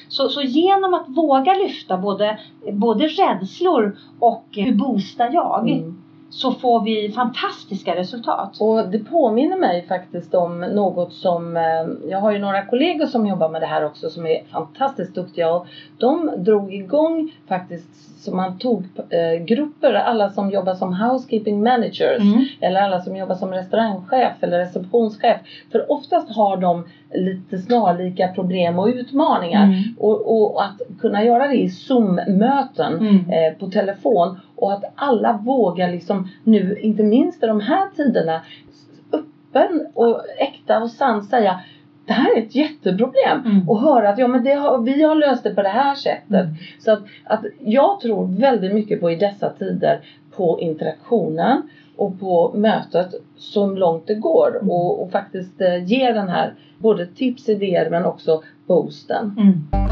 Så, 0.09 0.29
så 0.29 0.43
genom 0.43 0.95
att 0.95 1.09
våga 1.09 1.55
lyfta 1.55 1.99
både, 1.99 2.39
både 2.73 3.07
rädslor 3.07 3.97
och 4.19 4.45
hur 4.53 4.75
boostar 4.75 5.31
jag 5.33 5.69
Mm. 5.69 6.01
Så 6.35 6.53
får 6.53 6.85
vi 6.85 7.13
fantastiska 7.13 7.97
resultat. 7.97 8.61
Och 8.61 8.89
det 8.89 8.99
påminner 8.99 9.57
mig 9.57 9.87
faktiskt 9.89 10.35
om 10.35 10.61
något 10.61 11.13
som, 11.13 11.57
eh, 11.57 12.11
jag 12.11 12.19
har 12.19 12.33
ju 12.33 12.39
några 12.39 12.67
kollegor 12.67 13.07
som 13.07 13.27
jobbar 13.27 13.49
med 13.49 13.63
det 13.63 13.67
här 13.67 13.85
också 13.85 14.11
som 14.11 14.27
är 14.27 14.43
fantastiskt 14.53 15.15
duktiga 15.15 15.53
och 15.53 15.67
de 15.99 16.31
drog 16.37 16.75
igång 16.75 17.33
faktiskt 17.49 18.21
så 18.25 18.35
man 18.35 18.59
tog 18.59 18.85
eh, 19.11 19.45
grupper, 19.45 19.93
alla 19.93 20.31
som 20.31 20.51
jobbar 20.51 20.75
som 20.75 20.95
housekeeping 20.95 21.63
managers 21.63 22.23
Mm. 22.23 22.45
eller 22.61 22.81
alla 22.81 23.01
som 23.01 23.17
jobbar 23.17 23.35
som 23.35 23.51
restaurangchef 23.51 24.33
eller 24.41 24.59
receptionschef. 24.59 25.41
För 25.73 25.93
oftast 25.93 26.37
har 26.37 26.57
de 26.57 26.85
lite 27.15 27.59
snarlika 27.59 28.29
problem 28.29 28.79
och 28.79 28.87
utmaningar. 28.87 29.65
Mm. 29.65 29.83
Och, 29.99 30.53
och 30.53 30.65
att 30.65 30.81
kunna 31.01 31.25
göra 31.25 31.49
det 31.49 31.55
i 31.55 31.71
Zoom-möten 31.71 32.93
Mm. 32.99 33.31
eh, 33.31 33.59
på 33.59 33.67
telefon 33.67 34.41
och 34.57 34.73
att 34.73 34.85
alla 34.95 35.33
vågar 35.33 35.91
liksom 35.93 36.29
nu, 36.45 36.79
inte 36.81 37.03
minst 37.03 37.43
i 37.43 37.47
de 37.47 37.61
här 37.61 37.89
tiderna, 37.97 38.41
öppen 39.13 39.87
och 39.95 40.21
äkta 40.39 40.83
och 40.83 40.91
sant 40.91 41.25
säga 41.31 41.61
det 42.07 42.13
här 42.13 42.37
är 42.37 42.43
ett 42.43 42.55
jätteproblem. 42.55 43.43
Mm. 43.45 43.69
Och 43.69 43.81
höra 43.81 44.09
att 44.09 44.19
ja, 44.19 44.29
men 44.29 44.45
det 44.45 44.53
har, 44.53 44.79
vi 44.79 45.03
har 45.03 45.15
löst 45.15 45.43
det 45.45 45.55
på 45.55 45.63
det 45.63 45.69
här 45.69 45.95
sättet. 45.95 46.45
Mm. 46.45 46.55
Så 46.79 46.93
att, 46.93 47.03
att 47.25 47.45
jag 47.61 48.01
tror 48.01 48.41
väldigt 48.41 48.75
mycket 48.75 49.01
på 49.01 49.11
i 49.11 49.17
dessa 49.17 49.51
tider 49.51 50.01
på 50.37 50.61
interaktionen 50.61 51.63
och 51.97 52.21
på 52.21 52.53
mötet 52.55 53.15
så 53.37 53.67
långt 53.67 54.07
det 54.07 54.15
går 54.15 54.57
Mm. 54.61 54.71
och, 54.71 55.03
och 55.03 55.11
faktiskt 55.11 55.61
eh, 55.61 55.85
ge 55.85 56.13
den 56.13 56.29
här 56.29 56.55
både 56.79 57.07
tips, 57.07 57.49
idéer 57.49 57.91
men 57.91 58.05
också 58.05 58.43
boosten. 58.67 59.37
Mm. 59.39 59.85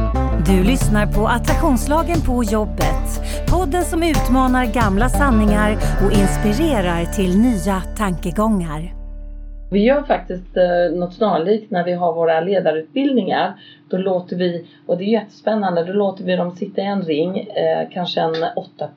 Du 0.47 0.65
lyssnar 0.65 1.07
på 1.07 1.27
Attraktionslagen 1.27 2.21
på 2.27 2.45
jobbet. 2.45 3.07
Podden 3.51 3.83
som 3.83 4.03
utmanar 4.03 4.65
gamla 4.65 5.09
sanningar 5.09 5.71
och 6.05 6.13
inspirerar 6.13 7.05
till 7.05 7.39
nya 7.39 7.81
tankegångar. 7.99 8.95
Vi 9.71 9.85
gör 9.85 10.03
faktiskt 10.03 10.57
eh, 10.57 10.99
något 10.99 11.15
snarlikt 11.15 11.71
när 11.71 11.85
vi 11.85 11.93
har 11.93 12.13
våra 12.15 12.41
ledarutbildningar. 12.41 13.55
Då 13.89 13.97
låter 13.97 14.37
vi, 14.37 14.67
och 14.87 14.99
det 14.99 15.05
är 15.05 15.09
jättespännande, 15.09 15.85
då 15.85 15.93
låter 15.93 16.25
vi 16.25 16.37
dem 16.37 16.51
sitta 16.57 16.81
i 16.81 16.85
en 16.85 17.03
ring, 17.03 17.39
eh, 17.39 17.89
kanske 17.93 18.21
en 18.21 18.35
åtta 18.57 18.89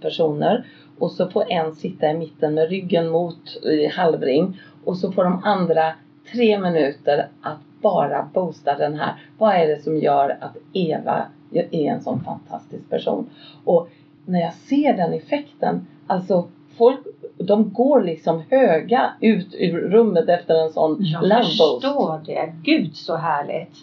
personer. 0.00 0.64
Och 0.98 1.10
så 1.10 1.28
får 1.28 1.52
en 1.52 1.74
sitta 1.74 2.10
i 2.10 2.14
mitten 2.14 2.54
med 2.54 2.68
ryggen 2.68 3.08
mot 3.08 3.56
i 3.62 3.86
halvring. 3.86 4.60
Och 4.84 4.96
så 4.96 5.12
får 5.12 5.24
de 5.24 5.44
andra 5.44 5.92
tre 6.32 6.58
minuter 6.58 7.28
att 7.40 7.58
bara 7.82 8.28
boosta 8.34 8.78
den 8.78 8.94
här. 8.94 9.14
Vad 9.38 9.54
är 9.54 9.66
det 9.66 9.82
som 9.82 9.98
gör 9.98 10.38
att 10.40 10.56
Eva 10.72 11.26
är 11.52 11.92
en 11.92 12.02
sån 12.02 12.20
fantastisk 12.20 12.90
person? 12.90 13.30
Och 13.64 13.88
när 14.24 14.40
jag 14.40 14.54
ser 14.54 14.96
den 14.96 15.12
effekten, 15.12 15.86
alltså 16.06 16.48
folk 16.76 17.00
de 17.38 17.72
går 17.72 18.02
liksom 18.02 18.42
höga 18.50 19.12
ut 19.20 19.54
ur 19.54 19.80
rummet 19.90 20.28
efter 20.28 20.54
en 20.54 20.72
sån 20.72 20.96
Jag 21.00 21.44
förstår 21.44 22.20
det. 22.26 22.52
Gud 22.62 22.96
så 22.96 23.16
härligt. 23.16 23.76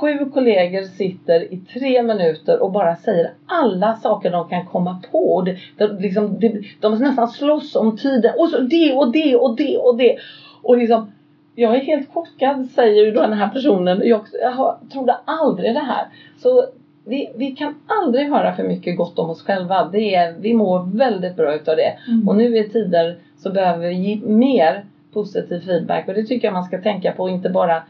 Sju 0.00 0.30
kollegor 0.34 0.82
sitter 0.82 1.52
i 1.52 1.56
tre 1.56 2.02
minuter 2.02 2.62
och 2.62 2.72
bara 2.72 2.96
säger 2.96 3.32
alla 3.46 3.96
saker 3.96 4.30
de 4.30 4.48
kan 4.48 4.66
komma 4.66 5.02
på. 5.12 5.42
Det, 5.42 5.56
de, 5.76 6.02
liksom, 6.02 6.40
det, 6.40 6.62
de 6.80 6.98
nästan 6.98 7.28
slåss 7.28 7.76
om 7.76 7.96
tiden. 7.96 8.32
Och 8.38 8.48
så 8.48 8.58
det 8.58 8.92
och 8.92 9.12
det 9.12 9.36
och 9.36 9.56
det 9.56 9.78
och 9.78 9.96
det. 9.96 10.16
Och 10.62 10.78
liksom, 10.78 11.12
jag 11.54 11.76
är 11.76 11.80
helt 11.80 12.12
chockad 12.12 12.66
säger 12.66 13.14
då 13.14 13.20
den 13.20 13.32
här 13.32 13.48
personen. 13.48 14.02
Jag, 14.04 14.20
jag 14.42 14.76
trodde 14.92 15.16
aldrig 15.24 15.74
det 15.74 15.80
här. 15.80 16.06
Så 16.38 16.64
vi, 17.04 17.30
vi 17.36 17.50
kan 17.50 17.74
aldrig 17.86 18.28
höra 18.28 18.56
för 18.56 18.62
mycket 18.62 18.96
gott 18.96 19.18
om 19.18 19.30
oss 19.30 19.42
själva. 19.42 19.88
Det 19.92 20.14
är, 20.14 20.34
vi 20.38 20.54
mår 20.54 20.96
väldigt 20.96 21.36
bra 21.36 21.54
utav 21.54 21.76
det. 21.76 21.98
Mm. 22.08 22.28
Och 22.28 22.36
nu 22.36 22.58
i 22.58 22.68
tider 22.68 23.18
så 23.36 23.50
behöver 23.50 23.88
vi 23.88 23.94
ge 23.94 24.16
mer 24.26 24.84
positiv 25.12 25.60
feedback 25.60 26.08
och 26.08 26.14
det 26.14 26.24
tycker 26.24 26.48
jag 26.48 26.52
man 26.52 26.64
ska 26.64 26.80
tänka 26.80 27.12
på. 27.12 27.28
Inte 27.28 27.50
bara, 27.50 27.82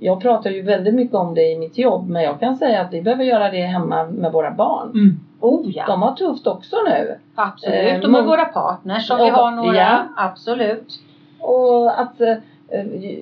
jag 0.00 0.20
pratar 0.20 0.50
ju 0.50 0.62
väldigt 0.62 0.94
mycket 0.94 1.14
om 1.14 1.34
det 1.34 1.52
i 1.52 1.58
mitt 1.58 1.78
jobb 1.78 2.08
men 2.08 2.22
jag 2.22 2.40
kan 2.40 2.56
säga 2.56 2.80
att 2.80 2.92
vi 2.92 3.02
behöver 3.02 3.24
göra 3.24 3.50
det 3.50 3.62
hemma 3.62 4.04
med 4.04 4.32
våra 4.32 4.50
barn. 4.50 4.90
Mm. 4.90 5.16
Oh 5.40 5.70
ja, 5.70 5.84
De 5.86 6.02
har 6.02 6.12
tufft 6.12 6.46
också 6.46 6.76
nu. 6.88 7.18
absolut. 7.34 7.74
eh, 7.94 8.00
Och 8.04 8.10
med 8.10 8.24
våra 8.24 8.44
partners 8.44 9.06
som 9.06 9.18
Ja, 9.18 9.24
vi 9.24 9.30
har 9.30 9.50
några. 9.50 9.76
ja. 9.76 9.98
Absolut. 10.16 11.00
Och 11.40 12.00
att 12.00 12.20
eh, 12.20 12.34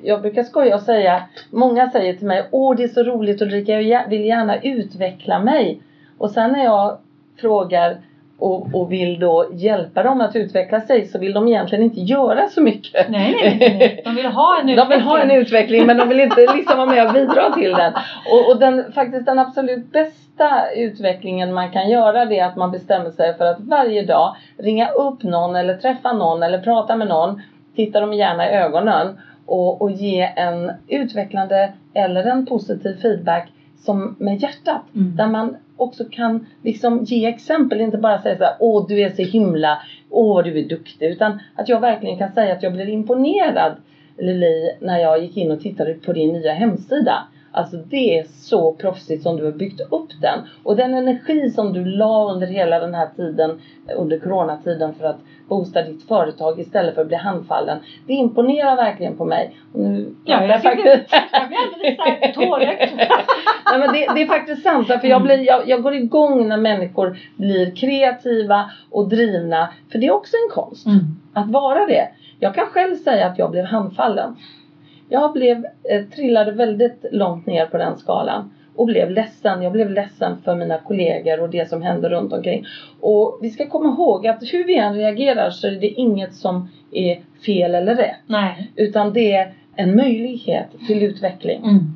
jag 0.02 0.22
brukar 0.22 0.42
skoja 0.42 0.74
och 0.74 0.80
säga, 0.80 1.22
många 1.50 1.90
säger 1.90 2.14
till 2.14 2.26
mig, 2.26 2.48
åh 2.50 2.76
det 2.76 2.84
är 2.84 2.88
så 2.88 3.02
roligt 3.02 3.42
Ulrika, 3.42 3.80
jag 3.80 4.08
vill 4.08 4.24
gärna 4.24 4.60
utveckla 4.62 5.38
mig. 5.38 5.82
Och 6.18 6.30
sen 6.30 6.52
när 6.52 6.64
jag 6.64 6.98
frågar 7.40 7.96
och, 8.38 8.74
och 8.74 8.92
vill 8.92 9.18
då 9.18 9.46
hjälpa 9.52 10.02
dem 10.02 10.20
att 10.20 10.36
utveckla 10.36 10.80
sig 10.80 11.06
så 11.06 11.18
vill 11.18 11.32
de 11.32 11.48
egentligen 11.48 11.84
inte 11.84 12.00
göra 12.00 12.48
så 12.48 12.60
mycket. 12.60 13.08
Nej, 13.10 13.36
nej, 13.42 13.76
nej. 13.78 14.02
De 14.04 14.14
vill 14.14 14.26
ha 14.26 14.60
en 14.60 14.66
De 14.66 14.72
utveckling. 14.72 14.98
vill 14.98 15.06
ha 15.06 15.18
en 15.18 15.30
utveckling 15.30 15.86
men 15.86 15.96
de 15.96 16.08
vill 16.08 16.20
inte 16.20 16.40
liksom 16.54 16.76
vara 16.76 16.90
med 16.90 17.06
och 17.06 17.12
bidra 17.12 17.52
till 17.52 17.72
den. 17.72 17.92
Och, 18.32 18.50
och 18.50 18.58
den, 18.60 18.92
faktiskt 18.92 19.26
den 19.26 19.38
absolut 19.38 19.92
bästa 19.92 20.70
utvecklingen 20.76 21.54
man 21.54 21.70
kan 21.70 21.90
göra 21.90 22.24
det 22.24 22.38
är 22.38 22.46
att 22.46 22.56
man 22.56 22.70
bestämmer 22.70 23.10
sig 23.10 23.36
för 23.36 23.44
att 23.44 23.60
varje 23.60 24.02
dag 24.02 24.36
ringa 24.58 24.88
upp 24.88 25.22
någon 25.22 25.56
eller 25.56 25.76
träffa 25.76 26.12
någon 26.12 26.42
eller 26.42 26.58
prata 26.58 26.96
med 26.96 27.08
någon. 27.08 27.42
Titta 27.76 28.00
dem 28.00 28.12
gärna 28.14 28.50
i 28.50 28.54
ögonen 28.54 29.18
och, 29.46 29.82
och 29.82 29.90
ge 29.90 30.32
en 30.36 30.72
utvecklande 30.88 31.72
eller 31.94 32.24
en 32.24 32.46
positiv 32.46 33.00
feedback 33.02 33.48
som 33.78 34.16
med 34.18 34.42
hjärtat. 34.42 34.82
Mm. 34.94 35.16
Där 35.16 35.26
man 35.26 35.56
också 35.76 36.04
kan 36.10 36.46
liksom 36.62 37.04
ge 37.04 37.26
exempel, 37.26 37.80
inte 37.80 37.98
bara 37.98 38.22
säga 38.22 38.38
så 38.38 38.44
här, 38.44 38.56
åh 38.60 38.86
du 38.88 39.00
är 39.00 39.10
så 39.10 39.22
himla, 39.22 39.78
åh 40.10 40.42
du 40.42 40.58
är 40.58 40.68
duktig. 40.68 41.06
Utan 41.06 41.40
att 41.54 41.68
jag 41.68 41.80
verkligen 41.80 42.18
kan 42.18 42.32
säga 42.32 42.52
att 42.52 42.62
jag 42.62 42.72
blir 42.72 42.88
imponerad 42.88 43.72
Lili 44.18 44.76
när 44.80 44.98
jag 44.98 45.22
gick 45.22 45.36
in 45.36 45.50
och 45.50 45.60
tittade 45.60 45.94
på 45.94 46.12
din 46.12 46.32
nya 46.32 46.52
hemsida. 46.52 47.26
Alltså 47.56 47.76
det 47.76 48.18
är 48.18 48.24
så 48.24 48.72
proffsigt 48.72 49.22
som 49.22 49.36
du 49.36 49.44
har 49.44 49.52
byggt 49.52 49.80
upp 49.80 50.08
den. 50.20 50.38
Och 50.62 50.76
den 50.76 50.94
energi 50.94 51.50
som 51.50 51.72
du 51.72 51.84
la 51.84 52.32
under 52.32 52.46
hela 52.46 52.78
den 52.80 52.94
här 52.94 53.08
tiden, 53.16 53.60
under 53.96 54.18
coronatiden 54.18 54.94
för 54.94 55.04
att 55.06 55.18
boosta 55.48 55.82
ditt 55.82 56.08
företag 56.08 56.60
istället 56.60 56.94
för 56.94 57.02
att 57.02 57.08
bli 57.08 57.16
handfallen. 57.16 57.78
Det 58.06 58.12
imponerar 58.12 58.76
verkligen 58.76 59.16
på 59.16 59.24
mig. 59.24 59.56
Och 59.72 59.80
nu 59.80 60.14
Ja, 60.24 60.44
jag 60.44 60.62
tycker- 60.62 60.98
faktiskt... 60.98 61.14
Jag 61.32 61.48
blir 61.48 62.00
alldeles 62.00 62.34
tårögd. 62.34 62.96
Nej, 63.70 63.78
men 63.78 63.92
det, 63.92 64.06
det 64.14 64.22
är 64.22 64.26
faktiskt 64.26 64.62
sant. 64.62 64.86
För 64.86 65.04
jag, 65.06 65.22
blir, 65.22 65.38
jag, 65.38 65.68
jag 65.68 65.82
går 65.82 65.94
igång 65.94 66.48
när 66.48 66.56
människor 66.56 67.18
blir 67.36 67.76
kreativa 67.76 68.70
och 68.90 69.08
drivna. 69.08 69.68
För 69.92 69.98
det 69.98 70.06
är 70.06 70.12
också 70.14 70.36
en 70.36 70.54
konst. 70.54 70.86
Mm. 70.86 70.98
Att 71.34 71.50
vara 71.50 71.86
det. 71.86 72.08
Jag 72.40 72.54
kan 72.54 72.66
själv 72.66 72.96
säga 72.96 73.26
att 73.26 73.38
jag 73.38 73.50
blev 73.50 73.64
handfallen. 73.64 74.36
Jag 75.08 75.32
blev, 75.32 75.64
eh, 75.90 76.04
trillade 76.04 76.52
väldigt 76.52 77.04
långt 77.10 77.46
ner 77.46 77.66
på 77.66 77.76
den 77.76 77.96
skalan. 77.96 78.50
Och 78.76 78.86
blev 78.86 79.10
ledsen. 79.10 79.62
Jag 79.62 79.72
blev 79.72 79.90
ledsen 79.90 80.36
för 80.44 80.54
mina 80.54 80.78
kollegor 80.78 81.40
och 81.40 81.50
det 81.50 81.68
som 81.68 81.82
hände 81.82 82.08
runt 82.08 82.32
omkring. 82.32 82.66
Och 83.00 83.38
vi 83.42 83.50
ska 83.50 83.66
komma 83.66 83.88
ihåg 83.88 84.26
att 84.26 84.42
hur 84.52 84.64
vi 84.64 84.76
än 84.76 84.94
reagerar 84.94 85.50
så 85.50 85.66
är 85.66 85.70
det 85.70 85.86
inget 85.86 86.34
som 86.34 86.68
är 86.90 87.20
fel 87.46 87.74
eller 87.74 87.94
rätt. 87.94 88.16
Nej. 88.26 88.70
Utan 88.76 89.12
det 89.12 89.32
är 89.32 89.52
en 89.76 89.96
möjlighet 89.96 90.66
till 90.86 91.02
utveckling. 91.02 91.58
Mm. 91.64 91.94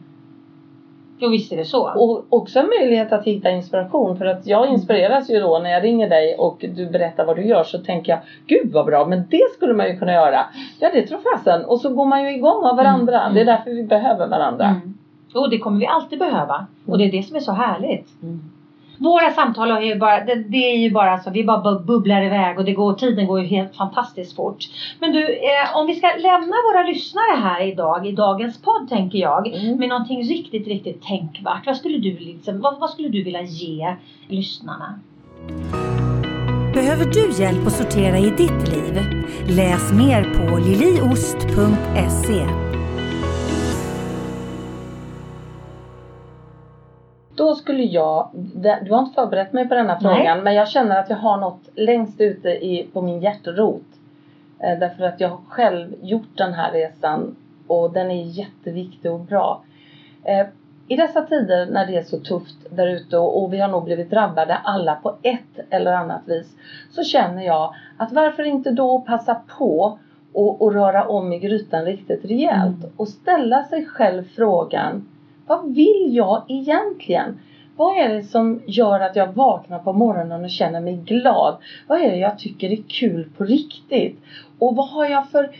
Jo, 1.23 1.29
visst 1.29 1.53
är 1.53 1.57
det 1.57 1.64
så. 1.64 1.91
Och 1.91 2.27
också 2.29 2.59
en 2.59 2.71
möjlighet 2.81 3.12
att 3.12 3.25
hitta 3.25 3.51
inspiration. 3.51 4.16
För 4.16 4.27
att 4.27 4.47
jag 4.47 4.68
inspireras 4.68 5.31
ju 5.31 5.41
då 5.41 5.59
när 5.59 5.71
jag 5.71 5.85
ringer 5.85 6.09
dig 6.09 6.35
och 6.39 6.64
du 6.75 6.87
berättar 6.87 7.25
vad 7.25 7.37
du 7.37 7.47
gör 7.47 7.64
så 7.64 7.79
tänker 7.79 8.12
jag 8.12 8.21
Gud 8.47 8.73
vad 8.73 8.87
bra, 8.87 9.07
men 9.07 9.25
det 9.31 9.53
skulle 9.57 9.75
man 9.75 9.87
ju 9.87 9.99
kunna 9.99 10.12
göra. 10.12 10.45
Ja 10.79 10.91
det 10.93 11.07
tror 11.07 11.18
fasen. 11.33 11.64
Och 11.64 11.81
så 11.81 11.95
går 11.95 12.05
man 12.07 12.23
ju 12.23 12.37
igång 12.37 12.64
av 12.64 12.77
varandra. 12.77 13.21
Mm. 13.21 13.35
Det 13.35 13.41
är 13.41 13.45
därför 13.45 13.71
vi 13.71 13.83
behöver 13.83 14.27
varandra. 14.27 14.64
Mm. 14.64 14.95
Jo, 15.35 15.47
det 15.47 15.59
kommer 15.59 15.79
vi 15.81 15.87
alltid 15.87 16.18
behöva. 16.18 16.66
Och 16.87 16.99
det 16.99 17.05
är 17.05 17.12
det 17.12 17.23
som 17.23 17.37
är 17.37 17.41
så 17.41 17.53
härligt. 17.53 18.23
Mm. 18.23 18.41
Våra 19.01 19.30
samtal 19.30 19.70
är 19.70 19.80
ju 19.80 19.98
bara, 19.98 20.24
det, 20.24 20.34
det 20.34 20.72
är 20.72 20.76
ju 20.78 20.90
bara 20.90 21.18
så, 21.18 21.30
vi 21.30 21.44
bara 21.44 21.78
bubblar 21.80 22.22
iväg 22.24 22.59
och 22.59 22.64
det 22.64 22.72
går, 22.72 22.94
tiden 22.94 23.26
går 23.26 23.40
ju 23.40 23.46
helt 23.46 23.76
fantastiskt 23.76 24.36
fort. 24.36 24.64
Men 24.98 25.12
du, 25.12 25.28
eh, 25.34 25.76
om 25.76 25.86
vi 25.86 25.94
ska 25.94 26.07
lämna 26.07 26.55
våra 26.72 26.82
lyssnare 26.82 27.36
här 27.42 27.62
idag, 27.66 28.07
i 28.07 28.12
dagens 28.12 28.62
podd 28.62 28.88
tänker 28.88 29.18
jag, 29.18 29.46
Mm. 29.46 29.78
med 29.78 29.88
någonting 29.88 30.22
riktigt, 30.22 30.66
riktigt 30.66 31.03
tänkvärt. 31.03 31.66
Vad 31.66 31.76
skulle 31.76 31.98
du, 31.98 32.18
liksom, 32.18 32.61
vad, 32.61 32.80
vad 32.80 32.90
skulle 32.90 33.09
du 33.09 33.22
vilja 33.24 33.42
ge 33.42 33.94
lyssnarna? 34.28 34.98
Behöver 36.74 37.05
du 37.05 37.42
hjälp 37.42 37.66
att 37.66 37.72
sortera 37.72 38.18
i 38.18 38.30
ditt 38.30 38.68
liv? 38.68 39.01
Läs 39.48 39.92
mer 39.92 40.22
på 40.22 40.57
liliost.se. 40.59 42.46
Då 47.41 47.55
skulle 47.55 47.82
jag, 47.82 48.28
du 48.82 48.93
har 48.93 48.99
inte 48.99 49.14
förberett 49.14 49.53
mig 49.53 49.68
på 49.68 49.74
denna 49.74 49.99
Nej. 50.03 50.16
frågan 50.16 50.41
men 50.43 50.55
jag 50.55 50.68
känner 50.68 51.01
att 51.01 51.11
jag 51.11 51.16
har 51.16 51.36
något 51.36 51.68
längst 51.74 52.20
ute 52.20 52.49
i, 52.49 52.88
på 52.93 53.03
min 53.03 53.20
hjärterot. 53.20 53.86
Eh, 54.59 54.78
därför 54.78 55.05
att 55.05 55.20
jag 55.20 55.28
har 55.28 55.41
själv 55.49 55.95
gjort 56.03 56.36
den 56.36 56.53
här 56.55 56.72
resan 56.72 57.36
och 57.66 57.93
den 57.93 58.11
är 58.11 58.24
jätteviktig 58.24 59.12
och 59.12 59.20
bra. 59.20 59.62
Eh, 60.24 60.47
I 60.88 60.97
dessa 60.97 61.22
tider 61.22 61.66
när 61.66 61.86
det 61.86 61.97
är 61.97 62.03
så 62.03 62.18
tufft 62.18 62.57
där 62.70 62.86
ute 62.86 63.18
och, 63.18 63.43
och 63.43 63.53
vi 63.53 63.61
har 63.61 63.68
nog 63.68 63.84
blivit 63.84 64.11
drabbade 64.11 64.55
alla 64.55 64.95
på 64.95 65.16
ett 65.22 65.61
eller 65.70 65.93
annat 65.93 66.22
vis. 66.26 66.57
Så 66.91 67.03
känner 67.05 67.43
jag 67.43 67.74
att 67.97 68.12
varför 68.12 68.43
inte 68.43 68.70
då 68.70 69.01
passa 69.01 69.41
på 69.59 69.99
och, 70.32 70.62
och 70.62 70.72
röra 70.74 71.05
om 71.09 71.32
i 71.32 71.38
grytan 71.38 71.84
riktigt 71.84 72.24
rejält 72.24 72.84
Mm. 72.84 72.91
och 72.97 73.09
ställa 73.09 73.64
sig 73.64 73.86
själv 73.86 74.24
frågan 74.36 75.07
vad 75.51 75.74
vill 75.74 76.09
jag 76.11 76.44
egentligen? 76.48 77.40
Vad 77.76 77.96
är 77.96 78.09
det 78.09 78.22
som 78.22 78.62
gör 78.66 79.01
att 79.01 79.16
jag 79.16 79.32
vaknar 79.32 79.78
på 79.78 79.92
morgonen 79.92 80.44
och 80.44 80.51
känner 80.51 80.80
mig 80.80 80.96
glad? 80.96 81.57
Vad 81.86 82.01
är 82.01 82.11
det 82.11 82.16
jag 82.16 82.38
tycker 82.38 82.70
är 82.70 82.82
kul 82.88 83.30
på 83.36 83.44
riktigt? 83.44 84.20
Och 84.59 84.76
vad 84.76 84.88
har 84.88 85.07
jag 85.07 85.30
för, 85.30 85.51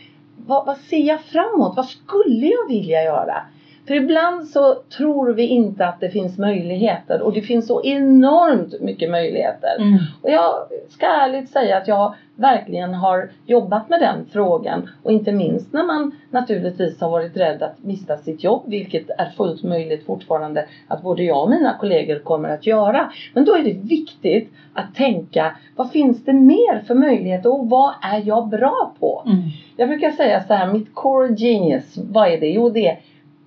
vad, 0.47 0.66
vad 0.66 0.76
ser 0.76 1.09
jag 1.09 1.20
framåt? 1.20 1.76
Vad 1.76 1.86
skulle 1.86 2.47
jag 2.47 2.68
vilja 2.68 3.03
göra? 3.03 3.43
För 3.91 3.95
ibland 3.95 4.49
så 4.49 4.74
tror 4.97 5.32
vi 5.32 5.47
inte 5.47 5.86
att 5.86 6.01
det 6.01 6.11
finns 6.11 6.38
möjligheter 6.38 7.22
och 7.22 7.32
det 7.32 7.43
finns 7.43 7.66
så 7.66 7.84
enormt 7.84 8.80
mycket 8.80 9.11
möjligheter. 9.11 9.76
Mm. 9.78 9.99
Och 10.22 10.30
jag 10.30 10.55
ska 10.88 11.07
ärligt 11.07 11.51
säga 11.51 11.76
att 11.76 11.88
jag 11.88 12.14
verkligen 12.34 12.95
har 12.95 13.30
jobbat 13.47 13.88
med 13.88 14.01
den 14.01 14.26
frågan 14.32 14.88
och 15.03 15.12
inte 15.12 15.32
minst 15.32 15.72
när 15.72 15.84
man 15.84 16.12
naturligtvis 16.30 17.01
har 17.01 17.11
varit 17.11 17.36
rädd 17.36 17.62
att 17.62 17.84
mista 17.84 18.16
sitt 18.16 18.45
jobb 18.45 18.62
vilket 18.66 19.11
är 19.11 19.30
fullt 19.36 19.62
möjligt 19.62 20.07
fortfarande 20.07 20.66
att 20.88 21.03
både 21.03 21.22
jag 21.22 21.43
och 21.43 21.51
mina 21.51 21.76
kollegor 21.80 22.18
kommer 22.18 22.49
att 22.49 22.66
göra. 22.66 23.12
Men 23.34 23.45
då 23.45 23.55
är 23.55 23.62
det 23.62 23.72
viktigt 23.72 24.53
att 24.74 24.95
tänka 24.95 25.57
vad 25.76 25.91
finns 25.91 26.24
det 26.24 26.32
mer 26.32 26.82
för 26.86 26.95
möjligheter 26.95 27.53
och 27.53 27.70
vad 27.70 27.95
är 28.03 28.22
jag 28.26 28.49
bra 28.49 28.95
på? 29.01 29.22
Mm. 29.26 29.43
Jag 29.76 29.88
brukar 29.88 30.11
säga 30.11 30.43
så 30.43 30.55
här, 30.55 30.72
mitt 30.72 30.95
core 30.95 31.34
genius, 31.34 31.99
vad 32.11 32.28
är 32.28 32.41
det? 32.41 32.51
Jo 32.51 32.70
det 32.70 32.88
är 32.88 32.99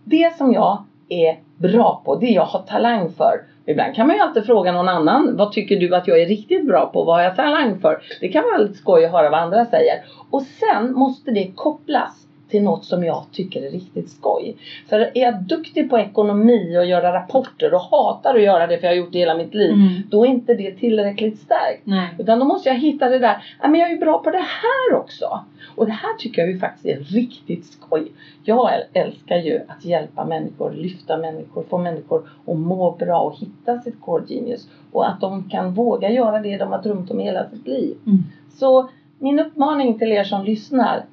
det 0.03 0.37
som 0.37 0.53
jag 0.53 0.83
är 1.09 1.39
bra 1.57 2.01
på, 2.05 2.15
det 2.15 2.29
jag 2.29 2.45
har 2.45 2.59
talang 2.61 3.11
för. 3.11 3.41
Ibland 3.65 3.95
kan 3.95 4.07
man 4.07 4.15
ju 4.15 4.21
alltid 4.21 4.45
fråga 4.45 4.71
någon 4.71 4.89
annan, 4.89 5.37
vad 5.37 5.51
tycker 5.51 5.79
du 5.79 5.95
att 5.95 6.07
jag 6.07 6.21
är 6.21 6.25
riktigt 6.25 6.67
bra 6.67 6.89
på? 6.93 7.03
Vad 7.03 7.15
har 7.15 7.23
jag 7.23 7.35
talang 7.35 7.79
för? 7.79 8.01
Det 8.19 8.29
kan 8.29 8.43
vara 8.43 8.57
lite 8.57 8.73
skoj 8.73 9.05
att 9.05 9.11
höra 9.11 9.29
vad 9.29 9.39
andra 9.39 9.65
säger. 9.65 10.03
Och 10.29 10.41
sen 10.41 10.93
måste 10.93 11.31
det 11.31 11.51
kopplas 11.55 12.27
till 12.53 12.63
något 12.63 12.85
som 12.85 13.03
jag 13.03 13.25
tycker 13.31 13.61
är 13.61 13.71
riktigt 13.71 14.09
skoj. 14.09 14.55
För 14.89 14.99
är 14.99 15.21
jag 15.21 15.43
duktig 15.43 15.89
på 15.89 15.99
ekonomi 15.99 16.77
och 16.77 16.85
göra 16.85 17.13
rapporter 17.13 17.73
och 17.73 17.81
hatar 17.81 18.35
att 18.35 18.41
göra 18.41 18.67
det 18.67 18.77
för 18.77 18.87
jag 18.87 18.91
har 18.91 18.97
gjort 18.97 19.11
det 19.11 19.19
hela 19.19 19.37
mitt 19.37 19.53
liv. 19.53 19.71
Mm. 19.71 19.93
Då 20.09 20.25
är 20.25 20.29
inte 20.29 20.53
det 20.53 20.71
tillräckligt 20.71 21.39
starkt. 21.39 21.81
Nej. 21.83 22.07
Utan 22.19 22.39
då 22.39 22.45
måste 22.45 22.69
jag 22.69 22.75
hitta 22.75 23.09
det 23.09 23.19
där, 23.19 23.57
ja 23.61 23.67
men 23.67 23.79
jag 23.79 23.89
är 23.89 23.93
ju 23.93 23.99
bra 23.99 24.17
på 24.17 24.31
det 24.31 24.37
här 24.37 24.95
också. 24.95 25.39
Och 25.75 25.85
det 25.85 25.91
här 25.91 26.17
tycker 26.17 26.41
jag 26.41 26.51
ju 26.51 26.59
faktiskt 26.59 26.85
är 26.85 27.15
riktigt 27.15 27.65
skoj. 27.65 28.11
Jag 28.43 28.69
äl- 28.69 28.87
älskar 28.93 29.37
ju 29.37 29.59
att 29.67 29.85
hjälpa 29.85 30.25
människor, 30.25 30.71
lyfta 30.71 31.17
människor, 31.17 31.63
få 31.69 31.77
människor 31.77 32.29
att 32.47 32.57
må 32.57 32.91
bra 32.91 33.19
och 33.19 33.35
hitta 33.37 33.81
sitt 33.81 34.01
core 34.01 34.23
genius. 34.27 34.67
Och 34.91 35.09
att 35.09 35.21
de 35.21 35.49
kan 35.49 35.73
våga 35.73 36.09
göra 36.09 36.39
det 36.39 36.57
de 36.57 36.71
har 36.71 36.81
drömt 36.81 37.11
om 37.11 37.19
hela 37.19 37.49
sitt 37.49 37.67
liv. 37.67 37.95
Mm. 38.05 38.23
Så 38.59 38.89
min 39.19 39.39
uppmaning 39.39 39.99
till 39.99 40.11
er 40.11 40.23
som 40.23 40.43
lyssnar. 40.43 41.03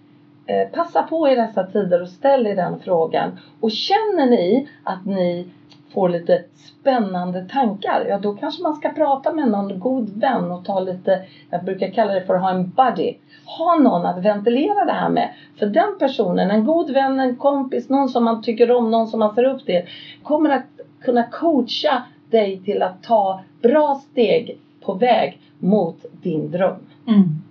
Eh, 0.50 0.68
passa 0.68 1.02
på 1.02 1.28
i 1.28 1.34
dessa 1.34 1.64
tider 1.64 2.02
och 2.02 2.08
ställ 2.08 2.46
er 2.46 2.56
den 2.56 2.78
frågan. 2.78 3.38
Och 3.60 3.70
känner 3.70 4.26
ni 4.26 4.68
att 4.84 5.06
ni 5.06 5.46
får 5.94 6.08
lite 6.08 6.44
spännande 6.54 7.44
tankar, 7.44 8.06
ja 8.08 8.18
då 8.18 8.34
kanske 8.34 8.62
man 8.62 8.76
ska 8.76 8.88
prata 8.88 9.32
med 9.32 9.48
någon 9.48 9.80
god 9.80 10.20
vän 10.20 10.52
och 10.52 10.64
ta 10.64 10.80
lite, 10.80 11.24
jag 11.50 11.64
brukar 11.64 11.90
kalla 11.90 12.12
det 12.12 12.20
för 12.20 12.34
att 12.34 12.42
ha 12.42 12.50
en 12.50 12.70
buddy. 12.70 13.14
Ha 13.58 13.74
någon 13.74 14.06
att 14.06 14.24
ventilera 14.24 14.84
det 14.84 14.92
här 14.92 15.08
med. 15.08 15.30
För 15.58 15.66
den 15.66 15.98
personen, 15.98 16.50
en 16.50 16.64
god 16.64 16.90
vän, 16.90 17.20
en 17.20 17.36
kompis, 17.36 17.88
någon 17.88 18.08
som 18.08 18.24
man 18.24 18.42
tycker 18.42 18.70
om, 18.70 18.90
någon 18.90 19.06
som 19.06 19.20
man 19.20 19.34
ser 19.34 19.44
upp 19.44 19.66
till, 19.66 19.82
kommer 20.22 20.50
att 20.50 20.66
kunna 21.00 21.22
coacha 21.22 22.02
dig 22.30 22.60
till 22.64 22.82
att 22.82 23.02
ta 23.02 23.40
bra 23.62 23.94
steg 23.94 24.58
på 24.80 24.92
väg 24.92 25.40
mot 25.58 26.04
din 26.22 26.50
dröm. 26.50 26.76
Mm. 27.06 27.42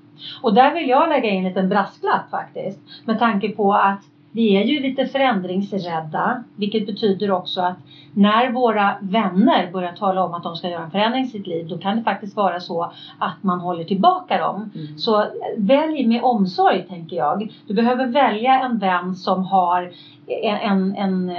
Och 0.42 0.54
där 0.54 0.74
vill 0.74 0.90
jag 0.90 1.10
lägga 1.10 1.30
in 1.30 1.38
en 1.38 1.50
liten 1.50 1.70
brasklapp 1.70 2.30
faktiskt. 2.32 2.80
Med 3.06 3.20
tanke 3.20 3.50
på 3.50 3.74
att 3.74 4.02
vi 4.32 4.58
är 4.58 4.64
ju 4.64 4.80
lite 4.80 5.06
förändringsrädda. 5.06 6.44
Vilket 6.56 6.86
betyder 6.86 7.32
också 7.32 7.62
att 7.62 7.78
när 8.14 8.52
våra 8.52 8.96
vänner 9.02 9.72
börjar 9.72 9.92
tala 9.92 10.24
om 10.24 10.34
att 10.34 10.44
de 10.44 10.56
ska 10.56 10.70
göra 10.70 10.84
en 10.84 10.92
förändring 10.92 11.24
i 11.24 11.28
sitt 11.28 11.48
liv. 11.48 11.68
Då 11.68 11.78
kan 11.78 11.98
det 11.98 12.04
faktiskt 12.04 12.36
vara 12.36 12.60
så 12.60 12.92
att 13.20 13.44
man 13.44 13.60
håller 13.60 13.84
tillbaka 13.84 14.38
dem. 14.38 14.70
Så 14.98 15.26
välj 15.58 16.08
med 16.08 16.24
omsorg 16.24 16.86
tänker 16.90 17.16
jag. 17.16 17.52
Du 17.68 17.74
behöver 17.74 18.08
välja 18.08 18.60
en 18.60 18.78
vän 18.78 19.16
som 19.16 19.46
har 19.46 19.92
en, 20.44 20.96
en, 20.96 21.30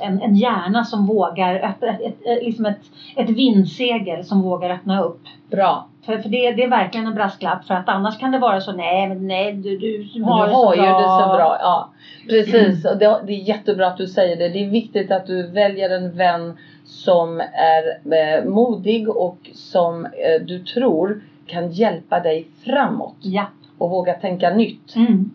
en, 0.00 0.22
en 0.22 0.34
hjärna 0.36 0.84
som 0.84 1.06
vågar 1.06 1.54
öppna, 1.54 1.88
ett, 1.88 2.00
ett, 2.00 2.26
ett, 2.26 2.44
liksom 2.44 2.66
ett, 2.66 2.80
ett 3.16 3.30
vindsegel 3.30 4.24
som 4.24 4.42
vågar 4.42 4.70
öppna 4.70 5.02
upp. 5.02 5.20
Bra. 5.50 5.86
För, 6.06 6.18
för 6.18 6.28
det, 6.28 6.52
det 6.52 6.62
är 6.64 6.68
verkligen 6.70 7.06
en 7.06 7.14
brasklapp 7.14 7.64
för 7.64 7.74
att 7.74 7.88
annars 7.88 8.18
kan 8.18 8.32
det 8.32 8.38
vara 8.38 8.60
så 8.60 8.72
nej 8.72 9.08
men 9.08 9.26
nej 9.28 9.52
du, 9.52 9.78
du, 9.78 9.98
du 9.98 10.04
Du 10.18 10.22
har, 10.24 10.32
har, 10.32 10.46
det 10.48 10.52
så 10.54 10.74
ju 10.74 10.88
bra. 10.90 10.98
det 10.98 11.04
så 11.24 11.36
bra. 11.36 11.56
Ja, 11.60 11.88
precis. 12.28 12.84
Och 12.84 12.96
det, 12.96 13.20
det 13.26 13.32
är 13.32 13.48
jättebra 13.48 13.86
att 13.86 13.96
du 13.96 14.06
säger 14.06 14.36
det. 14.36 14.48
Det 14.48 14.64
är 14.64 14.70
viktigt 14.70 15.10
att 15.10 15.26
du 15.26 15.46
väljer 15.46 15.90
en 15.90 16.16
vän 16.16 16.58
som 16.84 17.40
är 17.52 18.12
eh, 18.38 18.44
modig 18.44 19.08
och 19.08 19.50
som 19.54 20.04
eh, 20.04 20.42
du 20.46 20.58
tror 20.58 21.22
kan 21.46 21.70
hjälpa 21.70 22.20
dig 22.20 22.48
framåt 22.64 23.16
Ja. 23.20 23.44
och 23.78 23.90
våga 23.90 24.14
tänka 24.14 24.50
nytt. 24.50 24.96
Mm. 24.96 25.30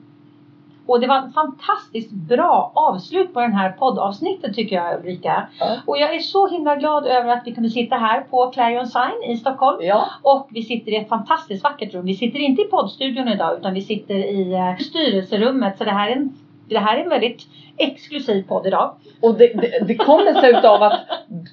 Och 0.87 0.99
det 0.99 1.07
var 1.07 1.27
ett 1.27 1.33
fantastiskt 1.33 2.11
bra 2.11 2.71
avslut 2.75 3.33
på 3.33 3.41
den 3.41 3.53
här 3.53 3.71
poddavsnittet 3.71 4.55
tycker 4.55 4.75
jag 4.75 4.99
Ulrika. 4.99 5.47
Ja. 5.59 5.77
Och 5.85 5.97
jag 5.97 6.15
är 6.15 6.19
så 6.19 6.47
himla 6.47 6.75
glad 6.75 7.05
över 7.05 7.29
att 7.29 7.41
vi 7.45 7.53
kunde 7.53 7.69
sitta 7.69 7.95
här 7.95 8.21
på 8.21 8.51
Clarion 8.51 8.87
Sign 8.87 9.31
i 9.31 9.37
Stockholm. 9.37 9.77
Ja, 9.81 10.05
Och 10.21 10.47
vi 10.49 10.63
sitter 10.63 10.91
i 10.91 10.95
ett 10.95 11.09
fantastiskt 11.09 11.63
vackert 11.63 11.93
rum. 11.93 12.05
Vi 12.05 12.15
sitter 12.15 12.39
inte 12.39 12.61
i 12.61 12.65
poddstudion 12.65 13.27
idag 13.27 13.57
utan 13.59 13.73
vi 13.73 13.81
sitter 13.81 14.15
i 14.15 14.53
eh, 14.53 14.77
styrelserummet. 14.85 15.77
Så 15.77 15.83
det 15.83 15.91
här 15.91 16.09
är 16.09 16.15
en, 16.15 16.33
det 16.69 16.79
här 16.79 16.97
är 16.97 17.03
en 17.03 17.09
väldigt 17.09 17.47
exklusiv 17.77 18.41
podd 18.47 18.67
idag. 18.67 18.95
och 19.21 19.37
det, 19.37 19.47
det, 19.47 19.85
det 19.87 19.95
kommer 19.95 20.41
sig 20.41 20.49
utav 20.49 20.83
att 20.83 20.99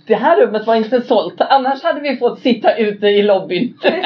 det 0.06 0.14
här 0.14 0.40
rummet 0.40 0.66
var 0.66 0.74
inte 0.74 1.00
sålt. 1.00 1.40
Annars 1.40 1.82
hade 1.82 2.00
vi 2.00 2.16
fått 2.16 2.38
sitta 2.40 2.76
ute 2.76 3.06
i 3.06 3.22
lobbyn. 3.22 3.74
Precis. 3.82 4.04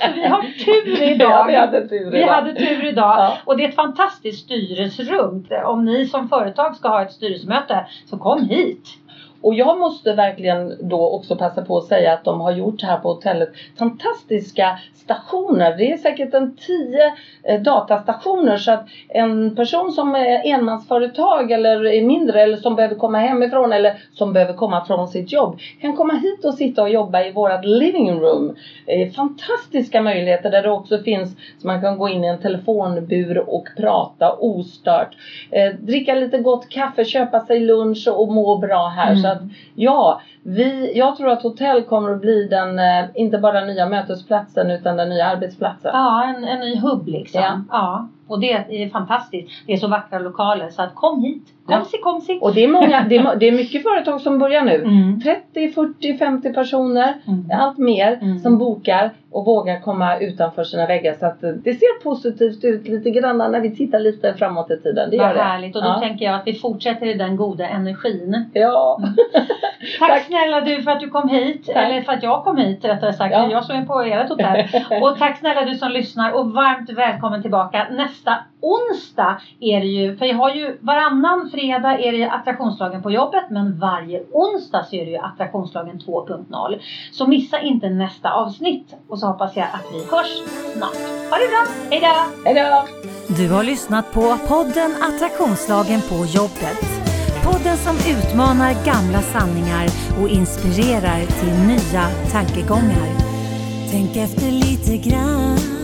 Så 0.00 0.12
vi 0.14 0.26
har 0.26 0.42
tur 0.64 1.02
idag. 1.02 1.30
Ja, 1.30 1.44
vi 1.48 1.54
hade 1.56 1.88
tur 1.88 2.10
Vi 2.10 2.18
idag. 2.18 2.32
hade 2.32 2.54
tur 2.54 2.84
idag. 2.88 3.16
Ja. 3.18 3.36
Och 3.44 3.56
det 3.56 3.64
är 3.64 3.68
ett 3.68 3.74
fantastiskt 3.74 4.44
styrelserum. 4.44 5.46
Om 5.64 5.84
ni 5.84 6.06
som 6.06 6.28
företag 6.28 6.76
ska 6.76 6.88
ha 6.88 7.02
ett 7.02 7.12
styrelsemöte 7.12 7.86
så 8.06 8.16
kom 8.18 8.48
hit. 8.48 8.88
Och 9.44 9.54
jag 9.54 9.78
måste 9.78 10.12
verkligen 10.12 10.76
då 10.80 11.08
också 11.10 11.36
passa 11.36 11.64
på 11.64 11.78
att 11.78 11.84
säga 11.84 12.12
att 12.12 12.24
de 12.24 12.40
har 12.40 12.52
gjort 12.52 12.82
här 12.82 12.98
på 12.98 13.08
hotellet 13.08 13.48
fantastiska 13.78 14.78
stationer. 14.94 15.76
Det 15.76 15.92
är 15.92 15.96
säkert 15.96 16.34
en 16.34 16.56
tio 16.56 17.12
eh, 17.42 17.60
datastationer 17.60 18.56
så 18.56 18.72
att 18.72 18.86
en 19.08 19.56
person 19.56 19.92
som 19.92 20.14
är 20.14 20.46
enmansföretag 20.46 21.50
eller 21.50 21.86
är 21.86 22.02
mindre 22.02 22.42
eller 22.42 22.56
som 22.56 22.76
behöver 22.76 22.94
komma 22.94 23.18
hemifrån 23.18 23.72
eller 23.72 24.02
som 24.12 24.32
behöver 24.32 24.52
komma 24.52 24.84
från 24.84 25.08
sitt 25.08 25.32
jobb 25.32 25.58
kan 25.80 25.96
komma 25.96 26.14
hit 26.14 26.44
och 26.44 26.54
sitta 26.54 26.82
och 26.82 26.90
jobba 26.90 27.24
i 27.24 27.32
vårat 27.32 27.64
living 27.64 28.20
room. 28.20 28.56
Eh, 28.86 29.10
fantastiska 29.10 30.02
möjligheter 30.02 30.50
där 30.50 30.62
det 30.62 30.70
också 30.70 30.98
finns 30.98 31.36
så 31.58 31.66
man 31.66 31.80
kan 31.80 31.98
gå 31.98 32.08
in 32.08 32.24
i 32.24 32.26
en 32.26 32.38
telefonbur 32.38 33.38
och 33.48 33.68
prata 33.76 34.32
ostört. 34.32 35.16
Eh, 35.50 35.72
dricka 35.74 36.14
lite 36.14 36.38
gott 36.38 36.68
kaffe, 36.68 37.04
köpa 37.04 37.40
sig 37.40 37.60
lunch 37.60 38.08
och 38.08 38.32
må 38.32 38.56
bra 38.56 38.86
här. 38.88 39.12
Mm. 39.12 39.33
Att 39.34 39.42
ja, 39.74 40.20
vi, 40.42 40.98
jag 40.98 41.16
tror 41.16 41.30
att 41.30 41.42
hotell 41.42 41.82
kommer 41.82 42.10
att 42.10 42.20
bli 42.20 42.48
den, 42.48 42.78
eh, 42.78 43.04
inte 43.14 43.38
bara 43.38 43.60
den 43.60 43.66
nya 43.66 43.86
mötesplatsen 43.86 44.70
utan 44.70 44.96
den 44.96 45.08
nya 45.08 45.26
arbetsplatsen. 45.26 45.90
Ja, 45.94 46.24
en, 46.24 46.44
en 46.44 46.60
ny 46.60 46.76
hubb 46.76 47.08
liksom. 47.08 47.40
Ja. 47.40 47.60
ja. 47.70 48.08
Och 48.28 48.40
det 48.40 48.52
är 48.52 48.88
fantastiskt. 48.88 49.50
Det 49.66 49.72
är 49.72 49.76
så 49.76 49.88
vackra 49.88 50.18
lokaler 50.18 50.68
så 50.70 50.82
att 50.82 50.94
kom 50.94 51.22
hit. 51.22 51.42
Komsi, 51.66 51.98
komsi. 51.98 52.38
Och 52.42 52.54
det 52.54 52.64
är, 52.64 52.68
många, 52.68 53.04
det, 53.08 53.16
är, 53.16 53.36
det 53.36 53.48
är 53.48 53.52
mycket 53.52 53.82
företag 53.82 54.20
som 54.20 54.38
börjar 54.38 54.62
nu. 54.62 54.74
Mm. 54.84 55.20
30, 55.20 55.68
40, 55.72 56.18
50 56.18 56.52
personer, 56.52 57.14
Mm. 57.28 57.50
allt 57.60 57.78
mer, 57.78 58.18
Mm. 58.22 58.38
som 58.38 58.58
bokar 58.58 59.10
och 59.30 59.44
vågar 59.44 59.80
komma 59.80 60.18
utanför 60.18 60.64
sina 60.64 60.86
väggar. 60.86 61.14
Så 61.20 61.26
att 61.26 61.42
eh, 61.44 61.50
det 61.50 61.74
ser 61.74 62.02
positivt 62.02 62.64
ut 62.64 62.88
lite 62.88 63.10
grann 63.10 63.38
när 63.38 63.60
vi 63.60 63.76
tittar 63.76 63.98
lite 64.00 64.34
framåt 64.34 64.70
i 64.70 64.76
tiden. 64.82 65.10
Det 65.10 65.18
Vad 65.18 65.26
gör 65.28 65.34
det. 65.34 65.42
härligt. 65.42 65.76
Och 65.76 65.82
då 65.82 65.88
Ja. 65.88 66.00
tänker 66.00 66.24
jag 66.24 66.34
att 66.34 66.46
vi 66.46 66.54
fortsätter 66.54 67.06
i 67.06 67.14
den 67.14 67.36
goda 67.36 67.68
energin. 67.68 68.44
Ja. 68.52 68.98
Tack, 69.98 70.08
Tack. 70.08 70.22
snälla 70.22 70.60
du 70.60 70.82
för 70.82 70.90
att 70.90 71.00
du 71.00 71.08
kom 71.10 71.28
hit. 71.28 71.66
Tack. 71.66 71.76
Eller 71.76 72.02
för 72.02 72.12
att 72.12 72.22
jag 72.22 72.44
kom 72.44 72.56
hit 72.56 72.84
rättare 72.84 73.12
sagt. 73.12 73.32
Ja. 73.34 73.50
Jag 73.50 73.64
som 73.64 73.76
är 73.76 73.84
på 73.84 74.00
ert 74.02 74.28
hotell. 74.28 74.64
Och 75.02 75.18
tack 75.18 75.38
snälla 75.38 75.62
du 75.64 75.74
som 75.74 75.90
lyssnar 75.90 76.32
och 76.32 76.52
varmt 76.52 76.90
välkommen 76.90 77.42
tillbaka. 77.42 77.86
Nästa 77.90 78.13
onsdag 78.60 79.40
är 79.60 79.80
det 79.80 79.86
ju, 79.86 80.16
för 80.16 80.26
jag 80.26 80.36
har 80.36 80.50
ju 80.54 80.78
varannan 80.80 81.50
fredag 81.50 81.98
är 81.98 82.12
det 82.12 82.30
attraktionslagen 82.30 83.02
på 83.02 83.10
jobbet 83.10 83.44
men 83.50 83.78
varje 83.78 84.22
onsdag 84.32 84.84
så 84.84 84.96
är 84.96 85.04
det 85.04 85.10
ju 85.10 85.16
attraktionslagen 85.16 85.98
2.0. 85.98 86.78
Så 87.12 87.26
missa 87.26 87.60
inte 87.60 87.88
nästa 87.88 88.32
avsnitt 88.32 88.94
och 89.08 89.18
så 89.18 89.26
hoppas 89.26 89.56
jag 89.56 89.66
att 89.72 89.86
vi 89.92 89.98
hörs 89.98 90.42
snart. 90.76 91.30
Ha 91.30 91.38
det 91.38 91.48
bra, 91.48 91.66
hejdå! 91.90 92.14
Hejdå! 92.44 92.84
Du 93.28 93.50
har 93.50 93.64
lyssnat 93.64 94.12
på 94.12 94.36
podden 94.48 94.90
Attraktionslagen 95.02 96.00
på 96.00 96.14
jobbet. 96.14 97.04
Podden 97.44 97.76
som 97.76 97.96
utmanar 97.96 98.72
gamla 98.84 99.20
sanningar 99.20 99.86
och 100.20 100.28
inspirerar 100.28 101.20
till 101.40 101.54
nya 101.66 102.04
tankegångar. 102.32 103.08
Tänk 103.90 104.16
efter 104.16 104.50
lite 104.50 105.08
grann. 105.08 105.83